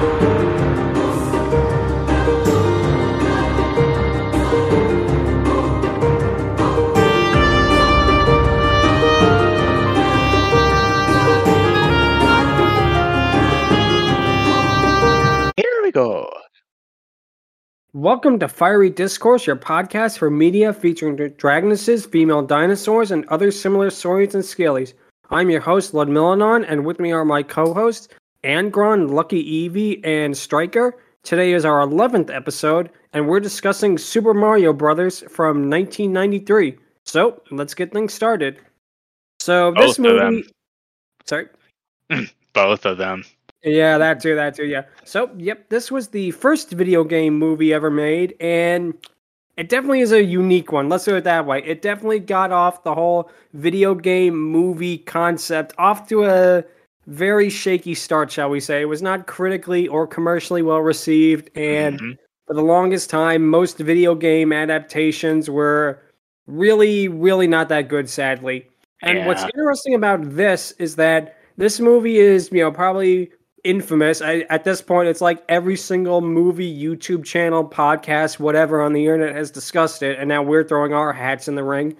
Here 0.00 0.06
we 15.82 15.92
go. 15.92 16.30
Welcome 17.92 18.38
to 18.38 18.48
Fiery 18.48 18.88
Discourse, 18.88 19.46
your 19.46 19.56
podcast 19.56 20.16
for 20.16 20.30
media 20.30 20.72
featuring 20.72 21.16
dra- 21.16 21.28
dragonesses, 21.28 22.10
female 22.10 22.40
dinosaurs, 22.40 23.10
and 23.10 23.26
other 23.26 23.50
similar 23.50 23.90
saurians 23.90 24.34
and 24.34 24.42
scalies. 24.42 24.94
I'm 25.28 25.50
your 25.50 25.60
host, 25.60 25.92
Ludmillanon, 25.92 26.64
and 26.66 26.86
with 26.86 27.00
me 27.00 27.12
are 27.12 27.26
my 27.26 27.42
co-hosts, 27.42 28.08
Angron, 28.44 29.10
LuckyEevee, 29.10 30.00
and 30.04 30.36
Stryker. 30.36 30.96
Today 31.22 31.52
is 31.52 31.64
our 31.64 31.86
11th 31.86 32.34
episode, 32.34 32.90
and 33.12 33.28
we're 33.28 33.40
discussing 33.40 33.98
Super 33.98 34.32
Mario 34.32 34.72
Brothers 34.72 35.20
from 35.28 35.68
1993. 35.68 36.78
So, 37.04 37.42
let's 37.50 37.74
get 37.74 37.92
things 37.92 38.14
started. 38.14 38.58
So, 39.40 39.72
this 39.72 39.98
Both 39.98 40.06
of 40.06 40.32
movie... 40.32 40.48
Sorry? 41.26 41.48
Both 42.54 42.86
of 42.86 42.96
them. 42.96 43.24
Yeah, 43.62 43.98
that 43.98 44.20
too, 44.20 44.34
that 44.34 44.56
too, 44.56 44.64
yeah. 44.64 44.84
So, 45.04 45.30
yep, 45.36 45.68
this 45.68 45.90
was 45.90 46.08
the 46.08 46.30
first 46.30 46.70
video 46.70 47.04
game 47.04 47.38
movie 47.38 47.74
ever 47.74 47.90
made, 47.90 48.34
and 48.40 48.94
it 49.58 49.68
definitely 49.68 50.00
is 50.00 50.12
a 50.12 50.24
unique 50.24 50.72
one. 50.72 50.88
Let's 50.88 51.04
do 51.04 51.16
it 51.16 51.24
that 51.24 51.44
way. 51.44 51.62
It 51.62 51.82
definitely 51.82 52.20
got 52.20 52.52
off 52.52 52.84
the 52.84 52.94
whole 52.94 53.30
video 53.52 53.94
game 53.94 54.40
movie 54.40 54.96
concept 54.96 55.74
off 55.76 56.08
to 56.08 56.24
a 56.24 56.64
very 57.10 57.50
shaky 57.50 57.94
start, 57.94 58.30
shall 58.30 58.48
we 58.48 58.60
say. 58.60 58.80
It 58.80 58.86
was 58.86 59.02
not 59.02 59.26
critically 59.26 59.88
or 59.88 60.06
commercially 60.06 60.62
well 60.62 60.80
received, 60.80 61.50
and 61.56 62.00
Mhm. 62.00 62.18
for 62.46 62.54
the 62.54 62.62
longest 62.62 63.10
time, 63.10 63.46
most 63.48 63.78
video 63.78 64.14
game 64.14 64.52
adaptations 64.52 65.50
were 65.50 65.98
really, 66.46 67.08
really 67.08 67.46
not 67.46 67.68
that 67.68 67.88
good, 67.88 68.08
sadly. 68.08 68.66
And 69.02 69.26
what's 69.26 69.44
interesting 69.54 69.94
about 69.94 70.20
this 70.36 70.72
is 70.78 70.96
that 70.96 71.36
this 71.56 71.80
movie 71.80 72.18
is, 72.18 72.50
you 72.52 72.60
know, 72.60 72.70
probably 72.70 73.30
infamous. 73.64 74.22
I, 74.22 74.46
at 74.50 74.64
this 74.64 74.80
point, 74.80 75.08
it's 75.08 75.20
like 75.20 75.42
every 75.48 75.76
single 75.76 76.20
movie, 76.20 76.70
YouTube 76.72 77.24
channel, 77.24 77.64
podcast, 77.68 78.38
whatever 78.38 78.80
on 78.80 78.92
the 78.92 79.04
internet 79.06 79.34
has 79.34 79.50
discussed 79.50 80.02
it, 80.02 80.18
and 80.18 80.28
now 80.28 80.42
we're 80.42 80.64
throwing 80.64 80.92
our 80.92 81.12
hats 81.12 81.48
in 81.48 81.54
the 81.56 81.64
ring. 81.64 81.96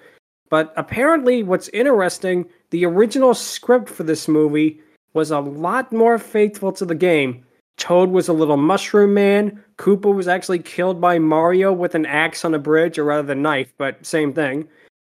But 0.50 0.72
apparently, 0.76 1.42
what's 1.42 1.68
interesting, 1.68 2.46
the 2.70 2.84
original 2.86 3.34
script 3.34 3.88
for 3.88 4.02
this 4.04 4.28
movie 4.28 4.80
was 5.12 5.30
a 5.30 5.40
lot 5.40 5.92
more 5.92 6.18
faithful 6.18 6.72
to 6.72 6.84
the 6.84 6.94
game. 6.94 7.44
Toad 7.76 8.10
was 8.10 8.28
a 8.28 8.32
little 8.32 8.56
mushroom 8.56 9.14
man. 9.14 9.64
Koopa 9.78 10.14
was 10.14 10.28
actually 10.28 10.58
killed 10.58 11.00
by 11.00 11.18
Mario 11.18 11.72
with 11.72 11.94
an 11.94 12.06
axe 12.06 12.44
on 12.44 12.54
a 12.54 12.58
bridge, 12.58 12.98
or 12.98 13.04
rather 13.04 13.22
the 13.22 13.34
knife, 13.34 13.72
but 13.78 14.04
same 14.04 14.32
thing. 14.32 14.68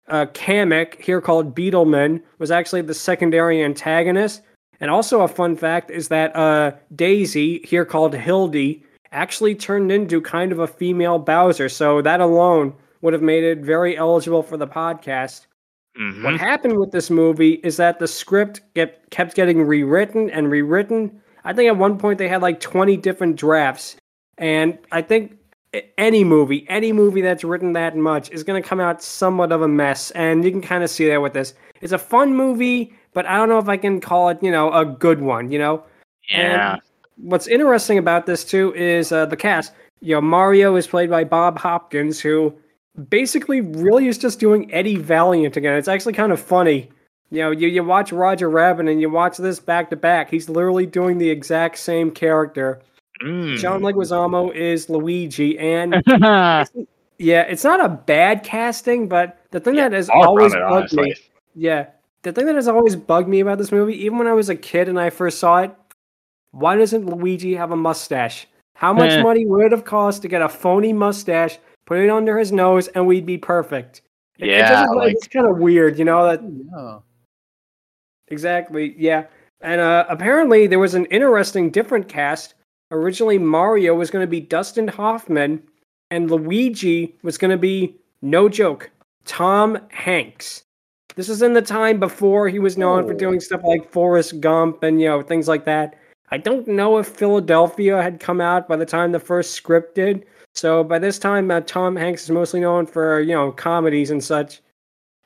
Uh, 0.10 0.26
Kamek, 0.28 1.02
here 1.02 1.22
called 1.22 1.56
Beetleman, 1.56 2.22
was 2.40 2.52
actually 2.52 2.82
the 2.82 2.94
secondary 2.94 3.64
antagonist. 3.64 4.42
And 4.80 4.92
also 4.92 5.22
a 5.22 5.28
fun 5.28 5.56
fact 5.56 5.90
is 5.90 6.10
that 6.10 6.36
uh, 6.36 6.74
Daisy, 6.96 7.60
here 7.60 7.86
called 7.86 8.14
Hildy, 8.14 8.84
actually 9.12 9.56
turned 9.56 9.92
into 9.92 10.22
kind 10.22 10.52
of 10.52 10.60
a 10.60 10.68
female 10.68 11.18
Bowser. 11.18 11.70
So 11.70 12.02
that 12.02 12.22
alone 12.22 12.74
would 13.02 13.14
have 13.14 13.24
made 13.24 13.44
it 13.44 13.60
very 13.60 13.98
eligible 13.98 14.44
for 14.44 14.58
the 14.58 14.68
podcast. 14.68 15.47
Mhm. 16.00 16.24
What 16.24 16.38
happened 16.38 16.78
with 16.78 16.92
this 16.92 17.10
movie 17.10 17.54
is 17.64 17.78
that 17.78 18.00
the 18.00 18.08
script 18.08 18.62
get, 18.76 19.10
kept 19.10 19.36
getting 19.36 19.62
rewritten 19.64 20.30
and 20.30 20.52
rewritten. 20.52 21.22
I 21.44 21.54
think 21.54 21.68
at 21.68 21.78
one 21.78 21.98
point 21.98 22.18
they 22.20 22.28
had 22.28 22.42
like 22.42 22.60
20 22.60 22.98
different 22.98 23.36
drafts. 23.36 23.96
And 24.38 24.78
I 24.92 25.02
think 25.02 25.38
any 25.98 26.24
movie, 26.24 26.66
any 26.70 26.92
movie 26.92 27.22
that's 27.22 27.44
written 27.44 27.74
that 27.74 27.96
much 27.96 28.30
is 28.32 28.44
going 28.44 28.62
to 28.62 28.68
come 28.68 28.80
out 28.80 29.02
somewhat 29.02 29.52
of 29.52 29.62
a 29.62 29.68
mess. 29.68 30.12
And 30.12 30.44
you 30.46 30.52
can 30.52 30.62
kind 30.62 30.84
of 30.84 30.90
see 30.90 31.08
that 31.10 31.22
with 31.22 31.34
this. 31.34 31.54
It's 31.82 31.94
a 31.94 31.98
fun 31.98 32.36
movie, 32.36 32.94
but 33.14 33.26
I 33.26 33.38
don't 33.38 33.50
know 33.50 33.60
if 33.60 33.68
I 33.70 33.78
can 33.78 34.00
call 34.00 34.30
it, 34.30 34.38
you 34.42 34.52
know, 34.52 34.72
a 34.74 34.86
good 34.86 35.22
one, 35.22 35.52
you 35.52 35.60
know? 35.60 35.84
Yeah. 36.30 36.74
And 36.74 36.82
what's 37.18 37.48
interesting 37.48 37.98
about 37.98 38.26
this 38.26 38.44
too 38.44 38.74
is 38.76 39.12
uh, 39.12 39.26
the 39.26 39.38
cast. 39.38 39.74
You 40.02 40.16
know, 40.16 40.22
Mario 40.22 40.76
is 40.76 40.86
played 40.86 41.10
by 41.10 41.24
Bob 41.24 41.58
Hopkins, 41.58 42.20
who 42.20 42.54
basically 43.10 43.62
really 43.62 44.08
is 44.08 44.18
just 44.18 44.40
doing 44.40 44.74
Eddie 44.74 44.98
Valiant 44.98 45.58
again. 45.58 45.76
It's 45.76 45.88
actually 45.88 46.14
kind 46.14 46.32
of 46.32 46.40
funny. 46.40 46.90
You 47.30 47.40
know, 47.40 47.52
you, 47.52 47.68
you 47.68 47.84
watch 47.84 48.12
Roger 48.12 48.50
Rabbit 48.50 48.88
and 48.88 49.02
you 49.02 49.10
watch 49.10 49.38
this 49.38 49.60
back 49.60 49.90
to 49.90 49.96
back. 49.96 50.30
He's 50.30 50.48
literally 50.50 50.86
doing 50.86 51.18
the 51.18 51.30
exact 51.30 51.78
same 51.78 52.12
character. 52.12 52.82
Mm. 53.22 53.58
John 53.58 53.82
Leguizamo 53.82 54.54
is 54.56 54.90
Luigi, 54.90 55.58
and 55.58 55.96
yeah, 57.18 57.42
it's 57.42 57.64
not 57.64 57.84
a 57.84 57.90
bad 57.90 58.44
casting, 58.44 59.08
but 59.08 59.40
the 59.52 59.60
thing 59.60 59.76
Yeah, 59.76 59.90
that 59.90 59.96
has 59.96 60.10
always 60.10 60.54
it, 60.54 60.60
bugged 60.60 60.94
me, 60.94 61.16
yeah, 61.56 61.88
the 62.22 62.32
thing 62.32 62.46
that 62.46 62.56
has 62.56 62.68
always 62.68 62.96
bugged 62.96 63.28
me 63.28 63.40
about 63.40 63.58
this 63.58 63.72
movie, 63.72 63.96
even 64.04 64.20
when 64.20 64.28
I 64.28 64.34
was 64.34 64.50
a 64.50 64.56
kid 64.56 64.88
and 64.88 65.00
I 65.00 65.10
first 65.10 65.40
saw 65.40 65.60
it, 65.64 65.76
why 66.52 66.76
doesn't 66.76 67.08
Luigi 67.08 67.56
have 67.56 67.72
a 67.72 67.76
mustache? 67.76 68.48
How 68.76 68.94
much 68.94 69.20
money 69.24 69.46
would 69.46 69.66
it 69.66 69.72
have 69.72 69.84
cost 69.86 70.22
to 70.22 70.28
get 70.28 70.44
a 70.44 70.50
phony 70.50 70.94
mustache, 70.94 71.58
put 71.88 71.98
it 71.98 72.10
under 72.12 72.38
his 72.38 72.52
nose, 72.52 72.88
and 72.90 73.08
we'd 73.08 73.26
be 73.26 73.40
perfect? 73.40 74.02
It- 74.38 74.46
it 74.46 74.52
Yeah, 74.52 74.70
doesn't- 74.70 74.96
like- 74.96 75.14
it's 75.16 75.28
kind 75.28 75.48
of 75.48 75.58
weird, 75.58 75.98
you 75.98 76.06
know. 76.06 76.24
That 76.28 76.42
Yeah. 76.44 77.00
Exactly. 78.28 78.94
Yeah. 78.98 79.26
And 79.62 79.82
uh, 79.82 80.06
apparently 80.10 80.68
there 80.68 80.80
was 80.80 80.94
an 80.96 81.06
interesting 81.06 81.70
different 81.72 82.08
cast. 82.08 82.54
Originally 82.92 83.38
Mario 83.40 83.96
was 83.96 84.12
going 84.12 84.24
to 84.24 84.30
be 84.30 84.40
Dustin 84.42 84.88
Hoffman 84.88 85.64
and 86.12 86.30
Luigi 86.30 87.16
was 87.24 87.38
going 87.38 87.52
to 87.52 87.58
be 87.58 87.96
no 88.22 88.48
joke, 88.50 88.90
Tom 89.26 89.78
Hanks. 89.90 90.64
This 91.16 91.30
is 91.30 91.42
in 91.42 91.54
the 91.54 91.62
time 91.62 92.00
before 92.00 92.48
he 92.48 92.60
was 92.60 92.78
known 92.78 93.08
for 93.08 93.14
Oh. 93.14 93.18
doing 93.18 93.40
stuff 93.40 93.62
like 93.64 93.90
Forrest 93.92 94.40
Gump 94.40 94.84
and 94.84 95.02
you 95.02 95.08
know 95.08 95.22
things 95.22 95.48
like 95.48 95.66
that. 95.66 95.96
I 96.30 96.38
don't 96.38 96.68
know 96.68 96.98
if 96.98 97.08
Philadelphia 97.08 98.02
had 98.02 98.20
come 98.20 98.40
out 98.42 98.68
by 98.68 98.76
the 98.76 98.86
time 98.86 99.12
the 99.12 99.20
first 99.20 99.54
script 99.54 99.96
did. 99.96 100.26
So 100.58 100.84
by 100.84 100.98
this 100.98 101.20
time 101.20 101.52
uh, 101.52 101.62
Tom 101.62 101.96
Hanks 101.96 102.24
is 102.24 102.32
mostly 102.32 102.60
known 102.60 102.88
for, 102.88 103.22
you 103.22 103.34
know, 103.34 103.52
comedies 103.52 104.10
and 104.10 104.24
such. 104.24 104.62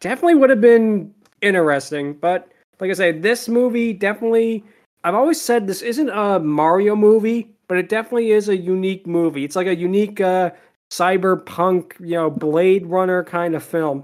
Definitely 0.02 0.36
would 0.36 0.50
have 0.50 0.62
been 0.62 1.14
interesting, 1.42 2.14
but 2.14 2.52
like 2.80 2.90
I 2.92 2.94
say, 2.94 3.12
this 3.14 3.48
movie 3.48 3.94
definitely. 3.94 4.64
I've 5.04 5.16
always 5.16 5.42
said 5.42 5.66
this 5.66 5.82
isn't 5.82 6.10
a 6.10 6.40
Mario 6.40 6.96
movie, 6.96 7.50
but 7.68 7.78
it 7.78 7.90
definitely 7.90 8.32
is 8.32 8.50
a 8.50 8.58
unique 8.58 9.08
movie. 9.08 9.44
It's 9.46 9.56
like 9.56 9.68
a 9.68 9.76
unique 9.76 10.20
uh, 10.20 10.52
cyberpunk, 10.92 11.94
you 12.00 12.16
know, 12.16 12.30
Blade 12.30 12.86
Runner 12.86 13.24
kind 13.24 13.56
of 13.56 13.64
film, 13.64 14.04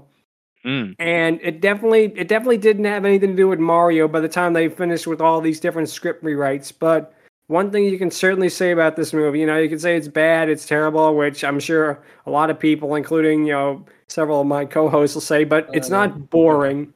Mm. 0.64 0.96
and 0.98 1.40
it 1.42 1.60
definitely 1.60 2.12
it 2.16 2.26
definitely 2.28 2.58
didn't 2.58 2.84
have 2.86 3.04
anything 3.04 3.30
to 3.30 3.36
do 3.36 3.48
with 3.48 3.60
Mario 3.60 4.08
by 4.08 4.20
the 4.20 4.28
time 4.28 4.52
they 4.54 4.68
finished 4.68 5.06
with 5.06 5.20
all 5.20 5.40
these 5.40 5.60
different 5.60 5.88
script 5.88 6.24
rewrites. 6.24 6.72
But 6.76 7.12
one 7.48 7.70
thing 7.70 7.84
you 7.84 7.98
can 7.98 8.10
certainly 8.10 8.50
say 8.50 8.70
about 8.70 8.94
this 8.94 9.12
movie, 9.12 9.40
you 9.40 9.46
know, 9.46 9.58
you 9.58 9.68
can 9.68 9.78
say 9.78 9.96
it's 9.96 10.06
bad, 10.06 10.48
it's 10.48 10.66
terrible, 10.66 11.16
which 11.16 11.42
I'm 11.42 11.58
sure 11.58 12.02
a 12.26 12.30
lot 12.30 12.50
of 12.50 12.60
people, 12.60 12.94
including 12.94 13.46
you 13.46 13.54
know 13.54 13.84
several 14.06 14.42
of 14.42 14.46
my 14.46 14.64
co-hosts, 14.64 15.16
will 15.16 15.22
say, 15.22 15.44
but 15.44 15.68
it's 15.72 15.90
Uh, 15.90 16.06
not 16.06 16.30
boring. 16.30 16.92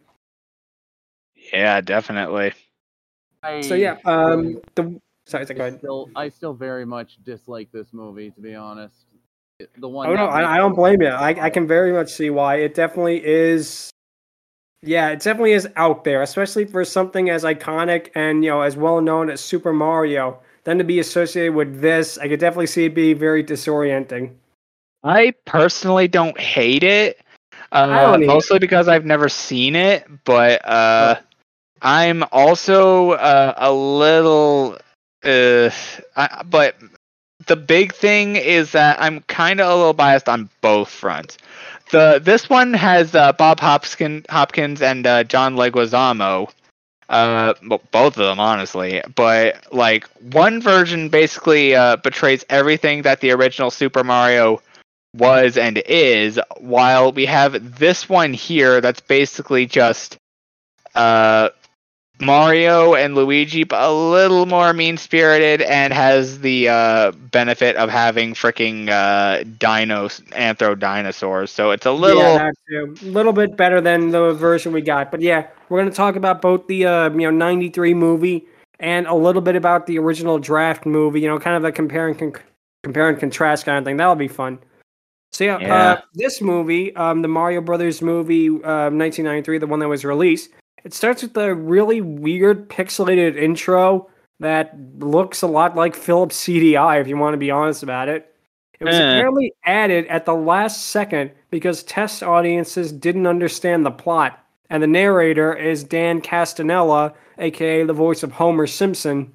Yeah, 1.52 1.80
definitely. 1.80 2.52
So 3.62 3.74
yeah, 3.74 3.96
um, 4.04 4.60
the 4.74 5.00
sorry, 5.26 5.46
so 5.46 5.54
go 5.54 5.64
I 5.64 5.70
still, 5.70 6.10
I 6.14 6.28
still 6.28 6.54
very 6.54 6.84
much 6.84 7.18
dislike 7.24 7.72
this 7.72 7.92
movie, 7.92 8.30
to 8.30 8.41
be 8.41 8.54
honest. 8.54 9.06
The 9.78 9.88
one. 9.88 10.08
Oh 10.08 10.14
no, 10.14 10.26
I, 10.26 10.54
I 10.54 10.56
don't 10.58 10.74
blame 10.74 11.02
you. 11.02 11.08
I, 11.08 11.46
I 11.46 11.50
can 11.50 11.66
very 11.66 11.92
much 11.92 12.12
see 12.12 12.30
why. 12.30 12.56
It 12.56 12.74
definitely 12.74 13.24
is. 13.24 13.91
Yeah, 14.82 15.10
it 15.10 15.20
definitely 15.20 15.53
is 15.53 15.69
out 15.76 16.03
there, 16.03 16.22
especially 16.22 16.65
for 16.65 16.84
something 16.84 17.31
as 17.31 17.44
iconic 17.44 18.10
and 18.16 18.44
you 18.44 18.50
know 18.50 18.62
as 18.62 18.76
well 18.76 19.00
known 19.00 19.31
as 19.31 19.41
Super 19.41 19.72
Mario. 19.72 20.41
Then 20.65 20.78
to 20.78 20.84
be 20.84 20.98
associated 20.98 21.54
with 21.54 21.80
this, 21.80 22.18
I 22.18 22.28
could 22.28 22.41
definitely 22.41 22.66
see 22.66 22.86
it 22.86 22.95
be 22.95 23.15
very 23.15 23.45
disorienting. 23.45 24.34
I 25.04 25.34
personally 25.45 26.09
don't 26.09 26.39
hate 26.39 26.83
it. 26.83 27.21
Uh, 27.71 28.12
don't 28.12 28.27
mostly 28.27 28.59
because 28.59 28.89
I've 28.89 29.04
never 29.04 29.28
seen 29.28 29.74
it, 29.74 30.06
but 30.24 30.60
uh, 30.68 31.16
I'm 31.80 32.24
also 32.33 33.12
uh, 33.12 33.54
a 33.56 33.72
little. 33.72 34.78
Uh, 35.24 35.71
I, 36.16 36.42
but 36.48 36.77
the 37.47 37.56
big 37.56 37.94
thing 37.94 38.36
is 38.36 38.72
that 38.72 39.00
I'm 39.00 39.21
kind 39.22 39.60
of 39.60 39.71
a 39.71 39.74
little 39.74 39.92
biased 39.92 40.28
on 40.28 40.48
both 40.60 40.89
fronts. 40.89 41.39
The 41.91 42.21
this 42.22 42.48
one 42.48 42.72
has 42.74 43.15
uh, 43.15 43.33
Bob 43.33 43.60
Hopkins, 43.60 44.24
Hopkins 44.30 44.83
and 44.83 45.06
uh, 45.06 45.24
John 45.24 45.56
Leguizamo. 45.56 46.50
Uh, 47.09 47.53
both 47.91 48.16
of 48.16 48.24
them, 48.24 48.41
honestly. 48.41 49.03
But 49.15 49.72
like 49.72 50.06
one 50.33 50.62
version 50.62 51.10
basically 51.10 51.74
uh, 51.74 51.97
betrays 51.97 52.44
everything 52.48 53.03
that 53.03 53.21
the 53.21 53.33
original 53.33 53.71
Super 53.71 54.03
Mario 54.03 54.62
was 55.15 55.59
and 55.59 55.77
is, 55.78 56.41
while 56.56 57.12
we 57.12 57.27
have 57.27 57.78
this 57.78 58.09
one 58.09 58.33
here 58.33 58.80
that's 58.80 59.00
basically 59.00 59.66
just 59.66 60.16
uh 60.94 61.48
Mario 62.22 62.95
and 62.95 63.15
Luigi, 63.15 63.65
but 63.65 63.83
a 63.83 63.92
little 63.92 64.47
more 64.47 64.72
mean 64.72 64.97
spirited 64.97 65.63
and 65.63 65.92
has 65.92 66.41
the 66.41 66.69
uh, 66.69 67.13
benefit 67.13 67.77
of 67.77 67.91
having 67.91 68.34
freaking 68.34 68.89
uh, 68.89 69.42
dinos, 69.59 70.22
anthro 70.30 70.78
dinosaurs. 70.78 71.51
So 71.51 71.71
it's 71.71 71.86
a 71.86 71.92
little. 71.92 72.22
Yeah. 72.22 72.51
A 72.74 72.86
little 73.03 73.33
bit 73.33 73.57
better 73.57 73.80
than 73.80 74.10
the 74.10 74.33
version 74.33 74.72
we 74.72 74.80
got. 74.80 75.10
But 75.10 75.21
yeah, 75.21 75.47
we're 75.69 75.80
going 75.80 75.91
to 75.91 75.97
talk 75.97 76.16
about 76.16 76.41
both 76.41 76.66
the 76.69 76.86
uh, 76.86 77.10
you 77.10 77.21
know 77.21 77.30
93 77.30 77.92
movie 77.95 78.47
and 78.80 79.07
a 79.07 79.15
little 79.15 79.42
bit 79.42 79.57
about 79.57 79.86
the 79.86 79.98
original 79.98 80.39
draft 80.39 80.86
movie, 80.86 81.21
you 81.21 81.28
know, 81.28 81.39
kind 81.39 81.57
of 81.57 81.65
a 81.65 81.72
compare 81.72 82.09
and, 82.09 82.18
con- 82.18 82.34
compare 82.83 83.09
and 83.09 83.18
contrast 83.18 83.65
kind 83.65 83.78
of 83.78 83.84
thing. 83.84 83.97
That'll 83.97 84.16
be 84.16 84.28
fun. 84.28 84.59
So 85.33 85.45
yeah, 85.45 85.59
Yeah. 85.59 85.75
Uh, 85.75 86.01
this 86.15 86.42
movie, 86.42 86.95
um, 86.97 87.22
the 87.22 87.28
Mario 87.28 87.60
Brothers 87.60 88.03
movie, 88.03 88.48
uh, 88.48 88.91
1993, 88.91 89.59
the 89.59 89.66
one 89.66 89.78
that 89.78 89.89
was 89.89 90.04
released, 90.04 90.51
it 90.84 90.94
starts 90.94 91.22
with 91.22 91.36
a 91.36 91.54
really 91.54 92.00
weird 92.00 92.68
pixelated 92.68 93.36
intro 93.36 94.08
that 94.40 94.74
looks 94.98 95.42
a 95.42 95.46
lot 95.46 95.76
like 95.76 95.94
Philips 95.94 96.36
CDI, 96.44 97.00
if 97.00 97.06
you 97.08 97.16
want 97.16 97.34
to 97.34 97.38
be 97.38 97.50
honest 97.50 97.82
about 97.82 98.08
it. 98.08 98.34
It 98.80 98.84
was 98.86 98.96
Eh. 98.96 98.98
apparently 99.16 99.52
added 99.64 100.06
at 100.08 100.24
the 100.26 100.34
last 100.34 100.86
second 100.88 101.30
because 101.50 101.84
test 101.84 102.22
audiences 102.24 102.90
didn't 102.90 103.28
understand 103.28 103.86
the 103.86 103.92
plot, 103.92 104.38
and 104.70 104.82
the 104.82 104.88
narrator 104.88 105.54
is 105.54 105.84
Dan 105.84 106.20
Castellaneta, 106.20 107.12
aka 107.38 107.84
the 107.84 107.92
voice 107.92 108.24
of 108.24 108.32
Homer 108.32 108.66
Simpson. 108.66 109.32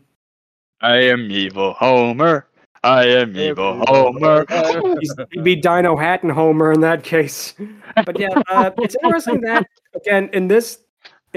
I 0.82 0.98
am 0.98 1.32
evil 1.32 1.74
Homer. 1.74 2.48
I 2.84 3.06
am 3.06 3.36
evil 3.38 3.82
Homer. 3.88 4.46
He's- 4.50 5.16
He'd 5.32 5.44
be 5.44 5.56
Dinohattan 5.60 6.32
Homer 6.32 6.74
in 6.74 6.82
that 6.82 7.04
case. 7.04 7.54
But 8.06 8.20
yeah, 8.20 8.28
uh, 8.50 8.72
it's 8.80 8.96
interesting 9.04 9.40
that 9.42 9.66
again 9.96 10.30
in 10.34 10.48
this 10.50 10.80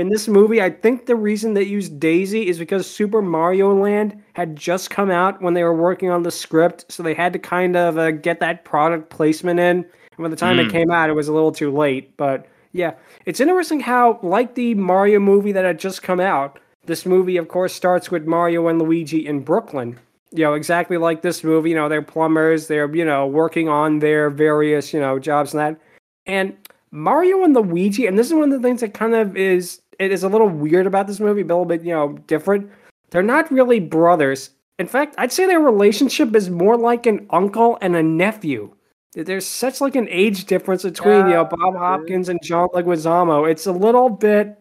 in 0.01 0.09
this 0.09 0.27
movie, 0.29 0.61
I 0.63 0.71
think 0.71 1.07
the 1.07 1.15
reason 1.15 1.55
they 1.55 1.63
used 1.63 2.01
Daisy 2.01 2.49
is 2.49 2.59
because 2.59 2.89
Super 2.91 3.23
Mario 3.23 3.75
Land 3.75 4.21
had 4.33 4.57
just 4.57 4.91
come 4.91 5.11
out 5.11 5.41
when 5.43 5.55
they 5.55 5.63
were 5.63 5.75
working 5.75 6.11
on 6.11 6.23
the 6.23 6.31
script, 6.31 6.87
so 6.89 7.03
they 7.03 7.15
had 7.15 7.33
to 7.35 7.39
kind 7.39 7.77
of 7.77 7.99
uh, 7.99 8.11
get 8.11 8.41
that 8.41 8.65
product 8.65 9.11
placement 9.11 9.61
in. 9.61 9.79
And 10.17 10.19
by 10.19 10.29
the 10.29 10.37
time 10.37 10.59
it 10.59 10.69
Mm. 10.69 10.73
came 10.73 10.91
out, 10.91 11.11
it 11.11 11.15
was 11.15 11.29
a 11.29 11.33
little 11.33 11.53
too 11.53 11.71
late. 11.71 12.17
But 12.17 12.47
yeah, 12.73 12.95
it's 13.27 13.41
interesting 13.41 13.81
how, 13.81 14.19
like 14.23 14.55
the 14.55 14.75
Mario 14.75 15.21
movie 15.21 15.53
that 15.53 15.65
had 15.65 15.79
just 15.79 16.03
come 16.03 16.21
out, 16.21 16.59
this 16.87 17.05
movie, 17.07 17.37
of 17.37 17.49
course, 17.49 17.73
starts 17.75 18.11
with 18.11 18.27
Mario 18.27 18.67
and 18.69 18.81
Luigi 18.81 19.27
in 19.27 19.41
Brooklyn. 19.41 19.99
You 20.33 20.45
know, 20.45 20.55
exactly 20.55 20.97
like 20.97 21.23
this 21.23 21.43
movie. 21.45 21.71
You 21.71 21.77
know, 21.77 21.89
they're 21.89 22.03
plumbers. 22.03 22.69
They're 22.69 22.93
you 22.95 23.05
know 23.05 23.27
working 23.27 23.69
on 23.69 23.99
their 23.99 24.31
various 24.31 24.95
you 24.95 25.01
know 25.01 25.19
jobs 25.19 25.53
and 25.53 25.61
that. 25.61 25.81
And 26.27 26.57
Mario 26.93 27.45
and 27.45 27.55
Luigi, 27.55 28.07
and 28.07 28.19
this 28.19 28.29
is 28.29 28.35
one 28.35 28.53
of 28.53 28.63
the 28.63 28.67
things 28.67 28.81
that 28.81 28.95
kind 28.95 29.15
of 29.15 29.37
is 29.37 29.81
it 30.01 30.11
is 30.11 30.25
a 30.25 30.29
little 30.29 30.49
weird 30.49 30.87
about 30.87 31.07
this 31.07 31.21
movie, 31.21 31.43
a 31.43 31.45
little 31.45 31.67
bit 31.67 31.85
you 31.85 31.93
know 31.95 32.15
different. 32.27 32.71
They're 33.11 33.23
not 33.23 33.53
really 33.53 33.79
brothers. 33.79 34.51
In 34.79 34.87
fact, 34.87 35.15
I'd 35.19 35.31
say 35.31 35.47
their 35.47 35.61
relationship 35.61 36.35
is 36.35 36.49
more 36.49 36.77
like 36.77 37.07
an 37.07 37.27
uncle 37.31 37.77
and 37.83 37.95
a 37.95 38.03
nephew. 38.03 38.75
There's 39.13 39.47
such 39.47 39.81
like 39.81 39.97
an 39.97 40.09
age 40.09 40.47
difference 40.47 40.85
between 40.85 41.27
you 41.27 41.35
know 41.35 41.45
Bob 41.45 41.77
Hopkins 41.77 42.29
and 42.29 42.41
John 42.43 42.69
Leguizamo. 42.69 43.49
It's 43.49 43.67
a 43.67 43.73
little 43.73 44.09
bit. 44.09 44.57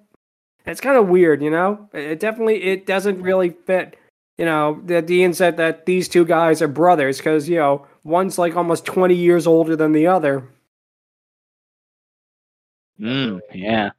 It's 0.65 0.81
kind 0.81 0.97
of 0.97 1.07
weird, 1.07 1.41
you 1.41 1.49
know. 1.49 1.89
It 1.93 2.03
it 2.03 2.19
definitely 2.19 2.61
it 2.63 2.85
doesn't 2.85 3.21
really 3.21 3.51
fit. 3.51 3.95
You 4.37 4.45
know, 4.45 4.81
that 4.85 5.05
Dean 5.05 5.33
said 5.33 5.57
that 5.57 5.85
these 5.85 6.07
two 6.07 6.25
guys 6.25 6.61
are 6.61 6.67
brothers 6.67 7.17
because 7.17 7.47
you 7.47 7.57
know 7.57 7.87
one's 8.03 8.37
like 8.37 8.55
almost 8.57 8.85
20 8.85 9.15
years 9.15 9.47
older 9.47 9.75
than 9.75 9.93
the 9.93 10.07
other. 10.07 10.49
Mm, 12.99 13.39
yeah. 13.53 13.91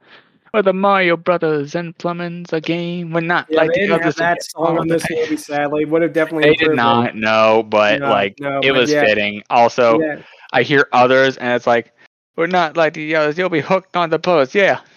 Well, 0.52 0.62
the 0.62 0.72
Mario 0.72 1.16
Brothers 1.16 1.74
and 1.74 1.96
Plumbing's 1.98 2.52
a 2.52 2.60
game. 2.60 3.12
We're 3.12 3.20
not 3.20 3.46
Yeah, 3.48 3.58
like 3.60 3.72
they 3.72 3.82
the 3.82 3.86
didn't 3.88 4.02
have 4.02 4.16
that 4.16 4.42
song 4.42 4.78
on 4.78 4.88
this 4.88 5.04
movie. 5.10 5.36
Sadly, 5.36 5.84
would 5.84 6.02
have 6.02 6.12
definitely. 6.12 6.48
They 6.50 6.54
did 6.56 6.68
improved 6.72 6.72
it. 6.72 6.76
not. 6.82 7.16
No, 7.16 7.62
but 7.62 8.00
No, 8.00 8.10
like 8.10 8.34
no, 8.40 8.58
it 8.58 8.72
but 8.72 8.74
was 8.80 8.90
yeah. 8.90 9.04
fitting. 9.04 9.42
Also, 9.50 10.00
Yeah. 10.00 10.22
I 10.52 10.62
hear 10.62 10.88
others, 10.92 11.36
and 11.36 11.52
it's 11.54 11.66
like 11.66 11.92
we're 12.36 12.46
not 12.48 12.76
like 12.76 12.94
the 12.94 13.14
others. 13.14 13.38
You'll 13.38 13.48
be 13.48 13.60
hooked 13.60 13.96
on 13.96 14.10
the 14.10 14.18
post. 14.18 14.54
Yeah. 14.54 14.80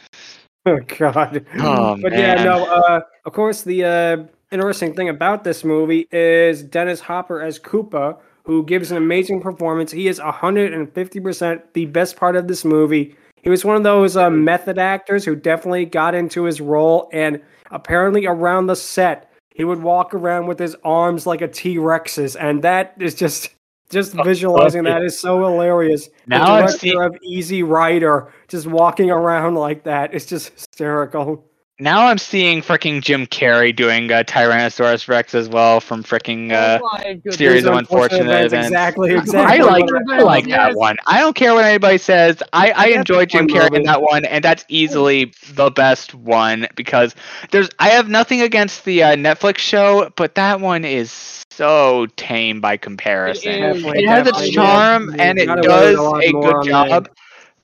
Oh 0.66 0.80
God. 0.98 1.46
Oh, 1.60 1.98
but 2.02 2.14
yeah, 2.14 2.42
no. 2.42 2.64
Uh, 2.66 3.02
of 3.26 3.34
course, 3.34 3.64
the 3.64 3.84
uh, 3.84 4.24
interesting 4.50 4.94
thing 4.94 5.10
about 5.10 5.44
this 5.44 5.66
movie 5.66 6.08
is 6.10 6.64
Dennis 6.64 7.02
Hopper 7.02 7.42
as 7.42 7.60
Koopa, 7.60 8.18
who 8.46 8.64
gives 8.64 8.90
an 8.90 8.96
amazing 8.96 9.42
performance. 9.42 9.92
He 9.92 10.08
is 10.08 10.22
150% 10.22 11.62
the 11.74 11.86
best 11.88 12.16
part 12.16 12.38
of 12.38 12.48
this 12.48 12.64
movie. 12.64 13.14
He 13.44 13.50
was 13.52 13.64
one 13.64 13.76
of 13.76 13.84
those 13.84 14.18
uh, 14.18 14.30
method 14.32 14.80
actors 14.80 15.24
who 15.26 15.36
definitely 15.36 15.86
got 15.86 16.16
into 16.16 16.44
his 16.46 16.60
role, 16.60 17.10
and 17.14 17.42
apparently 17.70 18.26
around 18.26 18.66
the 18.68 18.76
set, 18.76 19.30
he 19.54 19.64
would 19.64 19.84
walk 19.84 20.16
around 20.16 20.48
with 20.48 20.58
his 20.58 20.76
arms 20.84 21.28
like 21.28 21.42
a 21.42 21.48
T 21.48 21.78
Rex's, 21.78 22.36
and 22.36 22.64
that 22.64 22.96
is 23.00 23.14
just. 23.14 23.50
Just 23.90 24.14
visualizing 24.24 24.86
that 24.86 25.04
is 25.04 25.20
so 25.20 25.44
hilarious. 25.44 26.08
The 26.08 26.14
Now 26.30 26.54
I've 26.54 26.62
director 26.66 26.80
seen- 26.80 27.02
of 27.04 27.16
Easy 27.22 27.62
Rider 27.62 28.34
just 28.48 28.66
walking 28.66 29.12
around 29.12 29.54
like 29.54 29.84
that. 29.84 30.16
It's 30.16 30.26
just 30.26 30.50
hysterical. 30.50 31.46
Now 31.80 32.06
I'm 32.06 32.20
seeing 32.20 32.62
freaking 32.62 33.02
Jim 33.02 33.26
Carrey 33.26 33.76
doing 33.76 34.12
uh, 34.12 34.22
Tyrannosaurus 34.24 35.08
Rex 35.08 35.34
as 35.34 35.50
well 35.50 35.80
from 35.80 36.04
freaking 36.04 36.52
uh, 36.52 36.80
oh 36.84 37.32
series 37.32 37.66
of 37.66 37.72
These 37.72 37.80
unfortunate 37.80 38.46
events. 38.46 38.68
Exactly, 38.68 39.12
I 39.16 39.18
exactly. 39.18 39.64
like 39.66 39.86
I 40.12 40.22
like 40.22 40.48
that 40.50 40.76
one. 40.76 40.98
I 41.08 41.20
don't 41.20 41.36
care 41.36 41.56
what 41.56 41.66
anybody 41.66 41.98
says. 41.98 42.44
I, 42.54 42.72
I 42.74 42.86
That's 42.90 42.98
enjoy 42.98 43.26
Jim 43.26 43.50
fun 43.50 43.58
Carrey 43.58 43.76
in 43.76 43.84
that 43.84 44.04
one, 44.04 44.24
and 44.26 44.44
that's 44.44 44.64
easily 44.68 45.34
the 45.54 45.72
best 45.72 46.14
one 46.14 46.68
because 46.76 47.16
there's 47.50 47.70
I 47.80 47.90
have 47.90 48.08
nothing 48.08 48.42
against 48.42 48.86
the 48.86 49.02
uh, 49.02 49.16
Netflix 49.16 49.58
show, 49.58 50.12
but 50.16 50.36
that 50.36 50.62
one 50.62 50.86
is 50.86 51.44
so 51.50 52.06
tame 52.18 52.62
by 52.62 52.78
comparison. 52.78 53.52
It 53.52 53.56
is. 53.78 53.82
Definitely, 53.84 54.04
It 54.04 54.08
has 54.10 54.28
its 54.28 54.50
charm 54.52 55.16
yeah. 55.16 55.24
and 55.24 55.40
it 55.40 55.48
does 55.64 55.98
a 55.98 56.02
a 56.02 56.32
good 56.32 56.54
on 56.54 56.66
that. 56.68 56.90
job, 56.90 57.10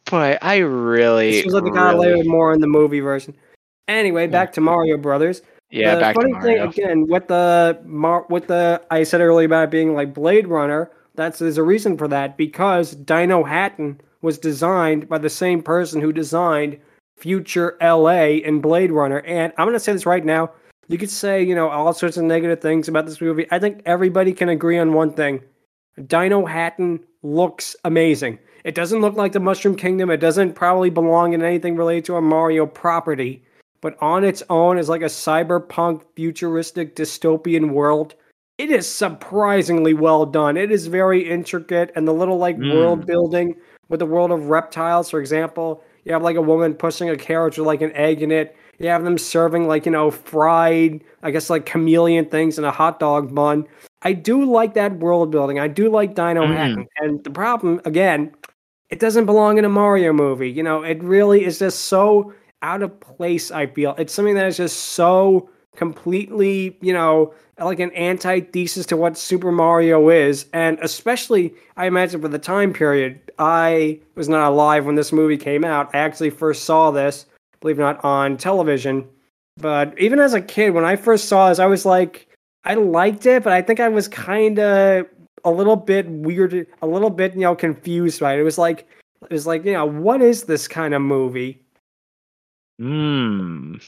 but 0.05 0.39
I 0.41 0.57
really, 0.57 1.31
This 1.43 1.45
was 1.45 1.53
like 1.53 1.63
they 1.65 1.69
kind 1.69 1.93
of 1.95 2.01
really- 2.01 2.15
layered 2.15 2.25
more 2.25 2.53
in 2.53 2.59
the 2.59 2.67
movie 2.67 3.01
version. 3.01 3.35
Anyway, 3.89 4.27
back 4.27 4.53
to 4.53 4.61
Mario 4.61 4.97
Brothers. 4.97 5.41
yeah, 5.71 5.95
the 5.95 6.01
back 6.01 6.15
to 6.15 6.21
funny 6.21 6.33
Mario. 6.33 6.71
thing 6.71 6.85
again 6.85 7.07
with 7.07 7.27
the 7.27 7.81
Mar- 7.83 8.27
with 8.29 8.45
the 8.45 8.81
I 8.91 9.03
said 9.03 9.19
earlier 9.19 9.47
about 9.47 9.63
it 9.65 9.71
being 9.71 9.95
like 9.95 10.13
Blade 10.13 10.47
Runner. 10.47 10.91
That's 11.15 11.39
there's 11.39 11.57
a 11.57 11.63
reason 11.63 11.97
for 11.97 12.07
that 12.07 12.37
because 12.37 12.95
Dinohattan 12.95 13.97
was 14.21 14.37
designed 14.37 15.09
by 15.09 15.17
the 15.17 15.29
same 15.29 15.63
person 15.63 16.01
who 16.01 16.13
designed 16.13 16.77
Future 17.17 17.77
LA 17.81 18.41
and 18.45 18.61
Blade 18.61 18.91
Runner. 18.91 19.21
And 19.21 19.51
I'm 19.57 19.67
gonna 19.67 19.79
say 19.79 19.91
this 19.91 20.05
right 20.05 20.23
now. 20.23 20.51
You 20.87 20.99
could 20.99 21.09
say 21.09 21.41
you 21.41 21.55
know 21.55 21.69
all 21.69 21.91
sorts 21.93 22.17
of 22.17 22.25
negative 22.25 22.61
things 22.61 22.87
about 22.87 23.07
this 23.07 23.19
movie. 23.19 23.47
I 23.49 23.57
think 23.57 23.81
everybody 23.87 24.33
can 24.33 24.49
agree 24.49 24.77
on 24.77 24.93
one 24.93 25.13
thing: 25.13 25.41
Dinohattan 25.97 26.99
looks 27.23 27.75
amazing. 27.83 28.37
It 28.63 28.75
doesn't 28.75 29.01
look 29.01 29.15
like 29.15 29.31
the 29.31 29.39
Mushroom 29.39 29.75
Kingdom. 29.75 30.11
It 30.11 30.17
doesn't 30.17 30.53
probably 30.53 30.91
belong 30.91 31.33
in 31.33 31.41
anything 31.41 31.75
related 31.75 32.05
to 32.05 32.17
a 32.17 32.21
Mario 32.21 32.67
property 32.67 33.43
but 33.81 33.97
on 34.01 34.23
its 34.23 34.43
own 34.49 34.77
as 34.77 34.89
like 34.89 35.01
a 35.01 35.05
cyberpunk 35.05 36.01
futuristic 36.15 36.95
dystopian 36.95 37.71
world 37.71 38.15
it 38.57 38.71
is 38.71 38.87
surprisingly 38.87 39.93
well 39.93 40.25
done 40.25 40.57
it 40.57 40.71
is 40.71 40.87
very 40.87 41.29
intricate 41.29 41.91
and 41.95 42.07
the 42.07 42.13
little 42.13 42.37
like 42.37 42.57
Mm. 42.57 42.73
world 42.73 43.05
building 43.05 43.55
with 43.89 43.99
the 43.99 44.05
world 44.05 44.31
of 44.31 44.49
reptiles 44.49 45.09
for 45.09 45.19
example 45.19 45.83
you 46.05 46.13
have 46.13 46.23
like 46.23 46.35
a 46.37 46.41
woman 46.41 46.73
pushing 46.73 47.09
a 47.09 47.15
carriage 47.17 47.57
with 47.57 47.67
like 47.67 47.81
an 47.81 47.91
egg 47.93 48.21
in 48.21 48.31
it 48.31 48.55
you 48.79 48.87
have 48.87 49.03
them 49.03 49.17
serving 49.17 49.67
like 49.67 49.85
you 49.85 49.91
know 49.91 50.09
fried 50.11 51.03
i 51.23 51.31
guess 51.31 51.49
like 51.49 51.65
chameleon 51.65 52.25
things 52.25 52.57
in 52.57 52.63
a 52.65 52.71
hot 52.71 52.99
dog 52.99 53.33
bun 53.35 53.65
i 54.03 54.13
do 54.13 54.43
like 54.45 54.73
that 54.73 54.97
world 54.99 55.31
building 55.31 55.59
i 55.59 55.67
do 55.67 55.89
like 55.89 56.15
dino 56.15 56.45
Mm. 56.45 56.55
Hatton. 56.55 56.87
and 56.97 57.23
the 57.23 57.31
problem 57.31 57.81
again 57.85 58.31
it 58.89 58.99
doesn't 58.99 59.25
belong 59.25 59.57
in 59.57 59.65
a 59.65 59.69
mario 59.69 60.11
movie 60.13 60.49
you 60.49 60.63
know 60.63 60.83
it 60.83 61.01
really 61.03 61.43
is 61.45 61.59
just 61.59 61.81
so 61.81 62.33
out 62.61 62.81
of 62.81 62.99
place 62.99 63.51
i 63.51 63.65
feel. 63.65 63.95
It's 63.97 64.13
something 64.13 64.35
that 64.35 64.47
is 64.47 64.57
just 64.57 64.77
so 64.77 65.49
completely 65.75 66.77
you 66.81 66.91
know 66.91 67.33
like 67.57 67.79
an 67.79 67.95
antithesis 67.95 68.85
to 68.87 68.97
what 68.97 69.17
super 69.17 69.51
mario 69.51 70.09
is. 70.09 70.45
And 70.53 70.79
especially 70.81 71.53
i 71.77 71.85
imagine 71.85 72.21
for 72.21 72.27
the 72.27 72.39
time 72.39 72.73
period 72.73 73.19
i 73.39 73.99
was 74.15 74.29
not 74.29 74.49
alive 74.49 74.85
when 74.85 74.95
this 74.95 75.11
movie 75.11 75.37
came 75.37 75.63
out. 75.63 75.93
I 75.93 75.99
actually 75.99 76.31
first 76.31 76.63
saw 76.63 76.91
this 76.91 77.25
believe 77.61 77.77
it 77.77 77.81
or 77.81 77.85
not 77.85 78.03
on 78.05 78.37
television. 78.37 79.05
But 79.57 79.99
even 79.99 80.19
as 80.19 80.33
a 80.33 80.41
kid 80.41 80.71
when 80.71 80.85
i 80.85 80.95
first 80.95 81.27
saw 81.27 81.49
this 81.49 81.59
i 81.59 81.65
was 81.65 81.85
like 81.85 82.27
i 82.65 82.73
liked 82.73 83.25
it 83.25 83.43
but 83.43 83.53
i 83.53 83.61
think 83.61 83.79
i 83.79 83.87
was 83.87 84.07
kind 84.07 84.59
of 84.59 85.05
a 85.45 85.51
little 85.51 85.75
bit 85.75 86.07
weird 86.09 86.67
a 86.81 86.87
little 86.87 87.09
bit 87.09 87.33
you 87.33 87.41
know 87.41 87.55
confused 87.55 88.21
it. 88.21 88.39
It 88.39 88.43
was 88.43 88.57
like 88.57 88.87
it 89.23 89.31
was 89.31 89.47
like 89.47 89.65
you 89.65 89.73
know 89.73 89.85
what 89.85 90.21
is 90.21 90.43
this 90.43 90.67
kind 90.67 90.93
of 90.93 91.01
movie 91.01 91.61
Mm, 92.79 93.81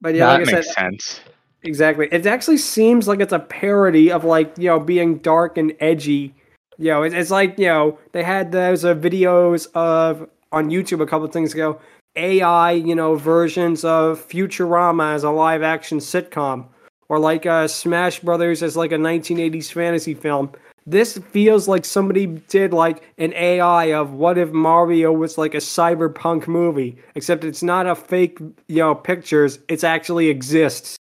But 0.00 0.14
yeah, 0.14 0.26
that 0.26 0.40
like 0.40 0.48
I 0.48 0.52
makes 0.52 0.66
said, 0.68 0.74
sense. 0.74 1.20
exactly. 1.62 2.08
It 2.12 2.26
actually 2.26 2.58
seems 2.58 3.08
like 3.08 3.20
it's 3.20 3.32
a 3.32 3.38
parody 3.38 4.10
of 4.10 4.24
like 4.24 4.54
you 4.58 4.66
know 4.68 4.78
being 4.80 5.18
dark 5.18 5.58
and 5.58 5.72
edgy. 5.80 6.34
You 6.78 6.90
know, 6.90 7.02
it's, 7.02 7.14
it's 7.14 7.30
like 7.30 7.58
you 7.58 7.66
know 7.66 7.98
they 8.12 8.22
had 8.22 8.52
those 8.52 8.84
uh, 8.84 8.94
videos 8.94 9.66
of 9.74 10.28
on 10.52 10.70
YouTube 10.70 11.00
a 11.02 11.06
couple 11.06 11.26
of 11.26 11.32
things 11.32 11.52
ago. 11.52 11.80
AI, 12.16 12.72
you 12.72 12.94
know, 12.94 13.14
versions 13.14 13.84
of 13.84 14.26
Futurama 14.28 15.14
as 15.14 15.24
a 15.24 15.30
live 15.30 15.62
action 15.62 15.98
sitcom, 15.98 16.66
or 17.08 17.18
like 17.18 17.46
uh, 17.46 17.68
Smash 17.68 18.20
Brothers 18.20 18.62
as 18.62 18.76
like 18.76 18.92
a 18.92 18.96
1980s 18.98 19.72
fantasy 19.72 20.14
film. 20.14 20.50
This 20.90 21.18
feels 21.18 21.68
like 21.68 21.84
somebody 21.84 22.24
did 22.26 22.72
like 22.72 23.02
an 23.18 23.34
AI 23.34 23.92
of 23.92 24.14
what 24.14 24.38
if 24.38 24.52
Mario 24.52 25.12
was 25.12 25.36
like 25.36 25.52
a 25.52 25.58
cyberpunk 25.58 26.48
movie, 26.48 26.96
except 27.14 27.44
it's 27.44 27.62
not 27.62 27.86
a 27.86 27.94
fake, 27.94 28.38
you 28.68 28.76
know, 28.76 28.94
pictures. 28.94 29.58
It's 29.68 29.84
actually 29.84 30.28
exists. 30.28 30.96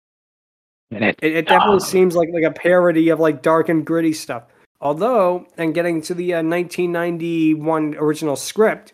It, 0.91 1.17
it 1.21 1.47
definitely 1.49 1.81
seems 1.81 2.15
like 2.15 2.29
like 2.31 2.45
a 2.45 2.51
parody 2.51 3.09
of 3.09 3.19
like 3.19 3.41
dark 3.41 3.67
and 3.67 3.85
gritty 3.85 4.13
stuff. 4.13 4.43
Although, 4.79 5.47
and 5.57 5.73
getting 5.73 6.01
to 6.03 6.13
the 6.13 6.35
uh, 6.35 6.43
1991 6.43 7.95
original 7.95 8.37
script, 8.37 8.93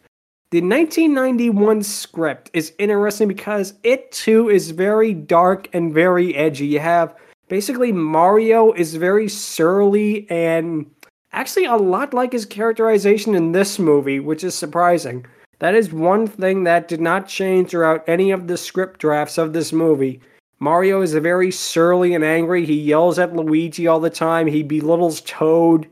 the 0.50 0.62
1991 0.62 1.84
script 1.84 2.50
is 2.54 2.74
interesting 2.80 3.28
because 3.28 3.76
it 3.84 4.12
too 4.12 4.50
is 4.50 4.72
very 4.72 5.14
dark 5.14 5.70
and 5.72 5.94
very 5.94 6.34
edgy. 6.36 6.66
You 6.66 6.80
have 6.80 7.16
basically 7.50 7.92
Mario 7.92 8.72
is 8.72 8.96
very 8.96 9.28
surly 9.28 10.30
and 10.30 10.90
actually 11.34 11.66
a 11.66 11.76
lot 11.76 12.14
like 12.14 12.32
his 12.32 12.46
characterization 12.46 13.36
in 13.36 13.52
this 13.52 13.78
movie, 13.78 14.20
which 14.20 14.44
is 14.44 14.56
surprising. 14.56 15.26
That 15.60 15.76
is 15.76 15.92
one 15.92 16.26
thing 16.26 16.64
that 16.64 16.88
did 16.88 17.02
not 17.02 17.28
change 17.28 17.70
throughout 17.70 18.08
any 18.08 18.32
of 18.32 18.48
the 18.48 18.56
script 18.56 19.00
drafts 19.00 19.38
of 19.38 19.52
this 19.52 19.74
movie. 19.74 20.22
Mario 20.60 21.02
is 21.02 21.14
very 21.14 21.52
surly 21.52 22.14
and 22.14 22.24
angry. 22.24 22.66
He 22.66 22.76
yells 22.76 23.20
at 23.20 23.36
Luigi 23.36 23.88
all 23.88 24.00
the 24.00 24.10
time. 24.10 24.48
He 24.48 24.64
belittles 24.64 25.22
Toad. 25.22 25.90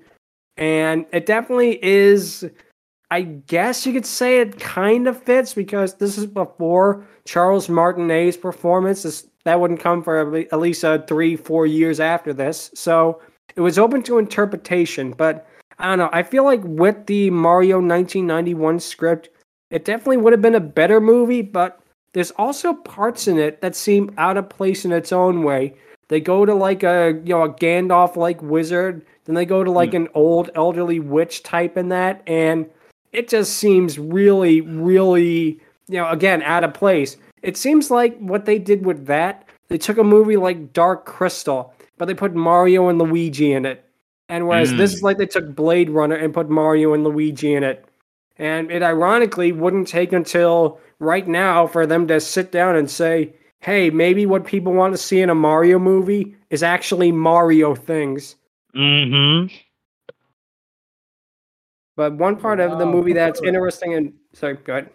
And 0.58 1.06
it 1.12 1.26
definitely 1.26 1.84
is, 1.84 2.50
I 3.12 3.22
guess 3.22 3.86
you 3.86 3.94
could 3.94 4.06
say 4.06 4.40
it 4.40 4.60
kind 4.60 5.08
of 5.08 5.22
fits 5.22 5.54
because 5.54 5.96
this 5.96 6.18
is 6.18 6.26
before 6.26 7.06
Charles 7.26 7.70
Martinet's 7.70 8.38
performance. 8.38 9.04
This, 9.04 9.28
that 9.48 9.60
wouldn't 9.60 9.80
come 9.80 10.04
for 10.04 10.36
at 10.38 10.60
least 10.60 10.84
uh, 10.84 11.00
three, 11.04 11.36
four 11.36 11.66
years 11.66 12.00
after 12.00 12.34
this. 12.34 12.70
So 12.74 13.22
it 13.56 13.62
was 13.62 13.80
open 13.80 14.04
to 14.04 14.18
interpretation. 14.18 15.12
But 15.12 15.48
I 15.80 15.88
don't 15.88 16.00
know. 16.00 16.10
I 16.12 16.24
feel 16.24 16.44
like 16.44 16.62
with 16.64 17.06
the 17.06 17.30
Mario 17.30 17.78
1991 17.78 18.80
script, 18.80 19.30
it 19.70 19.86
definitely 19.86 20.18
would 20.18 20.34
have 20.34 20.42
been 20.42 20.56
a 20.56 20.60
better 20.60 21.00
movie, 21.00 21.42
but 21.42 21.80
there's 22.14 22.32
also 22.32 22.74
parts 22.74 23.28
in 23.28 23.38
it 23.38 23.62
that 23.62 23.76
seem 23.76 24.14
out 24.18 24.38
of 24.38 24.50
place 24.50 24.86
in 24.86 24.92
its 24.92 25.12
own 25.12 25.44
way. 25.44 25.76
They 26.10 26.20
go 26.22 26.46
to 26.46 26.54
like 26.54 26.84
a 26.84 27.22
you 27.24 27.34
know 27.34 27.44
a 27.44 27.54
Gandalf 27.54 28.16
like 28.16 28.42
wizard, 28.42 29.06
then 29.26 29.36
they 29.36 29.46
go 29.46 29.64
to 29.64 29.72
like 29.72 29.92
mm. 29.92 29.98
an 29.98 30.08
old 30.14 30.50
elderly 30.56 31.00
witch 31.00 31.44
type 31.44 31.78
in 31.78 31.90
that, 31.90 32.24
and 32.26 32.70
it 33.12 33.28
just 33.28 33.54
seems 33.54 34.00
really, 34.00 34.62
really 34.62 35.60
you 35.88 35.98
know 35.98 36.10
again 36.10 36.42
out 36.44 36.64
of 36.64 36.74
place. 36.74 37.18
It 37.42 37.58
seems 37.58 37.92
like 37.92 38.18
what 38.20 38.46
they 38.46 38.60
did 38.60 38.86
with 38.86 39.06
that, 39.08 39.48
they 39.68 39.78
took 39.78 39.98
a 39.98 40.04
movie 40.04 40.38
like 40.38 40.74
Dark 40.74 41.06
Crystal, 41.06 41.74
but 41.98 42.06
they 42.06 42.14
put 42.14 42.34
Mario 42.34 42.90
and 42.90 43.00
Luigi 43.00 43.54
in 43.54 43.66
it. 43.66 43.84
And 44.30 44.48
whereas 44.48 44.74
mm. 44.74 44.78
this 44.78 44.94
is 44.94 45.04
like 45.04 45.18
they 45.18 45.26
took 45.26 45.56
Blade 45.56 45.90
Runner 45.90 46.16
and 46.16 46.34
put 46.34 46.50
Mario 46.50 46.94
and 46.94 47.04
Luigi 47.04 47.54
in 47.54 47.64
it. 47.64 47.86
And 48.38 48.72
it 48.72 48.84
ironically 48.84 49.52
wouldn't 49.52 49.88
take 49.88 50.14
until 50.14 50.80
right 51.00 51.28
now 51.28 51.66
for 51.66 51.88
them 51.88 52.08
to 52.08 52.20
sit 52.20 52.52
down 52.52 52.76
and 52.76 52.90
say, 52.90 53.34
hey, 53.60 53.90
maybe 53.90 54.26
what 54.26 54.46
people 54.46 54.74
want 54.74 54.94
to 54.94 54.98
see 54.98 55.22
in 55.22 55.30
a 55.30 55.36
Mario 55.36 55.80
movie 55.80 56.36
is 56.50 56.64
actually 56.64 57.12
Mario 57.12 57.74
things. 57.74 58.36
Mm-hmm. 58.76 59.54
But 61.96 62.14
one 62.14 62.36
part 62.36 62.60
of 62.60 62.78
the 62.78 62.86
movie 62.86 63.14
that's 63.14 63.42
interesting 63.42 63.96
and 63.96 64.14
sorry, 64.34 64.56
go 64.64 64.74
ahead. 64.74 64.90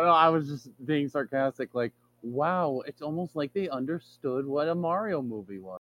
I 0.00 0.28
was 0.28 0.48
just 0.48 0.68
being 0.86 1.08
sarcastic, 1.08 1.74
like, 1.74 1.92
wow, 2.22 2.82
it's 2.86 3.02
almost 3.02 3.36
like 3.36 3.52
they 3.52 3.68
understood 3.68 4.46
what 4.46 4.68
a 4.68 4.74
Mario 4.74 5.22
movie 5.22 5.58
was. 5.58 5.80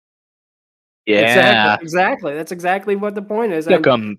Yeah, 1.07 1.21
exactly. 1.21 1.85
exactly. 1.85 2.35
That's 2.35 2.53
exactly 2.53 2.97
what 2.97 3.15
the 3.15 3.23
point 3.23 3.53
is. 3.53 3.67
Took 3.67 3.83
them 3.83 4.19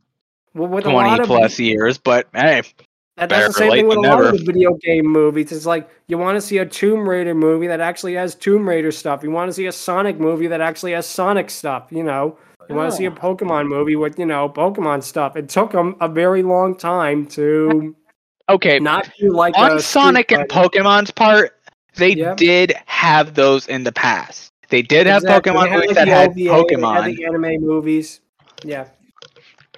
twenty 0.54 1.26
plus 1.26 1.54
of, 1.54 1.60
years, 1.60 1.98
but 1.98 2.28
hey, 2.34 2.64
that, 3.18 3.30
that's 3.30 3.48
the 3.48 3.54
same 3.54 3.72
thing 3.72 3.88
with 3.88 4.00
a 4.00 4.02
never. 4.02 4.24
lot 4.24 4.34
of 4.34 4.40
the 4.40 4.46
video 4.46 4.74
game 4.76 5.06
movies. 5.06 5.52
It's 5.52 5.66
like 5.66 5.90
you 6.08 6.18
want 6.18 6.38
to 6.38 6.42
see 6.42 6.58
a 6.58 6.66
Tomb 6.66 7.08
Raider 7.08 7.36
movie 7.36 7.68
that 7.68 7.80
actually 7.80 8.16
has 8.16 8.36
Tomb 8.36 8.68
Raider 8.68 8.92
stuff. 8.92 9.24
You 9.24 9.32
want 9.32 9.50
to 9.50 9.54
see 9.54 9.68
a 9.68 9.72
Sonic 9.72 10.20
movie 10.20 10.48
that 10.48 10.62
actually 10.62 10.94
has 10.94 11.06
Sonic 11.06 11.50
stuff. 11.50 11.88
You 11.92 12.04
know, 12.04 12.38
you 12.68 12.76
want 12.76 12.92
to 12.92 12.98
see 12.98 13.06
a 13.06 13.12
Pokemon 13.12 13.68
movie 13.68 13.96
with 13.96 14.18
you 14.18 14.26
know 14.26 14.50
Pokemon 14.50 15.04
stuff. 15.04 15.36
It 15.36 15.50
took 15.50 15.72
them 15.72 15.96
a 16.02 16.10
very 16.10 16.44
long 16.44 16.76
time 16.76 17.28
to. 17.28 17.96
Okay, 18.52 18.80
not 18.80 19.10
do 19.20 19.32
like 19.32 19.58
on 19.58 19.80
Sonic 19.80 20.32
and 20.32 20.48
Pokemon's 20.50 21.12
part, 21.12 21.58
they 21.96 22.14
yep. 22.14 22.38
did 22.38 22.74
have 22.86 23.36
those 23.36 23.68
in 23.68 23.84
the 23.84 23.92
past. 23.92 24.52
They 24.70 24.82
did 24.82 25.08
exactly. 25.08 25.30
have 25.32 25.44
Pokemon 25.44 25.74
movies 25.74 25.96
that 25.96 26.08
had 26.08 26.34
Pokemon. 26.34 27.04
Had 27.04 27.16
the 27.18 27.26
anime 27.26 27.62
movies. 27.62 28.22
Yeah 28.64 28.88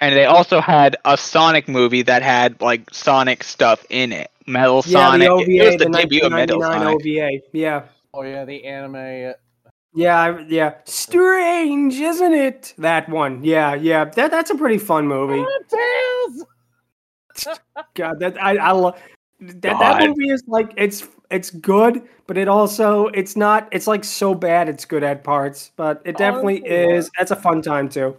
and 0.03 0.15
they 0.15 0.25
also 0.25 0.59
had 0.59 0.97
a 1.05 1.17
Sonic 1.17 1.69
movie 1.69 2.01
that 2.01 2.21
had 2.21 2.59
like 2.61 2.93
Sonic 2.93 3.43
stuff 3.43 3.85
in 3.89 4.11
it. 4.11 4.29
Metal 4.45 4.83
yeah, 4.85 5.09
Sonic. 5.09 5.27
The 5.27 5.31
OVA, 5.31 5.51
it 5.51 5.65
was 5.65 5.75
the, 5.77 5.85
the 5.85 5.97
debut 5.97 6.21
of 6.23 6.31
Metal 6.33 6.61
Sonic. 6.61 6.95
OVA. 6.95 7.39
Yeah. 7.53 7.83
Oh 8.13 8.23
yeah, 8.23 8.43
the 8.43 8.65
anime. 8.65 8.95
Uh, 8.95 9.69
yeah, 9.95 10.43
yeah. 10.49 10.73
Strange, 10.83 11.95
isn't 11.95 12.33
it? 12.33 12.73
That 12.77 13.07
one. 13.07 13.43
Yeah, 13.43 13.75
yeah. 13.75 14.05
That 14.05 14.31
that's 14.31 14.49
a 14.49 14.55
pretty 14.55 14.77
fun 14.77 15.07
movie. 15.07 15.45
Tails. 15.69 16.45
God, 17.95 18.19
that 18.19 18.41
I 18.41 18.57
I 18.57 18.71
love 18.71 18.99
that 19.39 19.79
that 19.79 20.07
movie 20.07 20.29
is 20.29 20.43
like 20.47 20.73
it's 20.77 21.07
it's 21.31 21.49
good, 21.49 22.03
but 22.27 22.37
it 22.37 22.47
also 22.47 23.07
it's 23.07 23.35
not 23.35 23.67
it's 23.71 23.87
like 23.87 24.03
so 24.03 24.33
bad 24.33 24.69
it's 24.69 24.85
good 24.85 25.03
at 25.03 25.23
parts, 25.23 25.71
but 25.75 26.01
it 26.05 26.17
definitely 26.17 26.61
oh, 26.63 26.95
is. 26.97 27.09
That's 27.17 27.31
a 27.31 27.35
fun 27.35 27.61
time 27.61 27.89
too. 27.89 28.17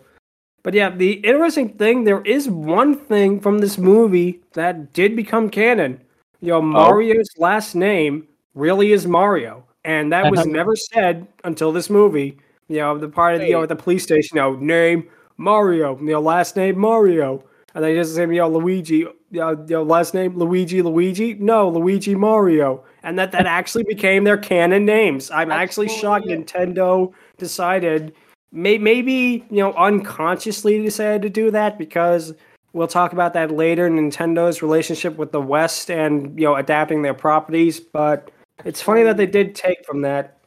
But 0.63 0.73
yeah, 0.73 0.89
the 0.89 1.13
interesting 1.13 1.69
thing, 1.77 2.05
there 2.05 2.23
is 2.23 2.49
one 2.49 2.97
thing 2.99 3.39
from 3.39 3.59
this 3.59 3.77
movie 3.77 4.41
that 4.55 4.95
did 4.95 5.15
become 5.15 5.51
canon. 5.51 6.01
You 6.41 6.49
know, 6.49 6.59
oh. 6.59 6.63
Mario's 6.63 7.29
oh. 7.39 7.43
last 7.43 7.75
name 7.75 8.27
really 8.55 8.93
is 8.93 9.07
Mario. 9.07 9.65
And 9.85 10.13
that 10.13 10.31
was 10.31 10.47
never 10.47 10.75
said 10.75 11.27
until 11.45 11.71
this 11.71 11.91
movie. 11.91 12.39
You 12.69 12.79
know, 12.79 12.97
the 12.97 13.09
part 13.09 13.35
of 13.35 13.43
the, 13.43 13.49
you 13.49 13.53
know, 13.53 13.63
at 13.63 13.69
the 13.69 13.77
police 13.77 14.03
station, 14.03 14.37
you 14.37 14.43
know, 14.43 14.55
name 14.57 15.09
Mario, 15.37 15.99
you 15.99 16.07
know, 16.07 16.21
last 16.21 16.57
name 16.57 16.79
Mario. 16.79 17.45
And 17.75 17.83
they 17.83 17.95
just 17.95 18.15
say, 18.15 18.25
know, 18.25 18.49
Luigi, 18.49 18.99
you 18.99 19.15
know, 19.33 19.51
you 19.51 19.67
know, 19.69 19.83
last 19.83 20.15
name 20.15 20.39
Luigi, 20.39 20.81
Luigi? 20.81 21.35
No, 21.35 21.69
Luigi 21.69 22.15
Mario. 22.15 22.85
And 23.03 23.19
that 23.19 23.33
that 23.33 23.47
actually 23.47 23.85
became 23.85 24.25
their 24.25 24.39
canon 24.39 24.85
names. 24.85 25.31
I'm 25.31 25.51
actually 25.51 25.89
shocked 25.89 26.27
Nintendo 26.27 27.13
decided 27.37 28.15
maybe 28.55 29.45
you 29.51 29.59
know 29.59 29.73
unconsciously 29.75 30.81
decided 30.83 31.21
to 31.23 31.29
do 31.29 31.51
that 31.51 31.77
because 31.77 32.33
we'll 32.73 32.87
talk 32.87 33.13
about 33.13 33.33
that 33.35 33.51
later. 33.51 33.91
Nintendo's 33.91 34.63
relationship 34.63 35.17
with 35.17 35.33
the 35.33 35.41
West 35.41 35.91
and 35.91 36.39
you 36.39 36.47
know 36.47 36.55
adapting 36.55 37.03
their 37.03 37.15
properties, 37.15 37.81
but 37.81 38.31
it's 38.65 38.81
funny 38.81 39.03
that 39.03 39.17
they 39.17 39.27
did 39.27 39.55
take 39.55 39.85
from 39.85 40.01
that. 40.03 40.39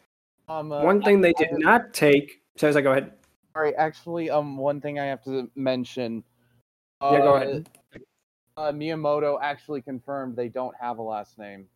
Um, 0.48 0.72
uh, 0.72 0.82
one 0.82 1.02
thing 1.02 1.20
they 1.20 1.34
did 1.34 1.50
not 1.52 1.94
take. 1.94 2.42
So, 2.56 2.70
I 2.70 2.82
go 2.82 2.92
ahead. 2.92 3.12
Sorry, 3.54 3.76
actually, 3.76 4.30
um, 4.30 4.58
one 4.58 4.80
thing 4.80 4.98
I 4.98 5.06
have 5.06 5.24
to 5.26 5.50
mention. 5.56 6.24
Uh, 7.02 7.12
yeah, 7.14 7.20
go 7.20 7.36
ahead. 7.36 7.70
Uh, 8.56 8.72
Miyamoto 8.72 9.38
actually 9.42 9.82
confirmed 9.82 10.36
they 10.36 10.50
don't 10.50 10.76
have 10.80 10.98
a 10.98 11.02
last 11.04 11.38
name. 11.38 11.68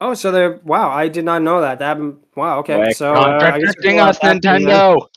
Oh, 0.00 0.14
so 0.14 0.30
they're 0.30 0.60
wow! 0.64 0.90
I 0.90 1.08
did 1.08 1.24
not 1.24 1.42
know 1.42 1.60
that. 1.60 1.78
That 1.80 1.98
wow. 2.36 2.58
Okay, 2.60 2.78
Like, 2.78 2.96
so 2.96 3.14
uh, 3.14 3.40
contradicting 3.40 4.00
us, 4.00 4.18
Nintendo. 4.20 5.08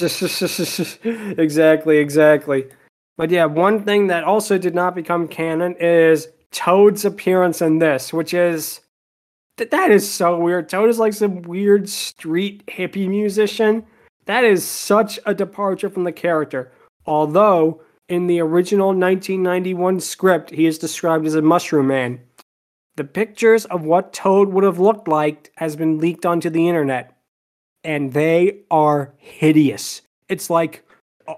exactly, 1.38 1.98
exactly. 1.98 2.68
But 3.16 3.30
yeah, 3.30 3.46
one 3.46 3.84
thing 3.84 4.06
that 4.08 4.22
also 4.22 4.58
did 4.58 4.74
not 4.74 4.94
become 4.94 5.26
canon 5.26 5.74
is 5.80 6.28
Toad's 6.52 7.04
appearance 7.04 7.60
in 7.60 7.78
this, 7.78 8.12
which 8.12 8.32
is 8.32 8.80
that 9.56 9.72
that 9.72 9.90
is 9.90 10.08
so 10.08 10.38
weird. 10.38 10.68
Toad 10.68 10.88
is 10.88 11.00
like 11.00 11.14
some 11.14 11.42
weird 11.42 11.88
street 11.88 12.64
hippie 12.66 13.08
musician. 13.08 13.84
That 14.26 14.44
is 14.44 14.64
such 14.64 15.18
a 15.26 15.34
departure 15.34 15.90
from 15.90 16.04
the 16.04 16.12
character. 16.12 16.70
Although 17.08 17.80
in 18.10 18.26
the 18.26 18.40
original 18.40 18.88
1991 18.88 20.00
script, 20.00 20.50
he 20.50 20.66
is 20.66 20.76
described 20.76 21.26
as 21.26 21.34
a 21.34 21.40
mushroom 21.40 21.86
man. 21.86 22.20
The 22.96 23.04
pictures 23.04 23.64
of 23.64 23.82
what 23.82 24.12
Toad 24.12 24.50
would 24.50 24.64
have 24.64 24.78
looked 24.78 25.08
like 25.08 25.50
has 25.56 25.74
been 25.74 25.98
leaked 25.98 26.26
onto 26.26 26.50
the 26.50 26.68
internet, 26.68 27.16
and 27.82 28.12
they 28.12 28.60
are 28.70 29.14
hideous. 29.16 30.02
It's 30.28 30.50
like, 30.50 30.84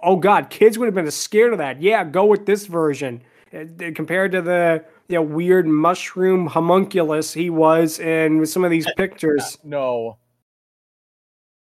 oh 0.02 0.16
god, 0.16 0.50
kids 0.50 0.76
would 0.76 0.86
have 0.86 0.94
been 0.94 1.10
scared 1.12 1.52
of 1.52 1.58
that. 1.58 1.80
Yeah, 1.80 2.02
go 2.02 2.24
with 2.24 2.46
this 2.46 2.66
version 2.66 3.22
uh, 3.54 3.64
compared 3.94 4.32
to 4.32 4.42
the 4.42 4.84
you 5.08 5.16
know, 5.16 5.22
weird 5.22 5.68
mushroom 5.68 6.48
homunculus 6.48 7.32
he 7.32 7.48
was 7.48 8.00
in 8.00 8.44
some 8.44 8.64
of 8.64 8.72
these 8.72 8.88
pictures. 8.96 9.56
No. 9.62 10.18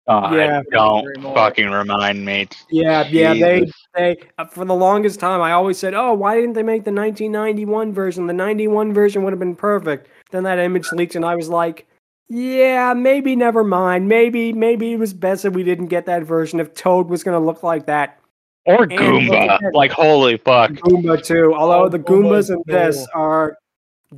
God, 0.08 0.34
Yeah. 0.34 0.62
don't 0.72 1.22
fucking 1.22 1.70
remind 1.70 2.24
me. 2.24 2.48
Yeah, 2.70 3.06
yeah, 3.08 3.34
they 3.34 3.60
Jesus. 3.60 3.74
they 3.94 4.16
uh, 4.38 4.44
for 4.46 4.64
the 4.64 4.74
longest 4.74 5.20
time 5.20 5.40
I 5.40 5.52
always 5.52 5.78
said, 5.78 5.94
"Oh, 5.94 6.12
why 6.12 6.34
didn't 6.34 6.54
they 6.54 6.62
make 6.64 6.84
the 6.84 6.90
1991 6.92 7.92
version? 7.92 8.26
The 8.26 8.32
91 8.32 8.92
version 8.92 9.22
would 9.22 9.32
have 9.32 9.38
been 9.40 9.54
perfect." 9.54 10.08
Then 10.32 10.42
that 10.44 10.58
image 10.58 10.90
leaked 10.92 11.14
and 11.14 11.24
I 11.24 11.36
was 11.36 11.48
like, 11.48 11.86
"Yeah, 12.28 12.94
maybe 12.94 13.36
never 13.36 13.62
mind. 13.62 14.08
Maybe 14.08 14.52
maybe 14.52 14.92
it 14.92 14.98
was 14.98 15.14
best 15.14 15.44
that 15.44 15.52
we 15.52 15.62
didn't 15.62 15.86
get 15.86 16.06
that 16.06 16.24
version 16.24 16.58
if 16.58 16.74
Toad 16.74 17.08
was 17.08 17.22
going 17.22 17.38
to 17.40 17.44
look 17.44 17.62
like 17.62 17.86
that." 17.86 18.18
Or 18.66 18.82
And 18.84 18.92
Goomba. 18.92 19.56
again- 19.56 19.72
Like, 19.72 19.90
holy 19.92 20.36
fuck. 20.36 20.70
Goomba 20.72 21.22
too. 21.22 21.52
Although 21.54 21.84
Oh, 21.84 21.88
the 21.88 21.98
Goomba's 21.98 22.48
Goombas 22.50 22.54
in 22.54 22.62
this 22.66 22.96
cool. 22.96 23.06
are 23.22 23.58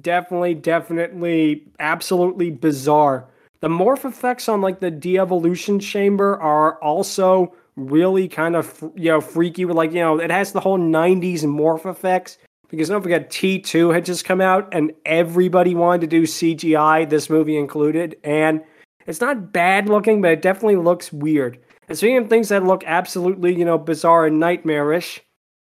definitely, 0.01 0.55
definitely, 0.55 1.63
absolutely 1.81 2.51
bizarre. 2.51 3.25
The 3.65 3.71
morph 3.71 4.05
effects 4.05 4.47
on 4.51 4.61
like 4.61 4.81
the 4.81 4.91
de-evolution 4.91 5.81
chamber 5.81 6.39
are 6.39 6.79
also 6.83 7.55
really 7.77 8.29
kind 8.29 8.57
of 8.57 8.85
you 8.95 9.09
know 9.09 9.23
freaky. 9.23 9.65
With 9.65 9.75
like 9.75 9.91
you 9.93 10.01
know 10.01 10.21
it 10.21 10.31
has 10.31 10.53
the 10.53 10.61
whole 10.61 10.79
'90s 10.79 11.45
morph 11.45 11.91
effects 11.91 12.37
because 12.69 12.91
don't 12.91 13.01
forget 13.01 13.31
T2 13.31 13.95
had 13.95 14.05
just 14.05 14.27
come 14.27 14.43
out 14.43 14.69
and 14.73 14.93
everybody 15.07 15.75
wanted 15.75 16.03
to 16.03 16.07
do 16.09 16.25
CGI, 16.25 17.09
this 17.09 17.31
movie 17.31 17.57
included, 17.57 18.19
and 18.23 18.63
it's 19.07 19.23
not 19.23 19.51
bad 19.51 19.89
looking, 19.89 20.21
but 20.21 20.33
it 20.33 20.43
definitely 20.43 20.77
looks 20.77 21.11
weird. 21.11 21.59
And 21.89 21.97
speaking 21.97 22.19
of 22.19 22.29
things 22.29 22.51
that 22.51 22.65
look 22.65 22.85
absolutely, 22.85 23.55
you 23.55 23.65
know, 23.65 23.79
bizarre 23.79 24.27
and 24.27 24.39
nightmarish, 24.39 25.23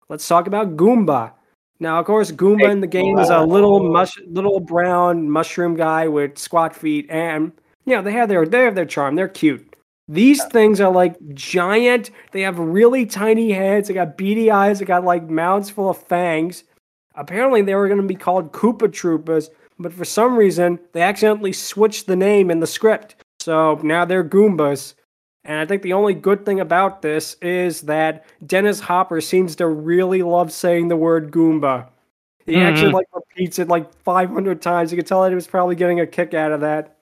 let's 0.08 0.26
talk 0.26 0.46
about 0.46 0.74
Goomba. 0.74 1.32
Now, 1.80 2.00
of 2.00 2.06
course, 2.06 2.32
Goomba 2.32 2.70
in 2.70 2.80
the 2.80 2.86
game 2.86 3.18
is 3.18 3.28
a 3.28 3.42
little 3.42 3.92
mush, 3.92 4.18
little 4.26 4.60
brown 4.60 5.30
mushroom 5.30 5.76
guy 5.76 6.08
with 6.08 6.38
squat 6.38 6.74
feet, 6.74 7.06
and 7.10 7.52
you 7.90 7.96
know 7.96 8.02
they 8.02 8.12
have 8.12 8.28
their 8.28 8.46
they 8.46 8.62
have 8.62 8.74
their 8.74 8.86
charm. 8.86 9.16
They're 9.16 9.28
cute. 9.28 9.66
These 10.08 10.44
things 10.46 10.80
are 10.80 10.90
like 10.90 11.16
giant. 11.34 12.10
They 12.32 12.40
have 12.42 12.58
really 12.58 13.06
tiny 13.06 13.52
heads. 13.52 13.88
They 13.88 13.94
got 13.94 14.16
beady 14.16 14.50
eyes. 14.50 14.78
They 14.78 14.84
got 14.84 15.04
like 15.04 15.28
mouths 15.28 15.70
full 15.70 15.90
of 15.90 15.98
fangs. 15.98 16.64
Apparently, 17.14 17.62
they 17.62 17.74
were 17.74 17.86
going 17.88 18.00
to 18.00 18.06
be 18.06 18.14
called 18.14 18.52
Koopa 18.52 18.88
Troopas, 18.88 19.50
but 19.78 19.92
for 19.92 20.04
some 20.04 20.36
reason, 20.36 20.78
they 20.92 21.02
accidentally 21.02 21.52
switched 21.52 22.06
the 22.06 22.16
name 22.16 22.50
in 22.50 22.60
the 22.60 22.66
script. 22.66 23.16
So 23.40 23.78
now 23.82 24.04
they're 24.04 24.24
Goombas. 24.24 24.94
And 25.44 25.58
I 25.58 25.66
think 25.66 25.82
the 25.82 25.92
only 25.94 26.14
good 26.14 26.44
thing 26.44 26.60
about 26.60 27.02
this 27.02 27.34
is 27.40 27.82
that 27.82 28.26
Dennis 28.46 28.80
Hopper 28.80 29.20
seems 29.20 29.56
to 29.56 29.66
really 29.66 30.22
love 30.22 30.52
saying 30.52 30.88
the 30.88 30.96
word 30.96 31.30
Goomba. 31.30 31.88
He 32.46 32.56
actually 32.56 32.90
Mhm. 32.90 32.94
like 32.94 33.06
repeats 33.14 33.58
it 33.58 33.68
like 33.68 33.92
500 34.02 34.60
times. 34.60 34.92
You 34.92 34.96
can 34.96 35.06
tell 35.06 35.22
that 35.22 35.30
he 35.30 35.34
was 35.34 35.46
probably 35.46 35.76
getting 35.76 36.00
a 36.00 36.06
kick 36.06 36.34
out 36.34 36.52
of 36.52 36.60
that. 36.60 36.96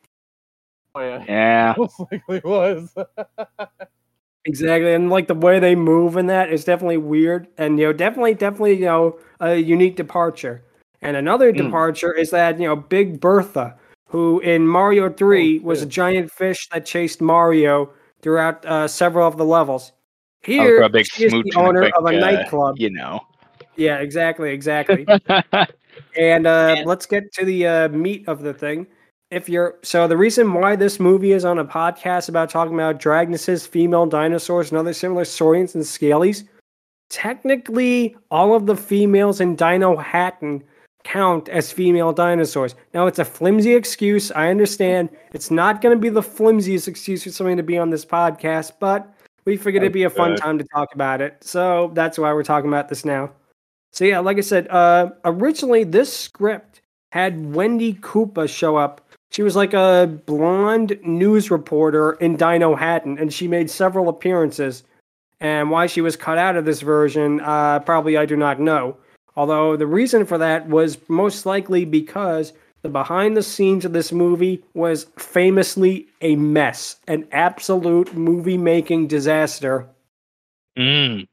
Oh 0.99 1.00
yeah, 1.00 1.25
Yeah. 1.28 1.75
most 1.76 2.00
likely 2.11 2.40
was. 2.45 2.95
Exactly, 4.45 4.95
and 4.95 5.11
like 5.11 5.26
the 5.26 5.35
way 5.35 5.59
they 5.59 5.75
move 5.75 6.17
in 6.17 6.26
that 6.28 6.50
is 6.50 6.64
definitely 6.64 6.97
weird, 6.97 7.49
and 7.59 7.78
you 7.78 7.87
know, 7.87 7.93
definitely, 7.93 8.33
definitely, 8.35 8.75
you 8.75 8.87
know, 8.87 9.19
a 9.40 9.57
unique 9.57 9.97
departure. 9.97 10.62
And 11.02 11.17
another 11.17 11.52
Mm. 11.52 11.57
departure 11.59 12.14
is 12.14 12.31
that 12.31 12.59
you 12.59 12.67
know, 12.67 12.76
Big 12.76 13.21
Bertha, 13.21 13.76
who 14.09 14.40
in 14.40 14.67
Mario 14.67 15.11
Three 15.11 15.59
Oh, 15.59 15.62
was 15.64 15.83
a 15.83 15.87
giant 15.87 16.31
fish 16.33 16.67
that 16.73 16.87
chased 16.87 17.21
Mario 17.21 17.90
throughout 18.23 18.64
uh, 18.64 18.88
several 18.88 19.28
of 19.28 19.37
the 19.37 19.45
levels. 19.45 19.93
Oh, 20.59 20.64
Here, 20.64 20.81
a 20.83 20.88
big 20.88 21.05
she 21.05 21.25
is 21.25 21.35
the 21.43 21.52
and 21.57 21.67
a 21.67 21.69
owner 21.69 21.81
quick, 21.81 21.95
of 21.99 22.07
a 22.07 22.12
uh, 22.12 22.12
nightclub. 22.12 22.76
You 22.78 22.90
know. 22.90 23.21
Yeah, 23.76 23.99
exactly, 23.99 24.50
exactly. 24.50 25.07
And 26.17 26.47
uh, 26.47 26.76
let's 26.85 27.07
get 27.07 27.33
to 27.35 27.45
the 27.45 27.67
uh, 27.67 27.88
meat 27.88 28.26
of 28.28 28.43
the 28.43 28.55
thing. 28.55 28.87
If 29.31 29.49
you're 29.49 29.77
so, 29.83 30.09
the 30.09 30.17
reason 30.17 30.55
why 30.55 30.75
this 30.75 30.99
movie 30.99 31.33
is 31.33 31.45
on 31.45 31.59
a 31.59 31.65
podcast 31.65 32.31
about 32.31 32.49
talking 32.49 32.75
about 32.75 32.99
Dragonesses, 32.99 33.69
female 33.69 34.07
dinosaurs, 34.07 34.71
and 34.71 34.79
other 34.79 34.95
similar 34.95 35.27
saurians 35.27 35.75
and 35.75 35.85
scalies, 35.85 36.49
technically, 37.11 38.17
all 38.31 38.55
of 38.55 38.65
the 38.65 38.77
females 38.77 39.41
in 39.41 39.55
Dinohattan 39.55 40.63
count 41.05 41.49
as 41.51 41.71
female 41.71 42.13
dinosaurs. 42.13 42.75
Now, 42.95 43.07
it's 43.07 43.19
a 43.19 43.25
flimsy 43.25 43.75
excuse. 43.75 44.33
I 44.33 44.49
understand 44.49 45.11
it's 45.33 45.51
not 45.51 45.83
going 45.83 45.95
to 45.95 46.01
be 46.01 46.09
the 46.09 46.23
flimsiest 46.23 46.89
excuse 46.89 47.25
for 47.25 47.31
something 47.31 47.57
to 47.59 47.63
be 47.63 47.79
on 47.79 47.91
this 47.91 48.05
podcast, 48.05 48.73
but 48.81 49.15
we 49.45 49.57
figured 49.57 49.83
it'd 49.83 49.93
be 49.93 50.05
a 50.05 50.11
fun 50.11 50.37
time 50.37 50.59
to 50.59 50.64
talk 50.64 50.95
about 50.95 51.21
it. 51.21 51.43
So 51.43 51.91
that's 51.95 52.19
why 52.19 52.33
we're 52.33 52.43
talking 52.45 52.69
about 52.69 52.88
this 52.88 53.05
now. 53.05 53.33
So 53.93 54.05
yeah, 54.05 54.19
like 54.19 54.37
I 54.37 54.43
said, 54.43 54.69
uh, 54.69 55.11
originally 55.25 55.85
this 55.85 56.12
script 56.12 56.83
had 57.12 57.55
Wendy 57.55 57.95
Koopa 57.95 58.49
show 58.49 58.77
up. 58.77 59.01
She 59.31 59.43
was 59.43 59.57
like 59.57 59.75
a 59.75 60.21
blonde 60.27 60.99
news 61.03 61.51
reporter 61.51 62.12
in 62.12 62.37
Dinohattan, 62.37 63.21
and 63.21 63.33
she 63.33 63.47
made 63.47 63.71
several 63.71 64.09
appearances. 64.09 64.85
And 65.41 65.71
why 65.71 65.87
she 65.87 66.01
was 66.01 66.17
cut 66.17 66.38
out 66.38 66.57
of 66.57 66.64
this 66.64 66.81
version, 66.81 67.41
uh, 67.41 67.81
probably 67.81 68.17
I 68.17 68.27
do 68.27 68.37
not 68.37 68.59
know. 68.59 68.97
Although 69.37 69.77
the 69.77 69.87
reason 69.87 70.27
for 70.27 70.38
that 70.38 70.69
was 70.69 70.99
most 71.09 71.47
likely 71.47 71.85
because 71.85 72.53
the 72.83 72.88
behind 72.88 73.37
the 73.37 73.43
scenes 73.43 73.85
of 73.85 73.93
this 73.93 74.12
movie 74.12 74.64
was 74.75 75.07
famously 75.17 76.09
a 76.21 76.37
mess, 76.37 76.97
an 77.07 77.27
absolute 77.31 78.14
movie 78.14 78.57
making 78.57 79.07
disaster. 79.07 79.87
Mm. 80.77 81.29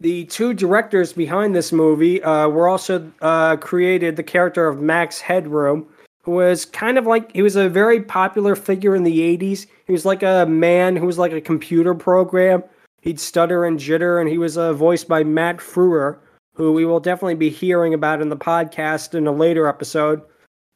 The 0.00 0.24
two 0.26 0.52
directors 0.52 1.12
behind 1.14 1.54
this 1.54 1.72
movie 1.72 2.22
uh, 2.22 2.48
were 2.48 2.68
also 2.68 3.10
uh, 3.22 3.56
created 3.56 4.16
the 4.16 4.22
character 4.22 4.68
of 4.68 4.80
Max 4.80 5.20
Headroom, 5.20 5.86
was 6.26 6.64
kind 6.64 6.98
of 6.98 7.06
like 7.06 7.32
he 7.32 7.42
was 7.42 7.56
a 7.56 7.68
very 7.68 8.00
popular 8.00 8.56
figure 8.56 8.94
in 8.94 9.04
the 9.04 9.38
80s. 9.38 9.66
He 9.86 9.92
was 9.92 10.04
like 10.04 10.22
a 10.22 10.46
man 10.46 10.96
who 10.96 11.06
was 11.06 11.18
like 11.18 11.32
a 11.32 11.40
computer 11.40 11.94
program. 11.94 12.62
He'd 13.02 13.20
stutter 13.20 13.64
and 13.64 13.78
jitter, 13.78 14.20
and 14.20 14.28
he 14.28 14.38
was 14.38 14.58
uh, 14.58 14.72
voiced 14.72 15.06
by 15.06 15.22
Matt 15.22 15.58
Frewer, 15.58 16.18
who 16.54 16.72
we 16.72 16.84
will 16.84 17.00
definitely 17.00 17.36
be 17.36 17.50
hearing 17.50 17.94
about 17.94 18.20
in 18.20 18.28
the 18.28 18.36
podcast 18.36 19.14
in 19.14 19.26
a 19.26 19.32
later 19.32 19.68
episode. 19.68 20.22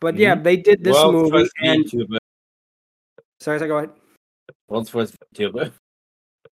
But 0.00 0.16
yeah, 0.16 0.34
they 0.34 0.56
did 0.56 0.84
this 0.84 0.96
movie, 1.04 1.48
and 1.62 1.84
VTuber. 1.84 2.18
sorry, 3.40 3.58
sorry, 3.58 3.68
go 3.68 3.78
ahead. 3.78 3.90
World's 4.68 4.88
first 4.88 5.16
VTuber. 5.34 5.72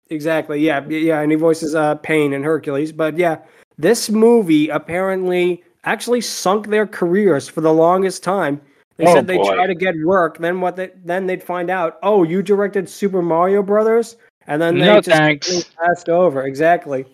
Exactly. 0.09 0.59
Yeah. 0.59 0.87
Yeah. 0.87 1.21
And 1.21 1.31
he 1.31 1.37
voices 1.37 1.75
uh, 1.75 1.95
Pain 1.95 2.33
and 2.33 2.45
Hercules. 2.45 2.91
But 2.91 3.17
yeah, 3.17 3.39
this 3.77 4.09
movie 4.09 4.69
apparently 4.69 5.63
actually 5.85 6.21
sunk 6.21 6.67
their 6.67 6.87
careers 6.87 7.47
for 7.47 7.61
the 7.61 7.73
longest 7.73 8.23
time. 8.23 8.61
They 8.97 9.05
Oh, 9.07 9.13
said 9.15 9.27
they 9.27 9.37
boy. 9.37 9.53
try 9.55 9.67
to 9.67 9.75
get 9.75 9.95
work, 10.03 10.37
then 10.37 10.61
what? 10.61 10.75
They, 10.75 10.91
then 11.03 11.25
they'd 11.25 11.43
find 11.43 11.69
out, 11.69 11.97
oh, 12.03 12.23
you 12.23 12.41
directed 12.43 12.87
Super 12.87 13.21
Mario 13.21 13.63
Brothers, 13.63 14.17
and 14.47 14.61
then 14.61 14.77
they 14.77 14.85
No 14.85 15.01
just 15.01 15.17
thanks. 15.17 15.63
passed 15.81 16.09
over. 16.09 16.43
Exactly. 16.45 17.05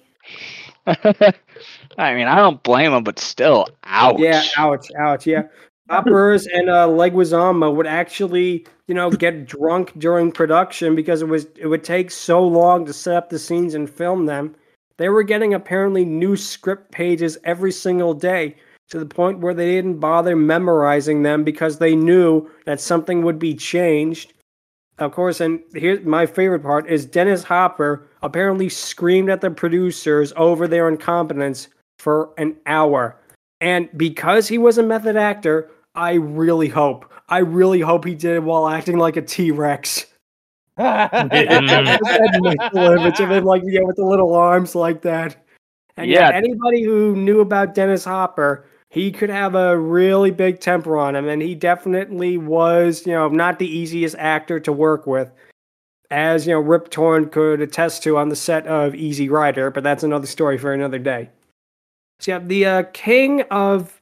I 0.85 2.13
mean, 2.15 2.27
I 2.27 2.35
don't 2.37 2.61
blame 2.63 2.91
them, 2.91 3.03
but 3.03 3.19
still, 3.19 3.67
ouch. 3.83 4.19
Yeah. 4.19 4.43
Ouch. 4.57 4.87
Ouch. 4.97 5.27
Yeah. 5.27 5.43
Hoppers 5.89 6.45
and 6.47 6.69
uh, 6.69 6.87
Leguizamo 6.87 7.73
would 7.75 7.87
actually, 7.87 8.65
you 8.87 8.93
know, 8.93 9.09
get 9.09 9.47
drunk 9.47 9.91
during 9.97 10.31
production 10.31 10.95
because 10.95 11.21
it 11.23 11.27
was 11.27 11.47
it 11.55 11.65
would 11.67 11.83
take 11.83 12.11
so 12.11 12.43
long 12.45 12.85
to 12.85 12.93
set 12.93 13.15
up 13.15 13.29
the 13.29 13.39
scenes 13.39 13.73
and 13.73 13.89
film 13.89 14.25
them. 14.27 14.55
They 14.97 15.09
were 15.09 15.23
getting 15.23 15.53
apparently 15.53 16.05
new 16.05 16.35
script 16.35 16.91
pages 16.91 17.37
every 17.43 17.71
single 17.71 18.13
day 18.13 18.55
to 18.89 18.99
the 18.99 19.05
point 19.05 19.39
where 19.39 19.53
they 19.53 19.71
didn't 19.71 19.99
bother 19.99 20.35
memorizing 20.35 21.23
them 21.23 21.43
because 21.43 21.77
they 21.77 21.95
knew 21.95 22.49
that 22.65 22.81
something 22.81 23.23
would 23.23 23.39
be 23.39 23.55
changed. 23.55 24.33
Of 24.97 25.13
course, 25.13 25.39
and 25.39 25.61
here's 25.73 26.05
my 26.05 26.25
favorite 26.25 26.63
part 26.63 26.89
is 26.89 27.05
Dennis 27.05 27.43
Hopper 27.43 28.07
apparently 28.21 28.67
screamed 28.67 29.29
at 29.29 29.41
the 29.41 29.51
producers 29.51 30.33
over 30.35 30.67
their 30.67 30.89
incompetence 30.89 31.69
for 31.99 32.31
an 32.37 32.57
hour. 32.65 33.15
And 33.61 33.89
because 33.95 34.47
he 34.47 34.57
was 34.57 34.77
a 34.77 34.83
method 34.83 35.15
actor, 35.15 35.69
I 35.95 36.13
really 36.13 36.67
hope, 36.67 37.11
I 37.29 37.39
really 37.39 37.79
hope 37.79 38.05
he 38.05 38.15
did 38.15 38.35
it 38.35 38.43
while 38.43 38.67
acting 38.67 38.97
like 38.97 39.15
a 39.15 39.21
T 39.21 39.51
Rex. 39.51 40.05
image 40.79 41.71
of 43.19 43.29
him, 43.29 43.43
like 43.43 43.61
yeah, 43.65 43.81
with 43.83 43.97
the 43.97 44.05
little 44.05 44.33
arms 44.33 44.75
like 44.75 45.01
that. 45.01 45.35
And 45.97 46.09
yeah, 46.09 46.29
Yeah. 46.29 46.37
anybody 46.37 46.83
who 46.83 47.15
knew 47.15 47.41
about 47.41 47.73
Dennis 47.73 48.05
Hopper, 48.05 48.65
he 48.89 49.11
could 49.11 49.29
have 49.29 49.53
a 49.53 49.77
really 49.77 50.31
big 50.31 50.59
temper 50.59 50.97
on 50.97 51.15
him, 51.15 51.27
and 51.27 51.41
he 51.41 51.53
definitely 51.53 52.37
was, 52.37 53.05
you 53.05 53.13
know, 53.13 53.27
not 53.29 53.59
the 53.59 53.67
easiest 53.67 54.15
actor 54.17 54.59
to 54.61 54.71
work 54.71 55.05
with, 55.05 55.31
as 56.09 56.47
you 56.47 56.53
know, 56.53 56.59
Rip 56.59 56.89
Torn 56.89 57.29
could 57.29 57.61
attest 57.61 58.01
to 58.03 58.17
on 58.17 58.29
the 58.29 58.35
set 58.35 58.65
of 58.65 58.95
Easy 58.95 59.29
Rider. 59.29 59.69
But 59.69 59.83
that's 59.83 60.03
another 60.03 60.25
story 60.25 60.57
for 60.57 60.73
another 60.73 60.97
day. 60.97 61.29
So 62.19 62.31
yeah, 62.31 62.39
the 62.39 62.65
uh, 62.65 62.83
king 62.93 63.43
of, 63.51 64.01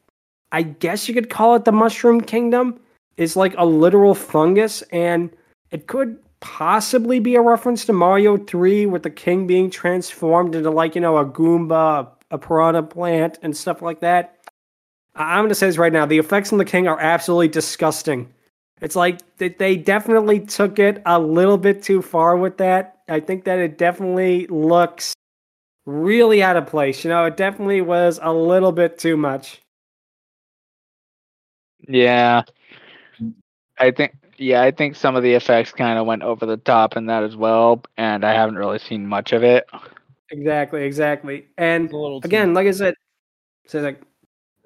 I 0.52 0.64
guess 0.64 1.08
you 1.08 1.14
could 1.14 1.30
call 1.30 1.56
it 1.56 1.66
the 1.66 1.72
Mushroom 1.72 2.22
Kingdom, 2.22 2.80
is 3.18 3.36
like 3.36 3.56
a 3.58 3.66
literal 3.66 4.16
fungus, 4.16 4.84
and 4.84 5.30
it 5.72 5.88
could 5.88 6.18
possibly 6.40 7.20
be 7.20 7.36
a 7.36 7.42
reference 7.42 7.84
to 7.86 7.94
Mario 7.94 8.38
3 8.38 8.86
with 8.86 9.04
the 9.04 9.10
king 9.10 9.48
being 9.48 9.70
transformed 9.70 10.56
into 10.56 10.70
like, 10.70 10.96
you 10.96 11.02
know, 11.02 11.18
a 11.18 11.26
Goomba, 11.26 12.10
a 12.32 12.38
piranha 12.38 12.84
plant, 12.84 13.40
and 13.42 13.58
stuff 13.58 13.82
like 13.82 14.00
that. 14.00 14.37
I- 15.18 15.34
I'm 15.34 15.40
going 15.42 15.50
to 15.50 15.56
say 15.56 15.68
this 15.68 15.78
right 15.78 15.92
now. 15.94 16.06
The 16.06 16.18
effects 16.20 16.52
on 16.52 16.58
the 16.60 16.66
king 16.66 16.88
are 16.88 17.00
absolutely 17.00 17.48
disgusting. 17.50 18.34
It's 18.82 18.96
like 18.96 19.20
they 19.38 19.76
definitely 19.76 20.40
took 20.42 20.78
it 20.78 21.02
a 21.06 21.20
little 21.20 21.58
bit 21.58 21.82
too 21.82 22.02
far 22.04 22.38
with 22.38 22.58
that. 22.58 23.00
I 23.10 23.20
think 23.20 23.46
that 23.46 23.58
it 23.58 23.78
definitely 23.78 24.46
looks 24.48 25.14
really 25.88 26.44
out 26.44 26.58
of 26.58 26.68
place. 26.68 27.04
You 27.04 27.10
know, 27.10 27.26
it 27.26 27.38
definitely 27.38 27.82
was 27.82 28.20
a 28.22 28.32
little 28.32 28.72
bit 28.72 29.00
too 29.00 29.18
much. 29.18 29.62
Yeah. 31.88 32.44
I 33.80 33.92
think 33.92 34.14
yeah, 34.38 34.62
I 34.62 34.70
think 34.70 34.96
some 34.96 35.16
of 35.16 35.24
the 35.24 35.34
effects 35.34 35.72
kind 35.72 35.98
of 35.98 36.06
went 36.06 36.22
over 36.22 36.46
the 36.46 36.58
top 36.58 36.96
in 36.96 37.08
that 37.08 37.24
as 37.24 37.36
well, 37.36 37.82
and 37.98 38.24
I 38.24 38.34
haven't 38.34 38.56
really 38.58 38.78
seen 38.78 39.08
much 39.08 39.32
of 39.34 39.44
it. 39.44 39.66
Exactly, 40.30 40.84
exactly. 40.84 41.48
And 41.58 41.86
It's 41.86 41.94
a 41.94 41.98
little 41.98 42.22
too- 42.22 42.28
again, 42.28 42.54
like 42.54 42.68
I 42.68 42.72
said, 42.72 42.94
so 43.66 43.80
like 43.82 44.00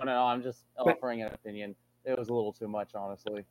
No, 0.04 0.12
no, 0.12 0.24
I'm 0.26 0.42
just 0.42 0.64
offering 0.78 1.22
an 1.22 1.32
opinion. 1.34 1.76
It 2.06 2.18
was 2.18 2.30
a 2.30 2.34
little 2.34 2.52
too 2.52 2.68
much, 2.68 2.96
honestly. 2.96 3.46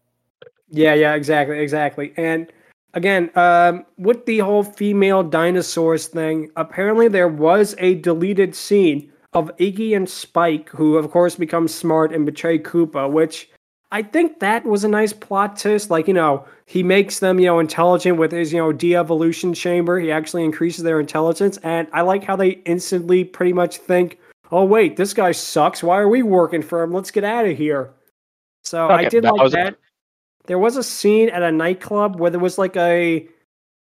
Yeah, 0.70 0.94
yeah, 0.94 1.14
exactly, 1.14 1.60
exactly. 1.60 2.12
And 2.16 2.52
again, 2.94 3.30
um, 3.36 3.86
with 3.98 4.26
the 4.26 4.38
whole 4.38 4.64
female 4.64 5.22
dinosaurs 5.22 6.08
thing, 6.08 6.50
apparently 6.56 7.08
there 7.08 7.28
was 7.28 7.76
a 7.78 7.96
deleted 7.96 8.54
scene 8.54 9.12
of 9.32 9.56
Iggy 9.58 9.94
and 9.94 10.08
Spike, 10.08 10.68
who 10.70 10.96
of 10.96 11.10
course 11.12 11.36
become 11.36 11.68
smart 11.68 12.12
and 12.12 12.26
betray 12.26 12.58
Koopa, 12.58 13.08
which 13.08 13.48
I 13.92 14.02
think 14.02 14.40
that 14.40 14.64
was 14.64 14.82
a 14.82 14.88
nice 14.88 15.12
plot 15.12 15.56
twist. 15.56 15.90
Like, 15.90 16.08
you 16.08 16.14
know, 16.14 16.44
he 16.66 16.82
makes 16.82 17.20
them, 17.20 17.38
you 17.38 17.46
know, 17.46 17.58
intelligent 17.58 18.18
with 18.18 18.32
his, 18.32 18.52
you 18.52 18.58
know, 18.58 18.72
de-evolution 18.72 19.54
chamber. 19.54 20.00
He 20.00 20.10
actually 20.10 20.44
increases 20.44 20.84
their 20.84 21.00
intelligence. 21.00 21.58
And 21.58 21.88
I 21.92 22.02
like 22.02 22.24
how 22.24 22.36
they 22.36 22.50
instantly 22.66 23.24
pretty 23.24 23.52
much 23.52 23.78
think, 23.78 24.18
oh 24.52 24.64
wait, 24.64 24.96
this 24.96 25.14
guy 25.14 25.32
sucks. 25.32 25.82
Why 25.82 25.98
are 25.98 26.08
we 26.08 26.22
working 26.22 26.62
for 26.62 26.82
him? 26.82 26.92
Let's 26.92 27.10
get 27.10 27.24
out 27.24 27.46
of 27.46 27.56
here. 27.56 27.90
So 28.64 28.88
I 28.88 29.04
did 29.08 29.24
that 29.24 29.32
like 29.34 29.42
was- 29.42 29.52
that. 29.52 29.76
There 30.46 30.58
was 30.58 30.76
a 30.76 30.82
scene 30.82 31.28
at 31.28 31.42
a 31.42 31.52
nightclub 31.52 32.18
where 32.18 32.30
there 32.30 32.40
was 32.40 32.58
like 32.58 32.74
a, 32.76 33.28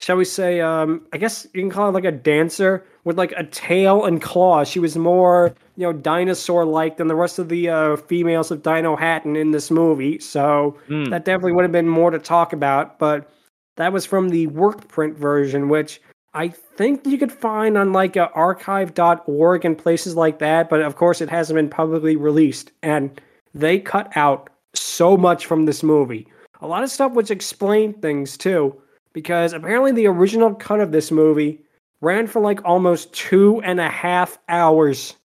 shall 0.01 0.17
we 0.17 0.25
say, 0.25 0.61
um, 0.61 1.07
I 1.13 1.19
guess 1.19 1.47
you 1.55 1.61
can 1.63 1.71
call 1.71 1.89
it 1.89 1.93
like 1.93 2.05
a 2.05 2.13
dancer 2.13 2.85
with 3.05 3.19
like 3.19 3.33
a 3.37 3.43
tail 3.45 4.05
and 4.05 4.23
claws. 4.23 4.69
She 4.69 4.79
was 4.79 4.97
more, 4.97 5.55
you 5.77 5.85
know, 5.85 5.93
dinosaur-like 5.93 6.99
than 6.99 7.09
the 7.09 7.17
rest 7.17 7.39
of 7.41 7.49
the 7.49 7.69
uh, 7.69 7.97
females 7.97 8.51
of 8.53 8.63
Dinohattan 8.63 9.37
in 9.37 9.51
this 9.51 9.71
movie. 9.71 10.19
So 10.21 10.79
Hmm. 10.87 11.05
that 11.07 11.25
definitely 11.25 11.53
would 11.53 11.63
have 11.65 11.73
been 11.73 11.89
more 11.89 12.11
to 12.11 12.19
talk 12.19 12.53
about. 12.53 12.99
But 12.99 13.29
that 13.77 13.93
was 13.93 14.07
from 14.07 14.29
the 14.29 14.47
work 14.49 14.87
print 14.87 15.17
version, 15.17 15.69
which 15.69 16.01
I 16.35 16.49
think 16.49 17.07
you 17.07 17.19
could 17.19 17.33
find 17.33 17.77
on 17.77 17.93
like 17.93 18.17
archive.org 18.17 19.65
and 19.65 19.77
places 19.79 20.17
like 20.17 20.39
that. 20.39 20.69
But 20.69 20.81
of 20.81 20.97
course, 20.97 21.21
it 21.21 21.29
hasn't 21.29 21.57
been 21.57 21.69
publicly 21.69 22.17
released. 22.17 22.73
And 22.83 23.21
they 23.55 23.79
cut 23.79 24.17
out 24.17 24.49
so 24.75 25.17
much 25.17 25.47
from 25.47 25.67
this 25.67 25.83
movie. 25.83 26.27
A 26.61 26.67
lot 26.67 26.83
of 26.83 26.91
stuff 26.91 27.13
which 27.13 27.31
explained 27.31 28.01
things 28.01 28.37
too. 28.39 28.77
Because 29.13 29.53
apparently 29.53 29.93
the 29.93 30.07
original 30.07 30.55
cut 30.55 30.81
of 30.81 30.91
this 30.93 31.11
movie 31.11 31.61
ran 32.01 32.27
for 32.27 32.41
like 32.41 32.65
almost 32.65 33.13
two 33.13 33.61
and 33.63 33.79
a 33.79 33.89
half 33.89 34.39
hours. 34.49 35.17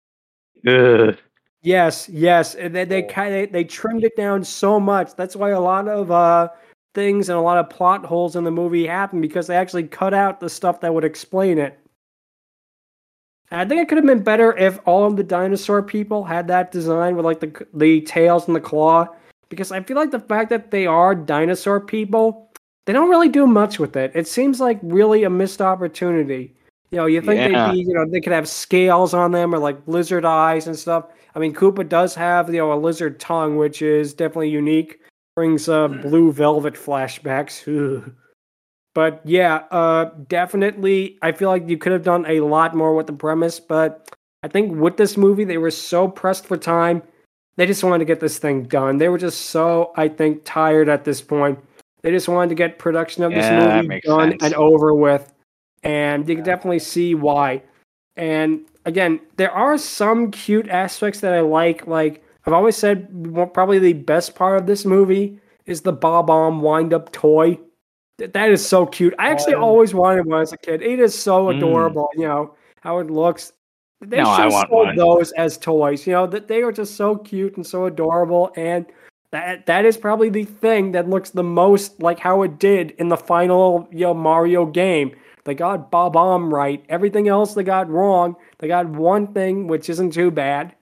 Ugh. 0.67 1.17
Yes, 1.61 2.07
yes. 2.09 2.53
They 2.53 2.85
they 2.85 3.03
Oh. 3.03 3.07
of 3.07 3.51
they 3.51 3.63
trimmed 3.63 4.03
it 4.03 4.15
down 4.17 4.43
so 4.43 4.79
much. 4.79 5.15
That's 5.15 5.35
why 5.35 5.51
a 5.51 5.59
lot 5.59 5.87
of 5.87 6.11
uh 6.11 6.49
things 6.97 7.29
and 7.29 7.37
a 7.37 7.41
lot 7.41 7.59
of 7.59 7.69
plot 7.69 8.03
holes 8.03 8.35
in 8.35 8.43
the 8.43 8.49
movie 8.49 8.87
happen 8.87 9.21
because 9.21 9.45
they 9.45 9.55
actually 9.55 9.83
cut 9.83 10.15
out 10.15 10.39
the 10.39 10.49
stuff 10.49 10.81
that 10.81 10.91
would 10.91 11.03
explain 11.05 11.59
it. 11.59 11.79
I 13.51 13.65
think 13.65 13.79
it 13.79 13.87
could 13.87 13.99
have 13.99 14.05
been 14.05 14.23
better 14.23 14.57
if 14.57 14.79
all 14.85 15.05
of 15.05 15.15
the 15.15 15.23
dinosaur 15.23 15.83
people 15.83 16.23
had 16.23 16.47
that 16.47 16.71
design 16.71 17.15
with 17.15 17.23
like 17.23 17.39
the 17.39 17.67
the 17.75 18.01
tails 18.01 18.47
and 18.47 18.55
the 18.55 18.59
claw 18.59 19.07
because 19.49 19.71
I 19.71 19.81
feel 19.83 19.95
like 19.95 20.09
the 20.09 20.19
fact 20.19 20.49
that 20.49 20.71
they 20.71 20.87
are 20.87 21.13
dinosaur 21.13 21.79
people, 21.79 22.51
they 22.87 22.93
don't 22.93 23.11
really 23.11 23.29
do 23.29 23.45
much 23.45 23.77
with 23.77 23.95
it. 23.95 24.11
It 24.15 24.27
seems 24.27 24.59
like 24.59 24.79
really 24.81 25.23
a 25.23 25.29
missed 25.29 25.61
opportunity. 25.61 26.55
You 26.89 26.97
know, 26.97 27.05
you 27.05 27.21
think 27.21 27.39
Yeah. 27.39 27.67
they'd 27.67 27.73
be, 27.75 27.87
you 27.87 27.93
know, 27.93 28.05
they 28.09 28.21
could 28.21 28.33
have 28.33 28.49
scales 28.49 29.13
on 29.13 29.31
them 29.33 29.53
or 29.53 29.59
like 29.59 29.77
lizard 29.85 30.25
eyes 30.25 30.65
and 30.65 30.75
stuff. 30.75 31.05
I 31.35 31.39
mean, 31.39 31.53
Koopa 31.53 31.87
does 31.87 32.15
have, 32.15 32.49
you 32.49 32.57
know, 32.57 32.73
a 32.73 32.75
lizard 32.75 33.19
tongue, 33.19 33.55
which 33.55 33.83
is 33.83 34.15
definitely 34.15 34.49
unique. 34.49 34.99
Brings 35.37 35.69
uh, 35.69 35.87
blue 35.87 36.31
velvet 36.33 36.73
flashbacks. 36.73 37.63
But 38.95 39.21
yeah, 39.23 39.65
uh, 39.69 40.05
definitely, 40.27 41.19
I 41.21 41.31
feel 41.31 41.49
like 41.49 41.69
you 41.69 41.77
could 41.77 41.91
have 41.91 42.01
done 42.01 42.25
a 42.27 42.39
lot 42.39 42.75
more 42.75 42.95
with 42.95 43.05
the 43.05 43.13
premise. 43.13 43.59
But 43.59 44.09
I 44.41 44.47
think 44.47 44.75
with 44.75 44.97
this 44.97 45.17
movie, 45.17 45.43
they 45.43 45.59
were 45.59 45.69
so 45.69 46.07
pressed 46.07 46.47
for 46.47 46.57
time. 46.57 47.03
They 47.57 47.67
just 47.67 47.83
wanted 47.83 47.99
to 47.99 48.05
get 48.05 48.19
this 48.19 48.39
thing 48.39 48.63
done. 48.63 48.97
They 48.97 49.09
were 49.09 49.19
just 49.19 49.51
so, 49.51 49.91
I 49.97 50.07
think, 50.07 50.41
tired 50.45 50.89
at 50.89 51.03
this 51.03 51.21
point. 51.21 51.59
They 52.01 52.09
just 52.09 52.27
wanted 52.27 52.49
to 52.49 52.55
get 52.55 52.79
production 52.79 53.23
of 53.23 53.31
this 53.33 53.45
Yeah, 53.45 53.67
that 53.67 53.85
movie 53.85 54.01
done 54.03 54.31
sense. 54.31 54.43
and 54.43 54.55
over 54.55 54.95
with. 54.95 55.31
And 55.83 56.27
you 56.27 56.33
can 56.33 56.43
definitely 56.43 56.79
see 56.79 57.13
why. 57.13 57.61
And 58.15 58.61
again, 58.85 59.19
there 59.35 59.51
are 59.51 59.77
some 59.77 60.31
cute 60.31 60.69
aspects 60.69 61.19
that 61.19 61.35
I 61.35 61.41
like. 61.41 61.85
Like 61.85 62.23
I've 62.47 62.53
always 62.53 62.77
said, 62.77 63.09
probably 63.53 63.77
the 63.77 63.91
best 63.91 64.33
part 64.33 64.57
of 64.57 64.65
this 64.65 64.85
movie 64.85 65.37
is 65.65 65.81
the 65.81 65.91
Bob 65.91 66.27
Omb 66.29 66.61
wind 66.61 66.93
up 66.93 67.11
toy. 67.11 67.59
Th- 68.17 68.31
That 68.31 68.49
is 68.51 68.65
so 68.65 68.85
cute. 68.85 69.13
I 69.19 69.29
actually 69.29 69.55
Oh. 69.55 69.63
always 69.63 69.93
wanted 69.93 70.25
one 70.25 70.41
as 70.41 70.53
a 70.53 70.57
kid. 70.57 70.81
It 70.81 70.99
is 70.99 71.13
so 71.13 71.47
Mm. 71.47 71.57
adorable. 71.57 72.09
You 72.15 72.27
know 72.27 72.51
how 72.79 72.99
it 72.99 73.11
looks. 73.11 73.51
They 73.99 74.17
No, 74.21 74.33
should 74.35 74.51
sold 74.69 74.95
those 74.95 75.33
as 75.33 75.57
toys. 75.57 76.07
You 76.07 76.13
know 76.13 76.25
that 76.27 76.47
they 76.47 76.61
are 76.63 76.71
just 76.71 76.95
so 76.95 77.17
cute 77.17 77.57
and 77.57 77.65
so 77.67 77.85
adorable. 77.85 78.51
And 78.55 78.85
that 79.31 79.65
that 79.65 79.83
is 79.83 79.97
probably 79.97 80.29
the 80.29 80.45
thing 80.45 80.93
that 80.93 81.09
looks 81.09 81.31
the 81.31 81.43
most 81.43 82.01
like 82.01 82.17
how 82.19 82.43
it 82.43 82.59
did 82.59 82.91
in 82.91 83.09
the 83.09 83.17
final 83.17 83.89
you 83.91 84.05
know 84.05 84.13
Mario 84.13 84.65
game. 84.65 85.11
They 85.43 85.53
got 85.53 85.91
Bob 85.91 86.15
Omb 86.15 86.51
right. 86.53 86.81
Everything 86.87 87.27
else 87.27 87.53
they 87.55 87.63
got 87.63 87.89
wrong. 87.89 88.37
They 88.59 88.69
got 88.69 88.87
one 88.87 89.27
thing 89.33 89.67
which 89.67 89.89
isn't 89.89 90.11
too 90.13 90.31
bad. 90.31 90.73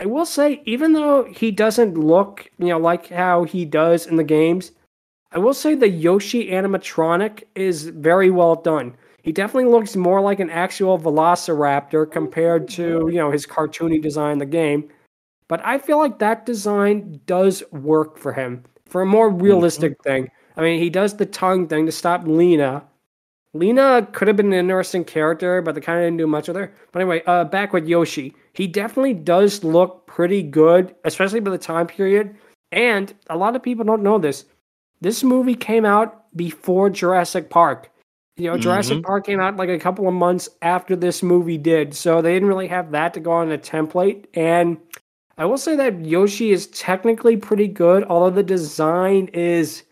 I 0.00 0.06
will 0.06 0.26
say, 0.26 0.62
even 0.64 0.92
though 0.92 1.24
he 1.24 1.50
doesn't 1.50 1.98
look, 1.98 2.48
you 2.58 2.68
know, 2.68 2.78
like 2.78 3.08
how 3.08 3.44
he 3.44 3.64
does 3.64 4.06
in 4.06 4.16
the 4.16 4.24
games, 4.24 4.72
I 5.32 5.38
will 5.38 5.54
say 5.54 5.74
the 5.74 5.88
Yoshi 5.88 6.50
animatronic 6.50 7.44
is 7.54 7.84
very 7.88 8.30
well 8.30 8.54
done. 8.54 8.96
He 9.22 9.32
definitely 9.32 9.70
looks 9.70 9.96
more 9.96 10.20
like 10.20 10.40
an 10.40 10.50
actual 10.50 10.98
Velociraptor 10.98 12.10
compared 12.10 12.68
to, 12.70 13.08
you 13.10 13.18
know, 13.18 13.30
his 13.30 13.46
cartoony 13.46 14.00
design 14.00 14.32
in 14.32 14.38
the 14.38 14.46
game. 14.46 14.88
But 15.48 15.64
I 15.64 15.78
feel 15.78 15.98
like 15.98 16.18
that 16.18 16.46
design 16.46 17.20
does 17.26 17.62
work 17.72 18.18
for 18.18 18.32
him 18.32 18.64
for 18.86 19.02
a 19.02 19.06
more 19.06 19.30
mm-hmm. 19.30 19.42
realistic 19.42 20.02
thing. 20.02 20.30
I 20.56 20.62
mean, 20.62 20.80
he 20.80 20.90
does 20.90 21.16
the 21.16 21.26
tongue 21.26 21.68
thing 21.68 21.86
to 21.86 21.92
stop 21.92 22.26
Lena. 22.26 22.84
Lena 23.58 24.08
could 24.12 24.28
have 24.28 24.36
been 24.36 24.52
an 24.52 24.58
interesting 24.58 25.04
character, 25.04 25.60
but 25.62 25.74
they 25.74 25.80
kind 25.80 25.98
of 25.98 26.06
didn't 26.06 26.18
do 26.18 26.26
much 26.26 26.48
with 26.48 26.56
her. 26.56 26.72
But 26.92 27.00
anyway, 27.02 27.22
uh, 27.26 27.44
back 27.44 27.72
with 27.72 27.88
Yoshi, 27.88 28.34
he 28.52 28.66
definitely 28.66 29.14
does 29.14 29.64
look 29.64 30.06
pretty 30.06 30.42
good, 30.42 30.94
especially 31.04 31.40
by 31.40 31.50
the 31.50 31.58
time 31.58 31.86
period. 31.86 32.36
And 32.72 33.12
a 33.30 33.36
lot 33.36 33.56
of 33.56 33.62
people 33.62 33.84
don't 33.84 34.02
know 34.02 34.18
this. 34.18 34.44
This 35.00 35.22
movie 35.24 35.54
came 35.54 35.84
out 35.84 36.24
before 36.36 36.90
Jurassic 36.90 37.50
Park. 37.50 37.90
You 38.36 38.50
know, 38.50 38.58
Jurassic 38.58 38.98
Mhm. 38.98 39.02
Park 39.02 39.26
came 39.26 39.40
out 39.40 39.56
like 39.56 39.68
a 39.68 39.78
couple 39.78 40.06
of 40.06 40.14
months 40.14 40.48
after 40.62 40.94
this 40.94 41.22
movie 41.22 41.58
did, 41.58 41.94
so 41.94 42.22
they 42.22 42.34
didn't 42.34 42.48
really 42.48 42.68
have 42.68 42.92
that 42.92 43.14
to 43.14 43.20
go 43.20 43.32
on 43.32 43.50
a 43.50 43.58
template. 43.58 44.26
And 44.34 44.76
I 45.36 45.44
will 45.44 45.58
say 45.58 45.74
that 45.76 46.04
Yoshi 46.04 46.50
is 46.50 46.68
technically 46.68 47.36
pretty 47.36 47.68
good, 47.68 48.04
although 48.04 48.30
the 48.30 48.42
design 48.42 49.28
is 49.32 49.82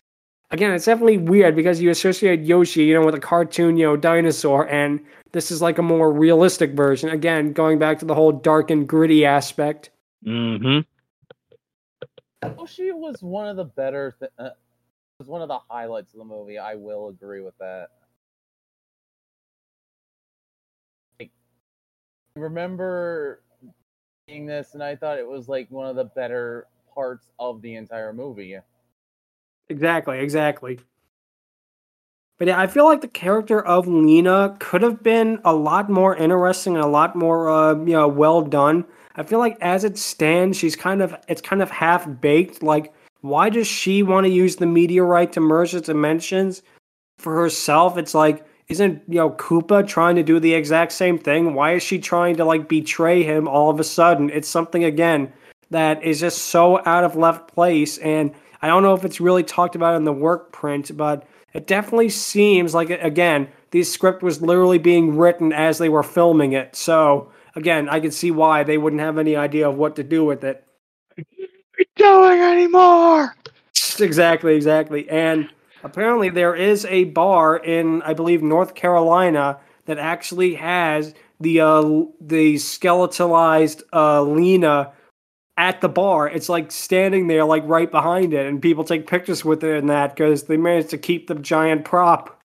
again, 0.51 0.73
it's 0.73 0.85
definitely 0.85 1.19
weird 1.19 1.57
because 1.57 1.81
you 1.81 1.91
associate 1.91 2.43
Yoshi, 2.43 2.85
you 2.85 2.95
know, 2.95 3.05
with 3.05 3.15
a 3.15 3.21
cartoon, 3.21 3.77
you 3.77 3.87
know, 3.87 3.97
dinosaur, 3.97 4.69
and 4.69 5.01
this 5.33 5.51
is 5.51 5.61
like 5.61 5.79
a 5.79 5.83
more 5.83 6.13
realistic 6.13 6.73
version. 6.73 7.11
Again, 7.11 7.53
going 7.53 7.79
back 7.79 7.99
to 8.01 8.05
the 8.05 8.15
whole 8.15 8.33
dark 8.33 8.71
and 8.71 8.89
gritty 8.89 9.25
aspect. 9.25 9.91
Mm-hmm. 10.25 10.81
Yoshi 12.59 12.93
was 12.93 13.23
one 13.23 13.47
of 13.49 13.57
the 13.57 13.65
better. 13.65 14.15
Th- 14.19 14.31
uh, 14.39 14.51
was 15.19 15.29
one 15.29 15.43
of 15.43 15.49
the 15.49 15.59
highlights 15.71 16.13
of 16.13 16.19
the 16.19 16.25
movie. 16.25 16.59
I 16.59 16.75
will 16.75 17.09
agree 17.09 17.41
with 17.41 17.57
that. 17.59 17.89
Like, 21.19 21.31
I 22.37 22.41
remember 22.41 23.41
seeing 24.29 24.45
this, 24.45 24.75
and 24.75 24.83
I 24.83 24.95
thought 24.95 25.19
it 25.19 25.27
was 25.27 25.49
like 25.49 25.71
one 25.71 25.87
of 25.87 25.97
the 25.97 26.05
better 26.05 26.67
parts 26.95 27.31
of 27.39 27.63
the 27.63 27.77
entire 27.77 28.13
movie. 28.13 28.59
Exactly, 29.69 30.19
exactly. 30.21 30.79
But 32.39 32.49
yeah, 32.49 32.61
I 32.61 32.67
feel 32.67 32.85
like 32.85 33.01
the 33.01 33.09
character 33.09 33.65
of 33.65 33.89
Lena 33.89 34.57
could 34.61 34.83
have 34.83 35.03
been 35.03 35.41
a 35.45 35.55
lot 35.55 35.89
more 35.89 36.15
interesting 36.15 36.75
and 36.75 36.85
a 36.85 36.89
lot 36.89 37.17
more, 37.17 37.49
uh, 37.49 37.75
you 37.75 37.93
know, 37.93 38.07
well 38.09 38.43
done. 38.43 38.85
I 39.17 39.23
feel 39.23 39.39
like 39.39 39.57
as 39.63 39.85
it 39.85 39.97
stands, 39.97 40.59
she's 40.59 40.77
kind 40.77 41.01
of 41.01 41.17
it's 41.29 41.41
kind 41.41 41.63
of 41.63 41.71
half 41.71 42.07
baked. 42.21 42.63
Like, 42.63 42.93
why 43.23 43.49
does 43.49 43.67
she 43.67 44.03
want 44.03 44.27
to 44.27 44.31
use 44.31 44.57
the 44.57 44.67
meteorite 44.67 45.33
to 45.33 45.41
merge 45.41 45.73
the 45.73 45.81
dimensions 45.81 46.63
for 47.19 47.35
herself? 47.35 47.97
It's 47.97 48.15
like, 48.15 48.47
isn't 48.69 49.03
you 49.09 49.17
know 49.17 49.31
Koopa 49.31 49.89
trying 49.89 50.17
to 50.17 50.23
do 50.23 50.39
the 50.39 50.53
exact 50.53 50.93
same 50.93 51.19
thing? 51.19 51.55
Why 51.55 51.73
is 51.73 51.83
she 51.83 51.99
trying 51.99 52.37
to 52.37 52.45
like 52.45 52.69
betray 52.69 53.23
him 53.23 53.49
all 53.49 53.71
of 53.71 53.81
a 53.81 53.85
sudden? 53.85 54.29
It's 54.29 54.49
something 54.49 54.85
again 54.85 55.33
that 55.71 56.03
is 56.05 56.21
just 56.21 56.39
so 56.45 56.83
out 56.87 57.05
of 57.05 57.17
left 57.17 57.49
place 57.49 57.97
and 57.99 58.33
I 58.63 58.69
don't 58.69 58.83
know 58.83 58.95
if 58.95 59.05
it's 59.05 59.21
really 59.21 59.43
talked 59.43 59.77
about 59.77 59.97
in 59.97 60.05
the 60.05 60.13
work 60.13 60.53
print, 60.53 60.97
but 60.97 61.27
it 61.53 61.67
definitely 61.67 62.09
seems 62.11 62.75
like 62.75 62.91
again, 62.91 63.49
this 63.71 63.93
script 63.93 64.23
was 64.23 64.43
literally 64.43 64.79
being 64.79 65.17
written 65.17 65.53
as 65.53 65.79
they 65.79 65.89
were 65.89 66.03
filming 66.03 66.53
it. 66.53 66.77
So 66.77 67.31
again, 67.55 67.89
I 67.89 68.01
can 68.01 68.11
see 68.11 68.31
why 68.31 68.63
they 68.63 68.79
wouldn't 68.79 69.01
have 69.03 69.19
any 69.19 69.37
idea 69.37 69.69
of 69.69 69.77
what 69.77 69.97
to 69.97 70.03
do 70.03 70.25
with 70.25 70.45
it. 70.45 70.65
Doing 71.97 72.41
anymore? 72.41 73.35
Exactly, 73.99 74.55
exactly. 74.55 75.09
And 75.09 75.49
apparently 75.83 76.29
there 76.29 76.55
is 76.55 76.85
a 76.87 77.05
bar 77.05 77.57
in 77.57 78.03
I 78.03 78.15
believe 78.15 78.43
North 78.43 78.75
Carolina 78.75 79.59
that 79.87 79.99
actually 79.99 80.55
has 80.55 81.15
the 81.41 81.61
uh 81.61 81.83
the 82.21 82.55
skeletalized 82.57 83.83
uh 83.93 84.23
Lena 84.23 84.93
at 85.57 85.81
the 85.81 85.89
bar. 85.89 86.29
It's 86.29 86.49
like 86.49 86.71
standing 86.71 87.29
there 87.29 87.45
like 87.45 87.63
right 87.67 87.91
behind 87.91 88.35
it 88.35 88.47
and 88.47 88.61
people 88.61 88.85
take 88.85 89.07
pictures 89.07 89.45
with 89.45 89.65
it 89.65 89.79
and 89.79 89.89
that 89.91 90.17
cuz 90.17 90.45
they 90.45 90.57
managed 90.57 90.91
to 90.91 90.99
keep 90.99 91.27
the 91.27 91.35
giant 91.35 91.85
prop. 91.85 92.41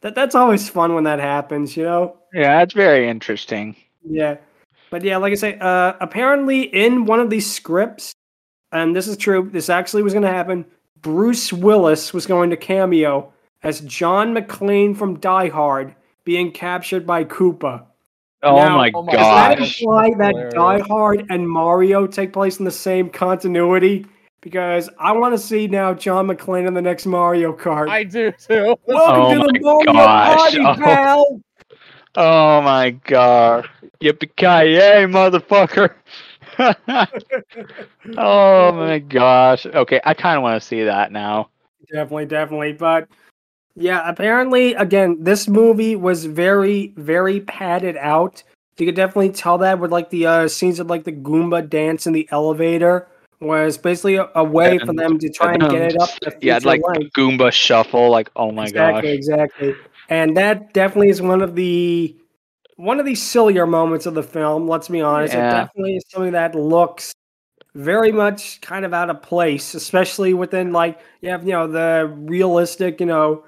That 0.00 0.14
that's 0.14 0.34
always 0.34 0.68
fun 0.68 0.94
when 0.94 1.04
that 1.04 1.20
happens, 1.20 1.76
you 1.76 1.84
know? 1.84 2.16
Yeah, 2.32 2.62
it's 2.62 2.74
very 2.74 3.08
interesting. 3.08 3.76
Yeah. 4.04 4.36
But 4.90 5.02
yeah, 5.02 5.16
like 5.16 5.32
I 5.32 5.36
say, 5.36 5.58
uh 5.60 5.94
apparently 6.00 6.62
in 6.62 7.04
one 7.06 7.20
of 7.20 7.30
these 7.30 7.50
scripts 7.50 8.14
and 8.72 8.94
this 8.94 9.06
is 9.06 9.16
true, 9.16 9.48
this 9.52 9.70
actually 9.70 10.02
was 10.02 10.12
going 10.12 10.24
to 10.24 10.32
happen. 10.32 10.66
Bruce 11.00 11.52
Willis 11.52 12.12
was 12.12 12.26
going 12.26 12.50
to 12.50 12.56
cameo 12.56 13.32
as 13.62 13.80
John 13.82 14.34
McClane 14.34 14.96
from 14.96 15.20
Die 15.20 15.48
Hard 15.48 15.94
being 16.24 16.50
captured 16.50 17.06
by 17.06 17.24
Koopa. 17.24 17.84
Oh 18.44 18.56
Now, 18.56 18.76
my 18.76 18.90
oh 18.94 19.02
my 19.02 19.12
Does 19.12 19.26
that 19.30 19.58
gosh. 19.58 19.80
imply 19.80 20.10
that 20.18 20.32
Hilarious. 20.32 20.54
Die 20.54 20.78
Hard 20.86 21.26
and 21.30 21.48
Mario 21.48 22.06
take 22.06 22.32
place 22.32 22.58
in 22.58 22.64
the 22.66 22.70
same 22.70 23.08
continuity? 23.08 24.06
Because 24.42 24.90
I 24.98 25.12
want 25.12 25.34
to 25.34 25.38
see 25.38 25.66
now 25.66 25.94
John 25.94 26.26
McClane 26.26 26.66
in 26.68 26.74
the 26.74 26.82
next 26.82 27.06
Mario 27.06 27.56
Kart. 27.56 27.88
I 27.88 28.04
do 28.04 28.30
too. 28.32 28.76
Welcome 28.86 29.24
Oh 29.24 29.40
to 29.40 29.46
the 29.52 29.58
Mario 29.62 29.92
gosh. 29.94 30.54
Party, 30.54 30.58
Oh. 30.66 30.74
pal! 30.74 31.40
Oh 32.16 32.60
my 32.60 32.90
god. 32.90 33.68
Yippee 34.00 34.36
ki 34.36 34.74
yay, 34.74 35.06
motherfucker. 35.06 35.94
oh 38.18 38.72
my 38.72 38.98
gosh. 38.98 39.64
Okay, 39.66 40.00
I 40.04 40.12
kind 40.12 40.36
of 40.36 40.42
want 40.42 40.60
to 40.60 40.66
see 40.66 40.84
that 40.84 41.10
now. 41.10 41.48
Definitely, 41.90 42.26
definitely. 42.26 42.72
But 42.74 43.08
yeah, 43.76 44.08
apparently, 44.08 44.74
again, 44.74 45.16
this 45.20 45.48
movie 45.48 45.96
was 45.96 46.26
very, 46.26 46.92
very 46.96 47.40
padded 47.40 47.96
out. 47.96 48.42
You 48.78 48.86
could 48.86 48.94
definitely 48.94 49.30
tell 49.30 49.58
that 49.58 49.78
with 49.78 49.92
like 49.92 50.10
the 50.10 50.26
uh, 50.26 50.48
scenes 50.48 50.80
of 50.80 50.88
like 50.88 51.04
the 51.04 51.12
Goomba 51.12 51.68
dance 51.68 52.06
in 52.06 52.12
the 52.12 52.28
elevator 52.30 53.08
was 53.40 53.76
basically 53.76 54.16
a, 54.16 54.28
a 54.34 54.44
way 54.44 54.78
for 54.78 54.92
them 54.92 55.18
to 55.18 55.28
try 55.28 55.54
and 55.54 55.62
get 55.70 55.92
it 55.92 56.00
up 56.00 56.08
to 56.20 56.36
Yeah, 56.42 56.58
like 56.62 56.82
length. 56.82 57.12
Goomba 57.14 57.52
shuffle. 57.52 58.10
Like, 58.10 58.30
oh 58.36 58.50
my 58.50 58.64
exactly, 58.64 59.10
gosh. 59.10 59.16
exactly. 59.16 59.74
And 60.08 60.36
that 60.36 60.72
definitely 60.72 61.08
is 61.08 61.20
one 61.20 61.42
of 61.42 61.54
the 61.54 62.16
one 62.76 62.98
of 62.98 63.06
the 63.06 63.14
sillier 63.14 63.66
moments 63.66 64.06
of 64.06 64.14
the 64.14 64.22
film. 64.22 64.68
Let's 64.68 64.88
be 64.88 65.00
honest. 65.00 65.34
It 65.34 65.38
definitely 65.38 65.96
is 65.96 66.04
something 66.08 66.32
that 66.32 66.54
looks 66.54 67.12
very 67.74 68.12
much 68.12 68.60
kind 68.60 68.84
of 68.84 68.92
out 68.92 69.10
of 69.10 69.22
place, 69.22 69.74
especially 69.74 70.34
within 70.34 70.72
like 70.72 71.00
you 71.20 71.30
have 71.30 71.44
you 71.44 71.52
know 71.52 71.66
the 71.66 72.12
realistic. 72.16 73.00
You 73.00 73.06
know, 73.06 73.44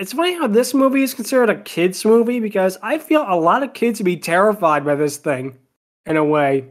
it's 0.00 0.14
funny 0.14 0.32
how 0.32 0.46
this 0.46 0.72
movie 0.72 1.02
is 1.02 1.12
considered 1.12 1.50
a 1.50 1.60
kids 1.60 2.06
movie 2.06 2.40
because 2.40 2.78
I 2.82 2.96
feel 2.96 3.22
a 3.28 3.36
lot 3.36 3.62
of 3.62 3.74
kids 3.74 4.00
would 4.00 4.06
be 4.06 4.16
terrified 4.16 4.82
by 4.82 4.94
this 4.94 5.18
thing, 5.18 5.58
in 6.06 6.16
a 6.16 6.24
way. 6.24 6.64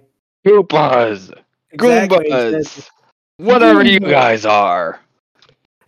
Goombas. 0.45 1.31
Exactly, 1.71 2.29
Goombas. 2.29 2.53
exactly. 2.57 2.83
Whatever 3.37 3.85
you 3.85 3.99
guys 3.99 4.45
are. 4.45 4.99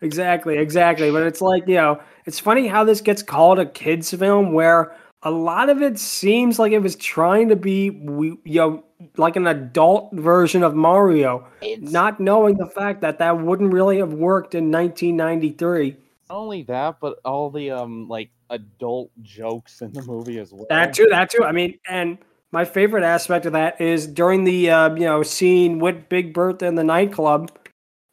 Exactly, 0.01 0.57
exactly. 0.57 1.09
But 1.09 1.23
it's 1.23 1.41
like, 1.41 1.67
you 1.67 1.75
know, 1.75 1.99
it's 2.25 2.39
funny 2.39 2.67
how 2.67 2.83
this 2.83 3.01
gets 3.01 3.23
called 3.23 3.57
a 3.57 3.65
kids 3.65 4.11
film 4.11 4.53
where 4.53 4.95
a 5.23 5.31
lot 5.31 5.69
of 5.69 5.81
it 5.81 5.97
seems 5.97 6.59
like 6.59 6.71
it 6.71 6.79
was 6.79 6.95
trying 6.95 7.49
to 7.49 7.55
be 7.55 7.85
you 7.85 8.39
know 8.45 8.83
like 9.17 9.35
an 9.35 9.47
adult 9.47 10.13
version 10.13 10.61
of 10.63 10.75
Mario, 10.75 11.47
not 11.79 12.19
knowing 12.19 12.57
the 12.57 12.67
fact 12.67 13.01
that 13.01 13.17
that 13.17 13.39
wouldn't 13.39 13.73
really 13.73 13.97
have 13.97 14.13
worked 14.13 14.53
in 14.53 14.71
1993. 14.71 15.97
Not 16.31 16.37
only 16.37 16.63
that, 16.63 17.01
but 17.01 17.19
all 17.25 17.49
the 17.49 17.71
um 17.71 18.07
like 18.07 18.29
adult 18.49 19.11
jokes 19.21 19.81
in 19.81 19.91
the 19.91 20.01
movie 20.03 20.39
as 20.39 20.53
well. 20.53 20.65
That 20.69 20.93
too, 20.93 21.05
that 21.09 21.29
too. 21.29 21.43
I 21.43 21.51
mean, 21.51 21.77
and 21.89 22.17
my 22.53 22.63
favorite 22.63 23.03
aspect 23.03 23.45
of 23.45 23.51
that 23.51 23.81
is 23.81 24.07
during 24.07 24.45
the 24.45 24.69
uh, 24.69 24.95
you 24.95 25.01
know 25.01 25.23
scene 25.23 25.79
with 25.79 26.07
Big 26.07 26.33
Bertha 26.33 26.67
in 26.67 26.75
the 26.75 26.85
nightclub. 26.85 27.51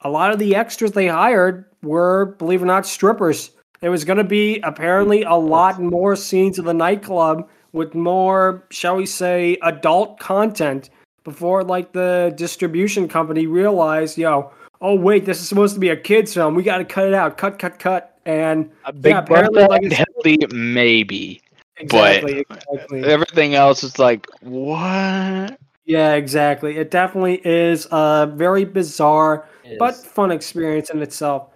A 0.00 0.11
lot 0.11 0.33
of 0.33 0.40
the 0.40 0.57
extras 0.57 0.90
they 0.90 1.07
hired 1.07 1.66
were, 1.85 2.35
believe 2.40 2.61
it 2.61 2.64
or 2.64 2.66
not, 2.66 2.87
strippers. 2.87 3.52
There 3.83 3.92
was 3.92 4.04
going 4.04 4.18
to 4.18 4.24
be 4.24 4.59
apparently 4.64 5.22
a 5.22 5.35
lot 5.35 5.81
more 5.81 6.16
scenes 6.16 6.59
of 6.59 6.64
the 6.64 6.74
nightclub 6.74 7.48
with 7.70 7.94
more, 7.94 8.66
shall 8.70 8.96
we 8.96 9.07
say, 9.07 9.59
adult 9.62 10.18
content 10.18 10.90
before 11.22 11.62
like 11.62 11.92
the 11.92 12.33
distribution 12.35 13.07
company 13.07 13.46
realized, 13.46 14.18
yo, 14.18 14.50
oh 14.81 14.95
wait, 14.95 15.25
this 15.25 15.41
is 15.41 15.49
supposed 15.49 15.75
to 15.75 15.81
be 15.81 15.88
a 15.91 15.97
kids 15.97 16.35
film. 16.35 16.55
We 16.55 16.62
got 16.62 16.79
to 16.79 16.85
cut 16.85 17.07
it 17.07 17.14
out. 17.14 17.37
Cut, 17.38 17.59
cut, 17.59 17.79
cut. 17.79 18.19
And 18.27 18.71
A 18.85 18.93
big 18.93 19.12
Yeah, 19.12 19.19
apparently, 19.21 19.62
like 19.62 19.83
and 19.83 19.93
it's- 19.93 20.07
Hildy, 20.23 20.47
maybe. 20.55 21.41
exactly, 21.79 22.41
exactly. 22.51 23.05
Everything 23.05 23.55
else 23.55 23.83
is 23.83 23.99
like, 23.99 24.27
what? 24.43 25.59
Yeah, 25.85 26.14
exactly. 26.14 26.77
It 26.77 26.91
definitely 26.91 27.41
is 27.45 27.87
a 27.91 28.31
very 28.35 28.64
bizarre 28.64 29.47
but 29.79 29.95
fun 29.95 30.31
experience 30.31 30.91
in 30.91 31.01
itself. 31.03 31.49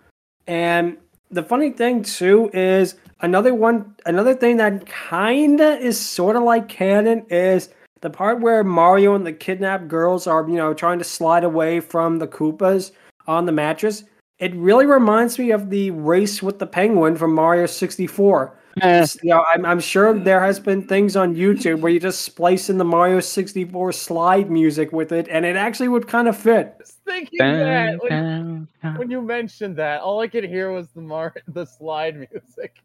And 0.46 0.96
the 1.30 1.42
funny 1.42 1.70
thing 1.70 2.02
too 2.02 2.50
is 2.52 2.96
another 3.20 3.54
one 3.54 3.94
another 4.06 4.34
thing 4.34 4.56
that 4.58 4.84
kinda 4.86 5.78
is 5.78 5.98
sorta 5.98 6.40
like 6.40 6.68
canon 6.68 7.24
is 7.30 7.68
the 8.02 8.10
part 8.10 8.40
where 8.40 8.62
Mario 8.64 9.14
and 9.14 9.26
the 9.26 9.32
kidnapped 9.32 9.88
girls 9.88 10.26
are, 10.26 10.46
you 10.48 10.56
know, 10.56 10.74
trying 10.74 10.98
to 10.98 11.04
slide 11.04 11.44
away 11.44 11.80
from 11.80 12.18
the 12.18 12.26
Koopas 12.26 12.90
on 13.26 13.46
the 13.46 13.52
mattress. 13.52 14.04
It 14.38 14.54
really 14.56 14.86
reminds 14.86 15.38
me 15.38 15.52
of 15.52 15.70
the 15.70 15.90
race 15.92 16.42
with 16.42 16.58
the 16.58 16.66
penguin 16.66 17.16
from 17.16 17.34
Mario 17.34 17.66
64. 17.66 18.58
Eh, 18.80 19.06
You 19.22 19.30
know, 19.30 19.44
I'm, 19.52 19.64
I'm 19.66 19.80
sure 19.80 20.18
there 20.18 20.40
has 20.40 20.58
been 20.58 20.86
things 20.86 21.14
on 21.14 21.34
YouTube 21.34 21.80
where 21.80 21.92
you 21.92 22.00
just 22.00 22.22
splice 22.22 22.70
in 22.70 22.78
the 22.78 22.84
Mario 22.84 23.20
64 23.20 23.92
slide 23.92 24.50
music 24.50 24.92
with 24.92 25.12
it, 25.12 25.28
and 25.28 25.44
it 25.44 25.56
actually 25.56 25.88
would 25.88 26.08
kind 26.08 26.26
of 26.26 26.36
fit. 26.36 26.74
I 26.74 26.78
was 26.78 26.96
thinking 27.04 27.38
dun, 27.38 27.58
that 27.58 28.02
when, 28.02 28.10
dun, 28.10 28.68
dun. 28.82 28.98
when 28.98 29.10
you 29.10 29.20
mentioned 29.20 29.76
that, 29.76 30.00
all 30.00 30.20
I 30.20 30.28
could 30.28 30.44
hear 30.44 30.72
was 30.72 30.88
the 30.88 31.02
mar 31.02 31.34
the 31.48 31.66
slide 31.66 32.16
music. 32.16 32.78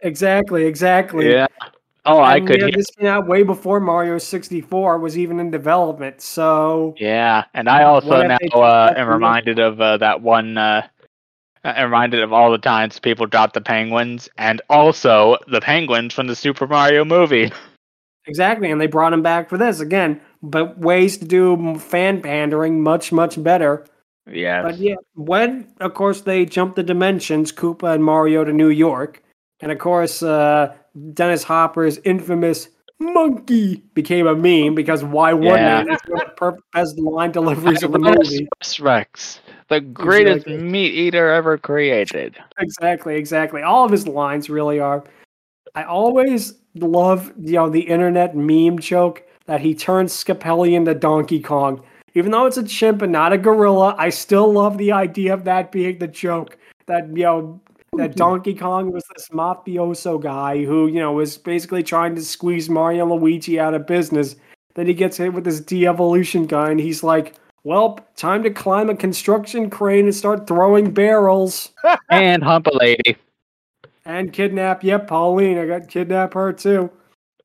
Exactly, 0.00 0.64
exactly. 0.64 1.30
Yeah. 1.30 1.46
Oh, 2.10 2.18
I 2.18 2.36
And, 2.36 2.46
could 2.46 2.56
you 2.56 2.60
know, 2.62 2.66
hear. 2.66 2.76
This 2.76 2.90
came 2.98 3.06
out 3.06 3.28
way 3.28 3.44
before 3.44 3.78
Mario 3.78 4.18
64 4.18 4.98
was 4.98 5.16
even 5.16 5.38
in 5.38 5.50
development. 5.50 6.20
So 6.20 6.94
Yeah, 6.98 7.44
and 7.54 7.68
I 7.68 7.84
also 7.84 8.22
now 8.26 8.36
uh, 8.52 8.92
am 8.96 9.08
reminded 9.08 9.58
of 9.60 9.80
uh, 9.80 9.96
that 9.98 10.20
one. 10.20 10.58
Uh, 10.58 10.86
I'm 11.62 11.84
reminded 11.84 12.22
of 12.22 12.32
all 12.32 12.50
the 12.50 12.58
times 12.58 12.98
people 12.98 13.26
dropped 13.26 13.54
the 13.54 13.60
penguins, 13.60 14.28
and 14.38 14.60
also 14.68 15.36
the 15.46 15.60
penguins 15.60 16.12
from 16.14 16.26
the 16.26 16.34
Super 16.34 16.66
Mario 16.66 17.04
movie. 17.04 17.52
exactly, 18.26 18.70
and 18.70 18.80
they 18.80 18.86
brought 18.86 19.12
him 19.12 19.22
back 19.22 19.48
for 19.48 19.58
this 19.58 19.78
again. 19.78 20.20
But 20.42 20.78
ways 20.78 21.18
to 21.18 21.24
do 21.26 21.78
fan 21.78 22.22
pandering 22.22 22.82
much 22.82 23.12
much 23.12 23.40
better. 23.40 23.86
Yeah. 24.26 24.62
But 24.62 24.78
yeah, 24.78 24.96
when 25.14 25.72
of 25.80 25.94
course 25.94 26.22
they 26.22 26.44
jumped 26.44 26.76
the 26.76 26.82
dimensions, 26.82 27.52
Koopa 27.52 27.94
and 27.94 28.02
Mario 28.02 28.42
to 28.42 28.52
New 28.52 28.70
York, 28.70 29.22
and 29.60 29.70
of 29.70 29.78
course 29.78 30.22
uh, 30.22 30.74
Dennis 31.12 31.42
Hopper's 31.42 31.98
infamous 32.04 32.68
monkey 32.98 33.82
became 33.94 34.26
a 34.26 34.34
meme 34.34 34.74
because 34.74 35.02
why 35.02 35.32
wouldn't 35.32 35.60
Yeah. 35.60 35.80
it? 35.82 35.88
It's 35.88 36.08
one 36.08 36.50
of 36.50 36.56
the 36.56 36.62
best 36.72 36.98
line 36.98 37.32
deliveries 37.32 37.82
of 37.82 37.92
the 37.92 37.98
movie. 37.98 38.48
Rex, 38.78 39.40
the 39.68 39.80
greatest 39.80 40.46
Exactly. 40.46 40.58
meat 40.58 40.94
eater 40.94 41.30
ever 41.30 41.56
created. 41.56 42.36
Exactly, 42.58 43.16
exactly. 43.16 43.62
All 43.62 43.84
of 43.84 43.90
his 43.90 44.06
lines 44.06 44.50
really 44.50 44.80
are. 44.80 45.02
I 45.74 45.84
always 45.84 46.54
love, 46.74 47.32
you 47.38 47.54
know, 47.54 47.70
the 47.70 47.80
internet 47.80 48.36
meme 48.36 48.78
joke 48.78 49.22
that 49.46 49.60
he 49.60 49.74
turns 49.74 50.12
Scapelli 50.12 50.74
into 50.74 50.94
Donkey 50.94 51.40
Kong. 51.40 51.82
Even 52.14 52.32
though 52.32 52.46
it's 52.46 52.56
a 52.56 52.64
chimp 52.64 53.02
and 53.02 53.12
not 53.12 53.32
a 53.32 53.38
gorilla, 53.38 53.94
I 53.96 54.10
still 54.10 54.52
love 54.52 54.78
the 54.78 54.92
idea 54.92 55.32
of 55.32 55.44
that 55.44 55.72
being 55.72 55.98
the 55.98 56.08
joke. 56.08 56.58
That, 56.86 57.08
you 57.16 57.22
know, 57.22 57.60
that 57.96 58.16
Donkey 58.16 58.54
Kong 58.54 58.92
was 58.92 59.04
this 59.14 59.28
mafioso 59.28 60.20
guy 60.20 60.64
who, 60.64 60.86
you 60.86 61.00
know, 61.00 61.12
was 61.12 61.38
basically 61.38 61.82
trying 61.82 62.14
to 62.14 62.22
squeeze 62.22 62.70
Mario 62.70 63.14
Luigi 63.14 63.58
out 63.58 63.74
of 63.74 63.86
business. 63.86 64.36
Then 64.74 64.86
he 64.86 64.94
gets 64.94 65.16
hit 65.16 65.32
with 65.32 65.44
this 65.44 65.60
de-evolution 65.60 66.46
guy, 66.46 66.70
and 66.70 66.80
he's 66.80 67.02
like, 67.02 67.34
well, 67.64 67.98
time 68.16 68.42
to 68.44 68.50
climb 68.50 68.88
a 68.88 68.96
construction 68.96 69.68
crane 69.68 70.04
and 70.06 70.14
start 70.14 70.46
throwing 70.46 70.92
barrels. 70.92 71.70
and 72.10 72.42
hump 72.42 72.66
a 72.68 72.76
lady. 72.76 73.16
And 74.04 74.32
kidnap, 74.32 74.82
yep, 74.82 75.06
Pauline. 75.06 75.58
I 75.58 75.66
got 75.66 75.88
kidnap 75.88 76.34
her 76.34 76.52
too. 76.52 76.90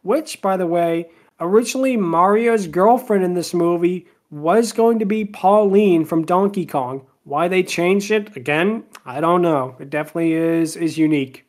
Which, 0.04 0.42
by 0.42 0.56
the 0.56 0.68
way, 0.68 1.10
originally 1.40 1.98
Mario's 1.98 2.68
girlfriend 2.68 3.24
in 3.24 3.34
this 3.34 3.54
movie 3.54 4.08
was 4.30 4.72
going 4.72 5.00
to 5.00 5.06
be 5.06 5.26
Pauline 5.26 6.06
from 6.06 6.26
Donkey 6.26 6.66
Kong. 6.66 7.06
Why 7.26 7.48
they 7.48 7.64
changed 7.64 8.12
it 8.12 8.38
again, 8.38 8.84
I 9.04 9.20
don't 9.20 9.42
know. 9.42 9.76
It 9.80 9.90
definitely 9.90 10.34
is 10.34 10.76
is 10.76 10.98
unique. 10.98 11.46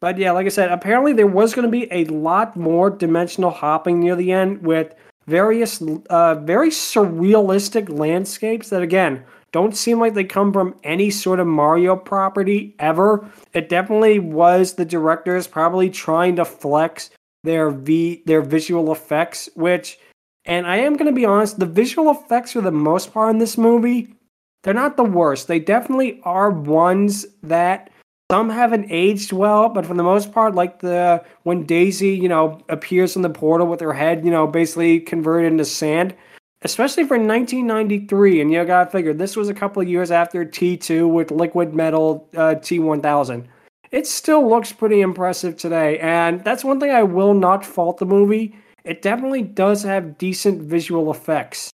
But 0.00 0.18
yeah, 0.18 0.32
like 0.32 0.46
I 0.46 0.50
said, 0.50 0.70
apparently 0.70 1.12
there 1.14 1.26
was 1.26 1.54
going 1.54 1.64
to 1.64 1.70
be 1.70 1.90
a 1.90 2.04
lot 2.06 2.56
more 2.56 2.90
dimensional 2.90 3.50
hopping 3.50 4.00
near 4.00 4.16
the 4.16 4.32
end 4.32 4.62
with 4.62 4.94
various 5.26 5.80
uh, 6.10 6.34
very 6.34 6.70
surrealistic 6.70 7.88
landscapes 7.88 8.68
that 8.68 8.82
again 8.82 9.24
don't 9.52 9.76
seem 9.76 10.00
like 10.00 10.14
they 10.14 10.24
come 10.24 10.52
from 10.52 10.74
any 10.82 11.10
sort 11.10 11.38
of 11.38 11.46
Mario 11.46 11.94
property 11.94 12.74
ever. 12.80 13.24
It 13.52 13.68
definitely 13.68 14.18
was 14.18 14.74
the 14.74 14.84
directors 14.84 15.46
probably 15.46 15.88
trying 15.88 16.34
to 16.36 16.44
flex 16.44 17.10
their 17.44 17.70
v 17.70 18.24
their 18.26 18.42
visual 18.42 18.90
effects, 18.90 19.48
which 19.54 20.00
and 20.44 20.66
I 20.66 20.76
am 20.76 20.96
going 20.96 21.06
to 21.06 21.12
be 21.12 21.24
honest, 21.24 21.58
the 21.58 21.66
visual 21.66 22.10
effects 22.10 22.52
for 22.52 22.60
the 22.60 22.70
most 22.70 23.12
part 23.12 23.30
in 23.30 23.38
this 23.38 23.56
movie, 23.56 24.14
they're 24.62 24.74
not 24.74 24.96
the 24.96 25.04
worst. 25.04 25.48
They 25.48 25.58
definitely 25.58 26.20
are 26.24 26.50
ones 26.50 27.26
that 27.42 27.90
some 28.30 28.50
haven't 28.50 28.86
aged 28.90 29.32
well, 29.32 29.68
but 29.68 29.84
for 29.86 29.94
the 29.94 30.02
most 30.02 30.32
part, 30.32 30.54
like 30.54 30.80
the 30.80 31.22
when 31.42 31.64
Daisy, 31.64 32.10
you 32.10 32.28
know, 32.28 32.60
appears 32.68 33.16
in 33.16 33.22
the 33.22 33.30
portal 33.30 33.66
with 33.66 33.80
her 33.80 33.92
head, 33.92 34.24
you 34.24 34.30
know, 34.30 34.46
basically 34.46 35.00
converted 35.00 35.52
into 35.52 35.64
sand, 35.64 36.14
especially 36.62 37.04
for 37.04 37.18
1993. 37.18 38.40
And 38.40 38.50
you 38.50 38.64
gotta 38.64 38.90
figure 38.90 39.12
this 39.12 39.36
was 39.36 39.50
a 39.50 39.54
couple 39.54 39.82
of 39.82 39.88
years 39.88 40.10
after 40.10 40.44
T2 40.44 41.10
with 41.10 41.30
Liquid 41.30 41.74
Metal 41.74 42.28
uh, 42.34 42.54
T1000. 42.56 43.46
It 43.90 44.06
still 44.06 44.48
looks 44.48 44.72
pretty 44.72 45.02
impressive 45.02 45.56
today, 45.56 45.98
and 46.00 46.42
that's 46.42 46.64
one 46.64 46.80
thing 46.80 46.90
I 46.90 47.02
will 47.02 47.34
not 47.34 47.64
fault 47.64 47.98
the 47.98 48.06
movie. 48.06 48.56
It 48.84 49.02
definitely 49.02 49.42
does 49.42 49.82
have 49.82 50.18
decent 50.18 50.62
visual 50.62 51.10
effects. 51.10 51.70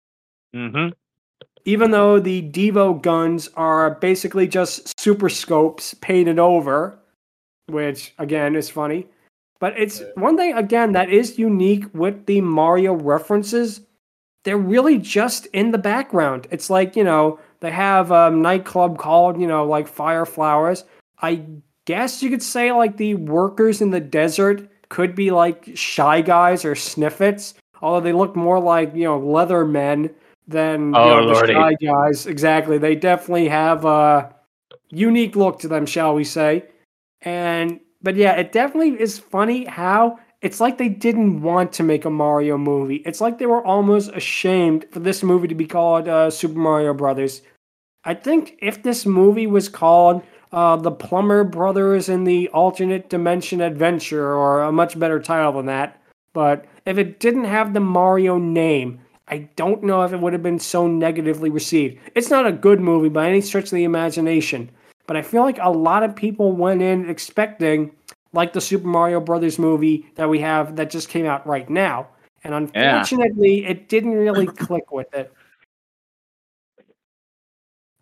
Mm-hmm. 0.55 0.91
Even 1.65 1.91
though 1.91 2.19
the 2.19 2.43
Devo 2.51 3.01
guns 3.01 3.49
are 3.55 3.97
basically 3.97 4.47
just 4.47 4.99
super 4.99 5.29
scopes 5.29 5.95
painted 5.95 6.39
over, 6.39 6.99
which 7.67 8.15
again 8.19 8.57
is 8.57 8.71
funny. 8.71 9.07
But 9.59 9.79
it's 9.79 10.03
one 10.15 10.37
thing 10.37 10.55
again 10.55 10.93
that 10.93 11.11
is 11.11 11.39
unique 11.39 11.85
with 11.93 12.27
the 12.27 12.41
Mario 12.41 12.95
references. 12.95 13.83
They're 14.45 14.57
really 14.57 14.97
just 14.97 15.47
in 15.47 15.71
the 15.71 15.79
background. 15.79 16.47
It's 16.51 16.71
like, 16.71 16.97
you 16.97 17.05
know, 17.05 17.39
they 17.61 17.71
have 17.71 18.11
a 18.11 18.31
nightclub 18.31 18.97
called, 18.99 19.39
you 19.39 19.47
know, 19.47 19.67
like 19.67 19.87
Fire 19.87 20.25
Flowers. 20.25 20.85
I 21.21 21.45
guess 21.85 22.23
you 22.23 22.31
could 22.31 22.43
say 22.43 22.73
like 22.73 22.97
the 22.97 23.17
workers 23.17 23.83
in 23.83 23.91
the 23.91 24.01
desert 24.01 24.67
could 24.91 25.15
be 25.15 25.31
like 25.31 25.71
shy 25.75 26.21
guys 26.21 26.65
or 26.65 26.75
Snifits, 26.75 27.55
although 27.81 28.05
they 28.05 28.13
look 28.13 28.37
more 28.37 28.61
like, 28.61 28.95
you 28.95 29.05
know, 29.05 29.19
leather 29.19 29.65
men 29.65 30.11
than 30.47 30.95
Oh, 30.95 31.21
you 31.21 31.27
know, 31.27 31.35
the 31.35 31.47
shy 31.47 31.75
guys. 31.75 32.27
Exactly. 32.27 32.77
They 32.77 32.95
definitely 32.97 33.49
have 33.49 33.87
a 33.87 34.35
unique 34.91 35.37
look 35.37 35.61
to 35.61 35.69
them, 35.69 35.87
shall 35.87 36.15
we 36.15 36.25
say. 36.25 36.67
And 37.23 37.81
but 38.03 38.17
yeah, 38.17 38.33
it 38.33 38.53
definitely 38.53 39.01
is 39.01 39.19
funny 39.19 39.65
how 39.65 40.19
it's 40.43 40.61
like 40.61 40.79
they 40.79 40.89
didn't 40.89 41.43
want 41.43 41.73
to 41.75 41.83
make 41.83 42.05
a 42.05 42.11
Mario 42.11 42.57
movie. 42.57 43.03
It's 43.07 43.21
like 43.21 43.39
they 43.39 43.47
were 43.47 43.65
almost 43.65 44.11
ashamed 44.15 44.87
for 44.91 45.01
this 45.01 45.23
movie 45.23 45.49
to 45.49 45.55
be 45.55 45.67
called 45.67 46.09
uh, 46.09 46.31
Super 46.31 46.59
Mario 46.59 46.95
Brothers. 46.95 47.43
I 48.05 48.15
think 48.15 48.57
if 48.63 48.83
this 48.83 49.05
movie 49.05 49.47
was 49.47 49.69
called 49.69 50.23
uh, 50.53 50.77
The 50.77 50.91
Plumber 50.91 51.45
Brothers 51.45 52.09
in 52.09 52.25
the 52.25 52.49
Alternate 52.49 53.09
Dimension 53.09 53.61
Adventure, 53.61 54.35
or 54.35 54.63
a 54.63 54.73
much 54.73 54.99
better 54.99 55.21
title 55.21 55.53
than 55.53 55.67
that, 55.67 56.01
but 56.33 56.67
if 56.87 56.99
it 56.99 57.21
didn't 57.21 57.45
have 57.45 57.73
the 57.73 57.81
Mario 57.81 58.39
name, 58.39 59.01
I 59.29 59.49
don't 59.57 59.83
know 59.85 60.03
if 60.03 60.13
it 60.13 60.21
would 60.21 60.33
have 60.33 60.43
been 60.43 60.59
so 60.59 60.87
negatively 60.87 61.51
received. 61.51 61.99
It's 62.15 62.31
not 62.31 62.47
a 62.47 62.53
good 62.53 62.81
movie 62.81 63.09
by 63.09 63.29
any 63.29 63.41
stretch 63.41 63.67
of 63.67 63.71
the 63.71 63.85
imagination, 63.85 64.71
but 65.07 65.17
I 65.17 65.23
feel 65.23 65.43
like 65.43 65.59
a 65.61 65.71
lot 65.71 66.03
of 66.03 66.17
people 66.17 66.53
went 66.53 66.83
in 66.83 67.09
expecting 67.09 67.93
like 68.33 68.53
the 68.53 68.61
Super 68.61 68.87
Mario 68.87 69.21
Brothers 69.21 69.59
movie 69.59 70.07
that 70.17 70.29
we 70.29 70.41
have 70.41 70.77
that 70.77 70.91
just 70.91 71.09
came 71.09 71.27
out 71.27 71.47
right 71.47 71.69
now. 71.69 72.09
And 72.43 72.55
unfortunately, 72.55 73.67
it 73.67 73.89
didn't 73.89 74.13
really 74.13 74.47
click 74.67 74.91
with 74.91 75.13
it. 75.15 75.33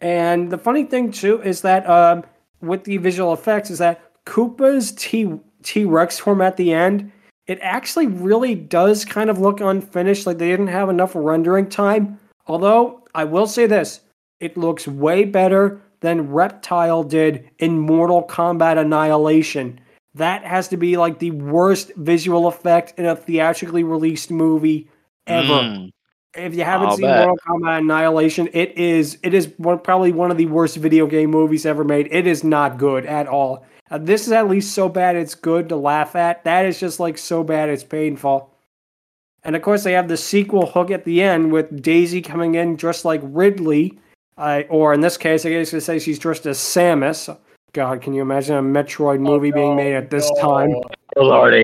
And 0.01 0.51
the 0.51 0.59
funny 0.59 0.85
thing 0.85 1.11
too 1.11 1.43
is 1.43 1.63
that 1.63 1.89
um, 1.89 2.25
with 2.61 2.85
the 2.85 2.97
visual 2.97 3.33
effects 3.33 3.71
is 3.71 3.79
that 3.79 4.03
Koopa's 4.25 4.93
T 4.93 5.39
T 5.63 5.85
Rex 5.85 6.19
form 6.19 6.41
at 6.41 6.57
the 6.57 6.73
end, 6.73 7.11
it 7.47 7.59
actually 7.63 8.07
really 8.07 8.55
does 8.55 9.05
kind 9.05 9.31
of 9.31 9.39
look 9.39 9.61
unfinished, 9.61 10.27
like 10.27 10.39
they 10.39 10.51
didn't 10.51 10.69
have 10.69 10.89
enough 10.89 11.13
rendering 11.15 11.69
time. 11.69 12.19
Although 12.47 13.05
I 13.15 13.25
will 13.25 13.47
say 13.47 13.67
this, 13.67 14.01
it 14.41 14.57
looks 14.57 14.87
way 14.87 15.25
better 15.25 15.81
than 16.01 16.31
Reptile 16.31 17.03
did 17.03 17.51
in 17.59 17.79
Mortal 17.79 18.23
Kombat 18.23 18.79
Annihilation. 18.79 19.81
That 20.15 20.45
has 20.45 20.69
to 20.69 20.77
be 20.77 20.97
like 20.97 21.19
the 21.19 21.33
worst 21.33 21.93
visual 21.97 22.47
effect 22.47 22.99
in 22.99 23.07
a 23.07 23.17
theatrically 23.17 23.83
released 23.83 24.31
movie 24.31 24.89
ever. 25.27 25.49
Mm. 25.49 25.91
If 26.39 26.55
you 26.55 26.65
haven't 26.65 26.89
I'll 26.89 26.97
seen 26.97 27.07
bet. 27.07 27.27
Mortal 27.27 27.45
Kombat 27.47 27.79
Annihilation, 27.81 28.49
it 28.53 28.77
is 28.77 29.19
it 29.23 29.35
is 29.35 29.53
one, 29.59 29.79
probably 29.81 30.13
one 30.13 30.31
of 30.31 30.37
the 30.37 30.47
worst 30.47 30.77
video 30.77 31.07
game 31.07 31.31
movies 31.31 31.67
ever 31.67 31.85
made. 31.85 32.09
It 32.11 32.27
is 32.27 32.45
not 32.45 32.79
good 32.79 33.07
at 33.07 33.27
all. 33.27 33.67
Uh, 33.91 33.99
this 33.99 34.27
is 34.27 34.33
at 34.33 34.49
least 34.49 34.75
so 34.75 34.89
bad 34.89 35.17
it's 35.17 35.35
good 35.35 35.69
to 35.71 35.77
laugh 35.77 36.15
at. 36.15 36.45
That 36.45 36.67
is 36.67 36.79
just 36.79 37.01
like 37.01 37.19
so 37.19 37.43
bad 37.43 37.69
it's 37.69 37.85
painful. 37.85 38.55
And 39.45 39.57
of 39.57 39.63
course, 39.63 39.85
they 39.85 39.93
have 39.93 40.09
the 40.09 40.17
sequel 40.17 40.67
hook 40.67 40.91
at 40.91 41.05
the 41.05 41.23
end 41.23 41.53
with 41.53 41.83
Daisy 41.83 42.21
coming 42.21 42.55
in 42.57 42.77
dressed 42.77 43.05
like 43.05 43.21
Ridley, 43.25 43.99
uh, 44.37 44.63
or 44.69 44.93
in 44.93 45.01
this 45.01 45.17
case, 45.17 45.47
I 45.47 45.51
guess 45.51 45.73
you 45.73 45.79
could 45.79 45.85
say 45.85 45.99
she's 45.99 46.19
dressed 46.19 46.47
as 46.47 46.59
Samus. 46.59 47.35
God, 47.73 48.03
can 48.03 48.15
you 48.15 48.23
imagine 48.23 48.57
a 48.57 48.63
Metroid 48.63 49.21
movie 49.21 49.53
being 49.53 49.77
made 49.77 49.95
at 49.95 50.11
this 50.11 50.31
time? 50.41 50.75
Oh, 51.17 51.23
lordy. 51.23 51.63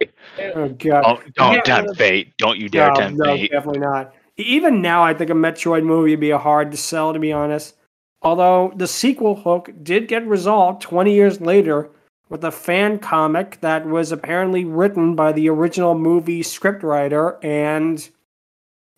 Oh 0.54 0.68
God! 0.68 1.02
Don't, 1.02 1.34
don't 1.34 1.64
tempt 1.64 1.96
fate. 1.96 2.36
Don't 2.38 2.58
you 2.58 2.68
dare 2.68 2.88
no, 2.88 2.94
tempt 2.94 3.18
no, 3.18 3.24
fate. 3.24 3.50
definitely 3.50 3.80
not. 3.80 4.14
Even 4.36 4.82
now, 4.82 5.02
I 5.02 5.14
think 5.14 5.30
a 5.30 5.34
Metroid 5.34 5.84
movie 5.84 6.10
would 6.10 6.20
be 6.20 6.30
hard 6.30 6.70
to 6.72 6.76
sell, 6.76 7.12
to 7.12 7.18
be 7.18 7.32
honest. 7.32 7.76
Although 8.22 8.72
the 8.74 8.88
sequel 8.88 9.36
hook 9.36 9.70
did 9.82 10.08
get 10.08 10.26
resolved 10.26 10.82
20 10.82 11.14
years 11.14 11.40
later 11.40 11.90
with 12.28 12.42
a 12.42 12.50
fan 12.50 12.98
comic 12.98 13.60
that 13.60 13.86
was 13.86 14.10
apparently 14.10 14.64
written 14.64 15.14
by 15.14 15.30
the 15.30 15.48
original 15.48 15.94
movie 15.94 16.42
scriptwriter, 16.42 17.42
and 17.44 18.08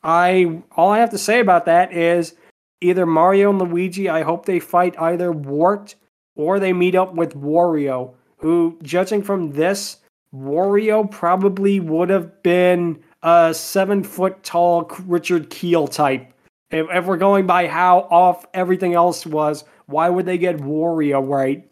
I 0.02 0.62
all 0.76 0.90
I 0.90 1.00
have 1.00 1.10
to 1.10 1.18
say 1.18 1.40
about 1.40 1.66
that 1.66 1.92
is 1.92 2.34
either 2.80 3.04
Mario 3.04 3.50
and 3.50 3.60
Luigi, 3.60 4.08
I 4.08 4.22
hope 4.22 4.46
they 4.46 4.60
fight 4.60 4.98
either 4.98 5.32
Wart 5.32 5.96
or 6.36 6.60
they 6.60 6.72
meet 6.72 6.94
up 6.94 7.14
with 7.14 7.34
Wario, 7.34 8.14
who, 8.38 8.78
judging 8.82 9.22
from 9.22 9.52
this, 9.52 9.96
Wario 10.34 11.10
probably 11.10 11.80
would 11.80 12.10
have 12.10 12.42
been 12.42 13.02
a 13.26 13.52
seven 13.52 14.04
foot 14.04 14.42
tall 14.44 14.88
Richard 15.04 15.50
Kiel 15.50 15.88
type. 15.88 16.32
If, 16.70 16.86
if 16.90 17.04
we're 17.06 17.16
going 17.16 17.44
by 17.44 17.66
how 17.66 18.06
off 18.10 18.46
everything 18.54 18.94
else 18.94 19.26
was, 19.26 19.64
why 19.86 20.08
would 20.08 20.26
they 20.26 20.38
get 20.38 20.58
Wario 20.58 21.28
right? 21.28 21.68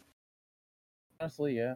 Honestly, 1.21 1.57
yeah. 1.57 1.75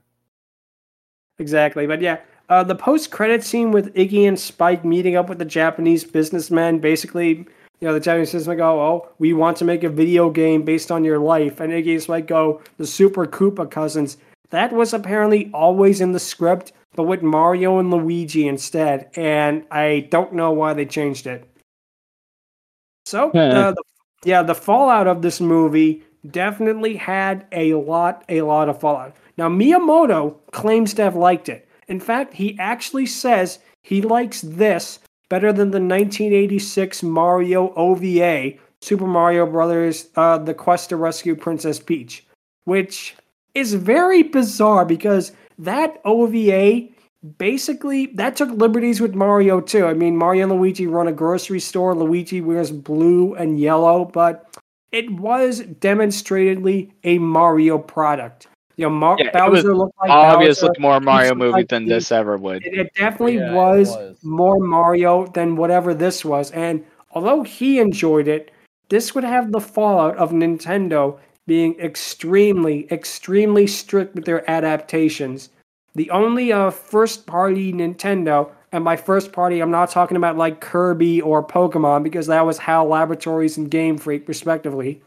Exactly. 1.38 1.86
But 1.86 2.00
yeah, 2.00 2.18
uh, 2.48 2.64
the 2.64 2.74
post 2.74 3.12
credit 3.12 3.44
scene 3.44 3.70
with 3.70 3.94
Iggy 3.94 4.26
and 4.26 4.38
Spike 4.38 4.84
meeting 4.84 5.14
up 5.14 5.28
with 5.28 5.38
the 5.38 5.44
Japanese 5.44 6.02
businessmen, 6.02 6.80
basically, 6.80 7.46
you 7.80 7.86
know, 7.86 7.94
the 7.94 8.00
Japanese 8.00 8.32
businessmen 8.32 8.56
go, 8.56 8.80
Oh, 8.80 9.08
we 9.20 9.32
want 9.32 9.56
to 9.58 9.64
make 9.64 9.84
a 9.84 9.88
video 9.88 10.28
game 10.28 10.64
based 10.64 10.90
on 10.90 11.04
your 11.04 11.20
life. 11.20 11.60
And 11.60 11.72
Iggy 11.72 11.92
and 11.92 12.02
Spike 12.02 12.26
go, 12.26 12.60
The 12.78 12.86
Super 12.86 13.26
Koopa 13.26 13.70
Cousins. 13.70 14.16
That 14.50 14.72
was 14.72 14.92
apparently 14.92 15.50
always 15.54 16.00
in 16.00 16.10
the 16.10 16.18
script, 16.18 16.72
but 16.98 17.04
with 17.04 17.22
Mario 17.22 17.78
and 17.78 17.92
Luigi 17.92 18.48
instead. 18.48 19.08
And 19.14 19.62
I 19.70 20.08
don't 20.10 20.32
know 20.32 20.50
why 20.50 20.74
they 20.74 20.84
changed 20.84 21.28
it. 21.28 21.48
So, 23.06 23.30
Yeah. 23.32 23.68
uh, 23.68 23.70
the, 23.70 23.82
yeah, 24.24 24.42
the 24.42 24.56
fallout 24.56 25.06
of 25.06 25.22
this 25.22 25.40
movie 25.40 26.02
definitely 26.28 26.96
had 26.96 27.46
a 27.52 27.74
lot, 27.74 28.24
a 28.28 28.42
lot 28.42 28.68
of 28.68 28.80
fallout. 28.80 29.14
Now, 29.36 29.48
Miyamoto 29.48 30.34
claims 30.50 30.92
to 30.94 31.02
have 31.02 31.14
liked 31.14 31.48
it. 31.48 31.68
In 31.86 32.00
fact, 32.00 32.34
he 32.34 32.58
actually 32.58 33.06
says 33.06 33.60
he 33.84 34.02
likes 34.02 34.40
this 34.40 34.98
better 35.28 35.52
than 35.52 35.70
the 35.70 35.78
1986 35.78 37.04
Mario 37.04 37.72
OVA, 37.76 38.54
Super 38.80 39.06
Mario 39.06 39.46
Brothers: 39.46 40.08
uh, 40.16 40.38
The 40.38 40.52
Quest 40.52 40.88
to 40.88 40.96
Rescue 40.96 41.36
Princess 41.36 41.78
Peach, 41.78 42.26
which 42.64 43.14
is 43.54 43.74
very 43.74 44.24
bizarre 44.24 44.84
because 44.84 45.30
that 45.58 46.00
OVA 46.04 46.88
basically 47.36 48.06
that 48.14 48.36
took 48.36 48.50
liberties 48.50 49.00
with 49.00 49.14
Mario 49.14 49.60
too. 49.60 49.86
I 49.86 49.94
mean, 49.94 50.16
Mario 50.16 50.44
and 50.48 50.52
Luigi 50.60 50.86
run 50.86 51.08
a 51.08 51.12
grocery 51.12 51.60
store. 51.60 51.94
Luigi 51.94 52.40
wears 52.40 52.70
blue 52.70 53.34
and 53.34 53.58
yellow, 53.58 54.04
but 54.04 54.56
it 54.92 55.10
was 55.10 55.60
demonstratedly 55.62 56.90
a 57.04 57.18
Mario 57.18 57.78
product. 57.78 58.46
You 58.76 58.84
know, 58.86 58.90
Mar- 58.90 59.16
Yeah, 59.18 59.30
Bowser 59.32 59.74
looked 59.74 59.98
like 60.00 60.10
Obviously, 60.10 60.68
Bowser. 60.68 60.80
more 60.80 61.00
Mario 61.00 61.30
looked 61.30 61.38
movie 61.40 61.52
like 61.52 61.68
than 61.68 61.86
the- 61.86 61.94
this 61.94 62.12
ever 62.12 62.36
would. 62.36 62.64
It, 62.64 62.74
it 62.78 62.94
definitely 62.94 63.36
Yeah, 63.38 63.50
it 63.52 63.54
was, 63.56 63.88
was. 63.88 64.16
more 64.22 64.58
Mario 64.60 65.26
than 65.26 65.56
whatever 65.56 65.94
this 65.94 66.24
was. 66.24 66.52
And 66.52 66.84
although 67.10 67.42
he 67.42 67.80
enjoyed 67.80 68.28
it, 68.28 68.52
this 68.88 69.14
would 69.14 69.24
have 69.24 69.50
the 69.50 69.60
fallout 69.60 70.16
of 70.16 70.30
Nintendo 70.30 71.18
being 71.48 71.78
extremely, 71.80 72.86
extremely 72.92 73.66
strict 73.66 74.14
with 74.14 74.26
their 74.26 74.48
adaptations. 74.48 75.48
The 75.94 76.10
only 76.10 76.52
uh, 76.52 76.70
first 76.70 77.26
party 77.26 77.72
Nintendo, 77.72 78.52
and 78.70 78.84
by 78.84 78.96
first 78.96 79.32
party, 79.32 79.60
I'm 79.60 79.70
not 79.72 79.90
talking 79.90 80.16
about 80.16 80.36
like 80.36 80.60
Kirby 80.60 81.20
or 81.20 81.42
Pokemon 81.42 82.04
because 82.04 82.28
that 82.28 82.46
was 82.46 82.58
HAL 82.58 82.86
Laboratories 82.86 83.56
and 83.56 83.70
Game 83.70 83.98
Freak, 83.98 84.28
respectively. 84.28 85.02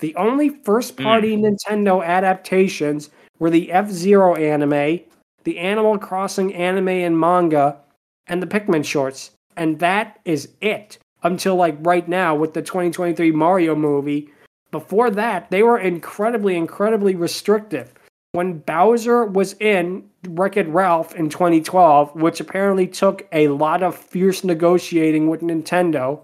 The 0.00 0.14
only 0.16 0.50
first 0.50 0.98
party 0.98 1.36
Nintendo 1.36 2.04
adaptations 2.04 3.08
were 3.38 3.48
the 3.48 3.72
F 3.72 3.88
Zero 3.88 4.34
anime, 4.34 5.00
the 5.44 5.58
Animal 5.58 5.96
Crossing 5.98 6.54
anime 6.54 6.88
and 6.88 7.18
manga, 7.18 7.78
and 8.26 8.42
the 8.42 8.46
Pikmin 8.46 8.84
shorts. 8.84 9.30
And 9.56 9.78
that 9.78 10.20
is 10.24 10.50
it 10.60 10.98
until 11.22 11.56
like 11.56 11.76
right 11.80 12.06
now 12.06 12.34
with 12.34 12.52
the 12.52 12.60
2023 12.60 13.30
Mario 13.32 13.74
movie. 13.74 14.30
Before 14.78 15.10
that, 15.12 15.50
they 15.50 15.62
were 15.62 15.78
incredibly, 15.78 16.54
incredibly 16.54 17.14
restrictive. 17.14 17.94
When 18.32 18.58
Bowser 18.58 19.24
was 19.24 19.54
in 19.54 20.04
Wreck 20.28 20.58
It 20.58 20.68
Ralph 20.68 21.14
in 21.14 21.30
2012, 21.30 22.14
which 22.14 22.40
apparently 22.40 22.86
took 22.86 23.26
a 23.32 23.48
lot 23.48 23.82
of 23.82 23.96
fierce 23.96 24.44
negotiating 24.44 25.30
with 25.30 25.40
Nintendo, 25.40 26.20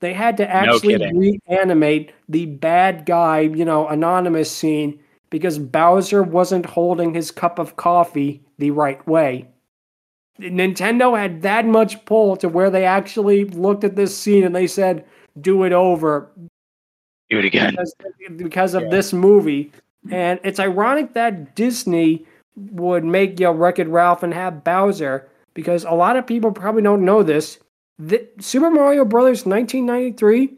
they 0.00 0.12
had 0.12 0.36
to 0.38 0.50
actually 0.50 0.94
kidding. 0.94 1.38
reanimate 1.48 2.12
the 2.28 2.46
bad 2.46 3.06
guy, 3.06 3.38
you 3.38 3.64
know, 3.64 3.86
anonymous 3.86 4.50
scene 4.50 4.98
because 5.30 5.60
Bowser 5.60 6.24
wasn't 6.24 6.66
holding 6.66 7.14
his 7.14 7.30
cup 7.30 7.60
of 7.60 7.76
coffee 7.76 8.42
the 8.58 8.72
right 8.72 9.06
way. 9.06 9.46
Nintendo 10.40 11.16
had 11.16 11.42
that 11.42 11.66
much 11.66 12.04
pull 12.04 12.34
to 12.38 12.48
where 12.48 12.68
they 12.68 12.84
actually 12.84 13.44
looked 13.44 13.84
at 13.84 13.94
this 13.94 14.18
scene 14.18 14.42
and 14.42 14.56
they 14.56 14.66
said, 14.66 15.04
do 15.40 15.62
it 15.62 15.72
over 15.72 16.32
Do 17.32 17.38
it 17.38 17.44
again. 17.46 17.70
because, 17.70 17.94
because 18.36 18.74
of 18.74 18.82
Yeah. 18.84 18.88
this 18.90 19.12
movie. 19.12 19.72
And 20.10 20.38
it's 20.44 20.60
ironic 20.60 21.14
that 21.14 21.54
Disney 21.54 22.26
would 22.72 23.04
make 23.04 23.40
you 23.40 23.46
know, 23.46 23.52
Wreck 23.52 23.78
It 23.78 23.88
Ralph 23.88 24.22
and 24.22 24.34
have 24.34 24.62
Bowser 24.64 25.28
because 25.54 25.84
a 25.84 25.92
lot 25.92 26.16
of 26.16 26.26
people 26.26 26.52
probably 26.52 26.82
don't 26.82 27.04
know 27.04 27.22
this. 27.22 27.58
The, 27.98 28.26
Super 28.38 28.70
Mario 28.70 29.04
Brothers 29.06 29.46
1993 29.46 30.52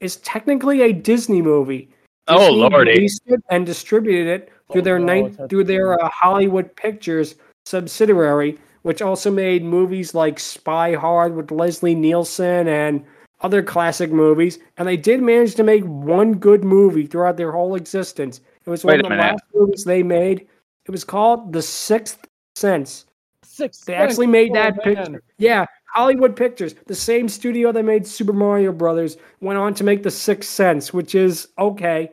is 0.00 0.16
technically 0.16 0.82
a 0.82 0.92
Disney 0.92 1.42
movie. 1.42 1.88
Oh, 2.28 2.38
Disney 2.38 2.56
lordy. 2.68 3.08
it 3.26 3.40
and 3.50 3.66
distributed 3.66 4.26
it 4.28 4.52
through 4.70 4.82
Oh, 4.82 4.84
their 4.84 4.98
no, 5.00 5.06
nine, 5.06 5.24
it's 5.26 5.38
a- 5.38 5.48
through 5.48 5.64
their 5.64 6.00
uh, 6.00 6.08
Hollywood 6.10 6.74
Pictures 6.76 7.34
subsidiary, 7.66 8.58
which 8.82 9.02
also 9.02 9.30
made 9.30 9.64
movies 9.64 10.14
like 10.14 10.38
Spy 10.38 10.94
Hard 10.94 11.34
with 11.34 11.50
Leslie 11.50 11.94
Nielsen 11.94 12.68
and 12.68 13.04
other 13.42 13.62
classic 13.62 14.10
movies. 14.10 14.58
And 14.76 14.86
they 14.86 14.96
did 14.96 15.22
manage 15.22 15.54
to 15.56 15.62
make 15.62 15.84
one 15.84 16.34
good 16.34 16.64
movie 16.64 17.06
throughout 17.06 17.36
their 17.36 17.52
whole 17.52 17.74
existence. 17.74 18.40
It 18.64 18.70
was 18.70 18.84
one 18.84 18.96
of 18.96 19.02
the 19.02 19.10
minute. 19.10 19.22
last 19.22 19.44
movies 19.54 19.84
they 19.84 20.02
made. 20.02 20.46
It 20.86 20.90
was 20.90 21.04
called 21.04 21.52
The 21.52 21.62
Sixth 21.62 22.26
Sense. 22.54 23.06
Six. 23.42 23.80
They 23.80 23.94
actually 23.94 24.26
made 24.26 24.52
oh, 24.52 24.54
that 24.54 24.76
man. 24.76 24.96
picture. 24.96 25.22
Yeah, 25.38 25.66
Hollywood 25.92 26.36
Pictures, 26.36 26.74
the 26.86 26.94
same 26.94 27.28
studio 27.28 27.72
that 27.72 27.84
made 27.84 28.06
Super 28.06 28.32
Mario 28.32 28.72
Brothers, 28.72 29.16
went 29.40 29.58
on 29.58 29.74
to 29.74 29.84
make 29.84 30.02
The 30.02 30.10
Sixth 30.10 30.48
Sense, 30.48 30.92
which 30.92 31.14
is 31.14 31.48
okay. 31.58 32.10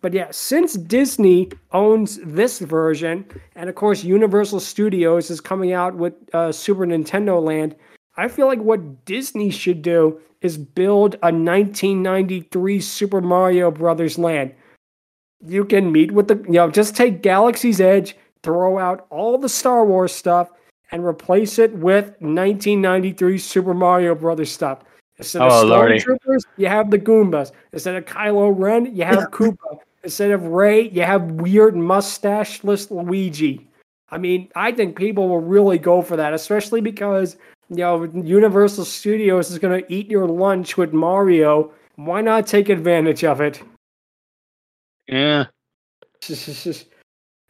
But 0.00 0.12
yeah, 0.12 0.28
since 0.30 0.74
Disney 0.74 1.50
owns 1.72 2.18
this 2.22 2.58
version, 2.58 3.24
and 3.56 3.70
of 3.70 3.74
course 3.74 4.04
Universal 4.04 4.60
Studios 4.60 5.30
is 5.30 5.40
coming 5.40 5.72
out 5.72 5.94
with 5.94 6.12
uh, 6.34 6.52
Super 6.52 6.86
Nintendo 6.86 7.42
Land, 7.42 7.74
I 8.16 8.28
feel 8.28 8.46
like 8.46 8.60
what 8.60 9.04
Disney 9.04 9.50
should 9.50 9.82
do 9.82 10.20
is 10.40 10.56
build 10.58 11.14
a 11.16 11.32
1993 11.32 12.80
Super 12.80 13.20
Mario 13.20 13.70
Brothers 13.70 14.18
land. 14.18 14.54
You 15.46 15.64
can 15.64 15.90
meet 15.90 16.12
with 16.12 16.28
the, 16.28 16.36
you 16.46 16.52
know, 16.54 16.70
just 16.70 16.96
take 16.96 17.22
Galaxy's 17.22 17.80
Edge, 17.80 18.16
throw 18.42 18.78
out 18.78 19.06
all 19.10 19.36
the 19.38 19.48
Star 19.48 19.84
Wars 19.84 20.12
stuff, 20.12 20.50
and 20.92 21.04
replace 21.04 21.58
it 21.58 21.72
with 21.72 22.04
1993 22.20 23.38
Super 23.38 23.74
Mario 23.74 24.14
Brothers 24.14 24.52
stuff. 24.52 24.80
Instead 25.18 25.42
of 25.42 25.52
Oh. 25.52 25.66
Stormtroopers, 25.66 26.42
you 26.56 26.66
have 26.66 26.90
the 26.90 26.98
Goombas. 26.98 27.52
Instead 27.72 27.96
of 27.96 28.04
Kylo 28.04 28.54
Ren, 28.56 28.94
you 28.94 29.04
have 29.04 29.30
Koopa. 29.30 29.78
Instead 30.02 30.30
of 30.30 30.48
Rey, 30.48 30.88
you 30.90 31.02
have 31.02 31.30
weird 31.32 31.74
mustacheless 31.74 32.90
Luigi. 32.90 33.66
I 34.10 34.18
mean, 34.18 34.48
I 34.54 34.70
think 34.70 34.96
people 34.96 35.28
will 35.28 35.40
really 35.40 35.78
go 35.78 36.02
for 36.02 36.16
that, 36.16 36.34
especially 36.34 36.80
because 36.80 37.36
you 37.70 37.76
know 37.76 38.04
Universal 38.04 38.84
Studios 38.84 39.50
is 39.50 39.58
going 39.58 39.82
to 39.82 39.92
eat 39.92 40.10
your 40.10 40.26
lunch 40.26 40.76
with 40.76 40.92
Mario. 40.92 41.72
Why 41.96 42.20
not 42.20 42.46
take 42.46 42.68
advantage 42.68 43.24
of 43.24 43.40
it? 43.40 43.62
Yeah. 45.06 45.46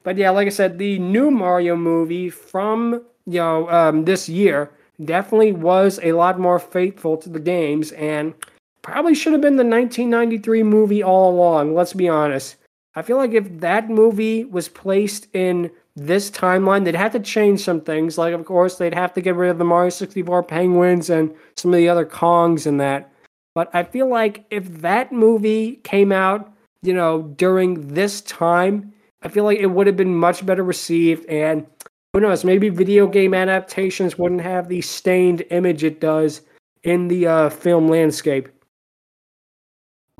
but 0.03 0.17
yeah, 0.17 0.31
like 0.31 0.47
I 0.47 0.51
said, 0.51 0.79
the 0.79 0.99
new 0.99 1.31
Mario 1.31 1.77
movie 1.77 2.31
from 2.31 3.03
you 3.27 3.39
know 3.39 3.69
um, 3.71 4.05
this 4.05 4.29
year 4.29 4.71
definitely 5.05 5.53
was 5.53 5.99
a 6.03 6.12
lot 6.12 6.39
more 6.39 6.59
faithful 6.59 7.17
to 7.19 7.29
the 7.29 7.41
games, 7.41 7.93
and 7.93 8.35
probably 8.83 9.15
should 9.15 9.33
have 9.33 9.43
been 9.43 9.57
the 9.57 9.65
1993 9.65 10.62
movie 10.62 11.03
all 11.03 11.31
along. 11.31 11.75
Let's 11.75 11.93
be 11.93 12.09
honest. 12.09 12.57
I 12.97 13.03
feel 13.03 13.17
like 13.17 13.33
if 13.33 13.61
that 13.61 13.91
movie 13.91 14.45
was 14.45 14.69
placed 14.69 15.27
in 15.35 15.71
this 15.97 16.30
timeline, 16.30 16.84
they'd 16.84 16.95
have 16.95 17.12
to 17.12 17.20
change 17.20 17.61
some 17.61 17.80
things. 17.80 18.18
Like, 18.18 18.34
of 18.34 18.45
course, 18.45 18.76
they'd 18.76 18.95
have 18.95 19.14
to 19.14 19.20
get 19.20 19.36
rid 19.36 19.51
of 19.51 19.59
the 19.59 19.64
Mario 19.64 19.90
64 19.90 20.42
penguins 20.42 21.11
and 21.11 21.34
some 21.57 21.72
of 21.72 21.78
the 21.78 21.88
other 21.88 22.05
Kongs 22.05 22.66
and 22.66 22.80
that. 22.80 23.12
But 23.55 23.70
I 23.72 23.84
feel 23.84 24.09
like 24.09 24.45
if 24.51 24.80
that 24.80 25.12
movie 25.12 25.76
came 25.84 26.11
out, 26.11 26.53
you 26.82 26.92
know, 26.92 27.22
during 27.36 27.95
this 27.95 28.20
time, 28.22 28.92
I 29.22 29.28
feel 29.28 29.45
like 29.45 29.59
it 29.59 29.66
would 29.66 29.86
have 29.86 29.97
been 29.97 30.16
much 30.16 30.45
better 30.45 30.64
received. 30.64 31.24
And 31.26 31.66
who 32.12 32.20
knows, 32.20 32.45
maybe 32.45 32.68
video 32.68 33.07
game 33.07 33.32
adaptations 33.32 34.18
wouldn't 34.18 34.40
have 34.40 34.68
the 34.68 34.80
stained 34.80 35.45
image 35.51 35.84
it 35.84 36.01
does 36.01 36.42
in 36.82 37.07
the 37.09 37.26
uh, 37.26 37.51
film 37.51 37.88
landscape. 37.88 38.49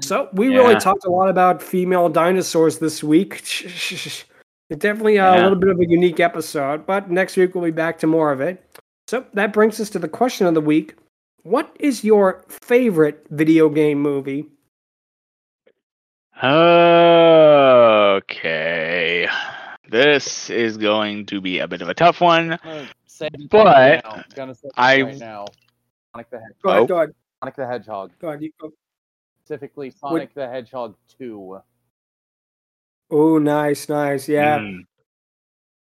So 0.00 0.28
we 0.32 0.48
really 0.48 0.76
talked 0.76 1.04
a 1.04 1.10
lot 1.10 1.28
about 1.28 1.62
female 1.62 2.08
dinosaurs 2.08 2.78
this 2.78 3.02
week. 3.02 3.44
It's 4.70 4.80
definitely 4.80 5.18
uh, 5.18 5.32
a 5.32 5.36
Yeah. 5.36 5.42
little 5.44 5.58
bit 5.58 5.68
of 5.70 5.78
a 5.80 5.86
unique 5.86 6.20
episode, 6.20 6.86
but 6.86 7.10
next 7.10 7.36
week 7.36 7.54
we'll 7.54 7.64
be 7.64 7.70
back 7.70 7.98
to 7.98 8.06
more 8.06 8.32
of 8.32 8.40
it. 8.40 8.64
So 9.06 9.26
that 9.34 9.52
brings 9.52 9.78
us 9.80 9.90
to 9.90 9.98
the 9.98 10.08
question 10.08 10.46
of 10.46 10.54
the 10.54 10.60
week. 10.60 10.94
What 11.42 11.76
is 11.78 12.02
your 12.04 12.42
favorite 12.48 13.26
video 13.30 13.68
game 13.68 14.00
movie? 14.00 14.46
Okay. 18.14 19.28
This 19.90 20.48
is 20.50 20.76
going 20.78 21.26
to 21.26 21.40
be 21.40 21.58
a 21.60 21.68
bit 21.68 21.82
of 21.82 21.88
a 21.88 21.94
tough 21.94 22.20
one. 22.20 22.58
I'm 22.64 22.88
say 23.06 23.28
But 23.50 23.66
right 23.66 24.00
now. 24.04 24.10
I'm 24.12 24.24
gonna 24.34 24.54
say 24.54 24.68
I- 24.76 25.02
right 25.02 25.18
now. 25.18 25.46
Sonic 26.12 26.30
the, 26.30 26.38
Hedgehog. 26.40 26.62
Go 26.62 26.70
ahead, 26.70 26.82
Oh. 26.82 26.86
go 26.86 26.96
ahead, 26.96 27.14
Sonic 27.42 27.56
the 27.56 27.66
Hedgehog. 27.66 28.12
go 28.20 28.28
ahead. 28.28 28.42
You 28.42 28.50
go. 28.60 28.72
Specifically, 29.44 29.90
Sonic 29.90 30.32
the 30.34 30.48
Hedgehog 30.48 30.96
2. 31.18 31.60
Oh, 33.11 33.38
nice, 33.38 33.88
nice. 33.88 34.28
Yeah. 34.28 34.59
Mm. 34.59 34.86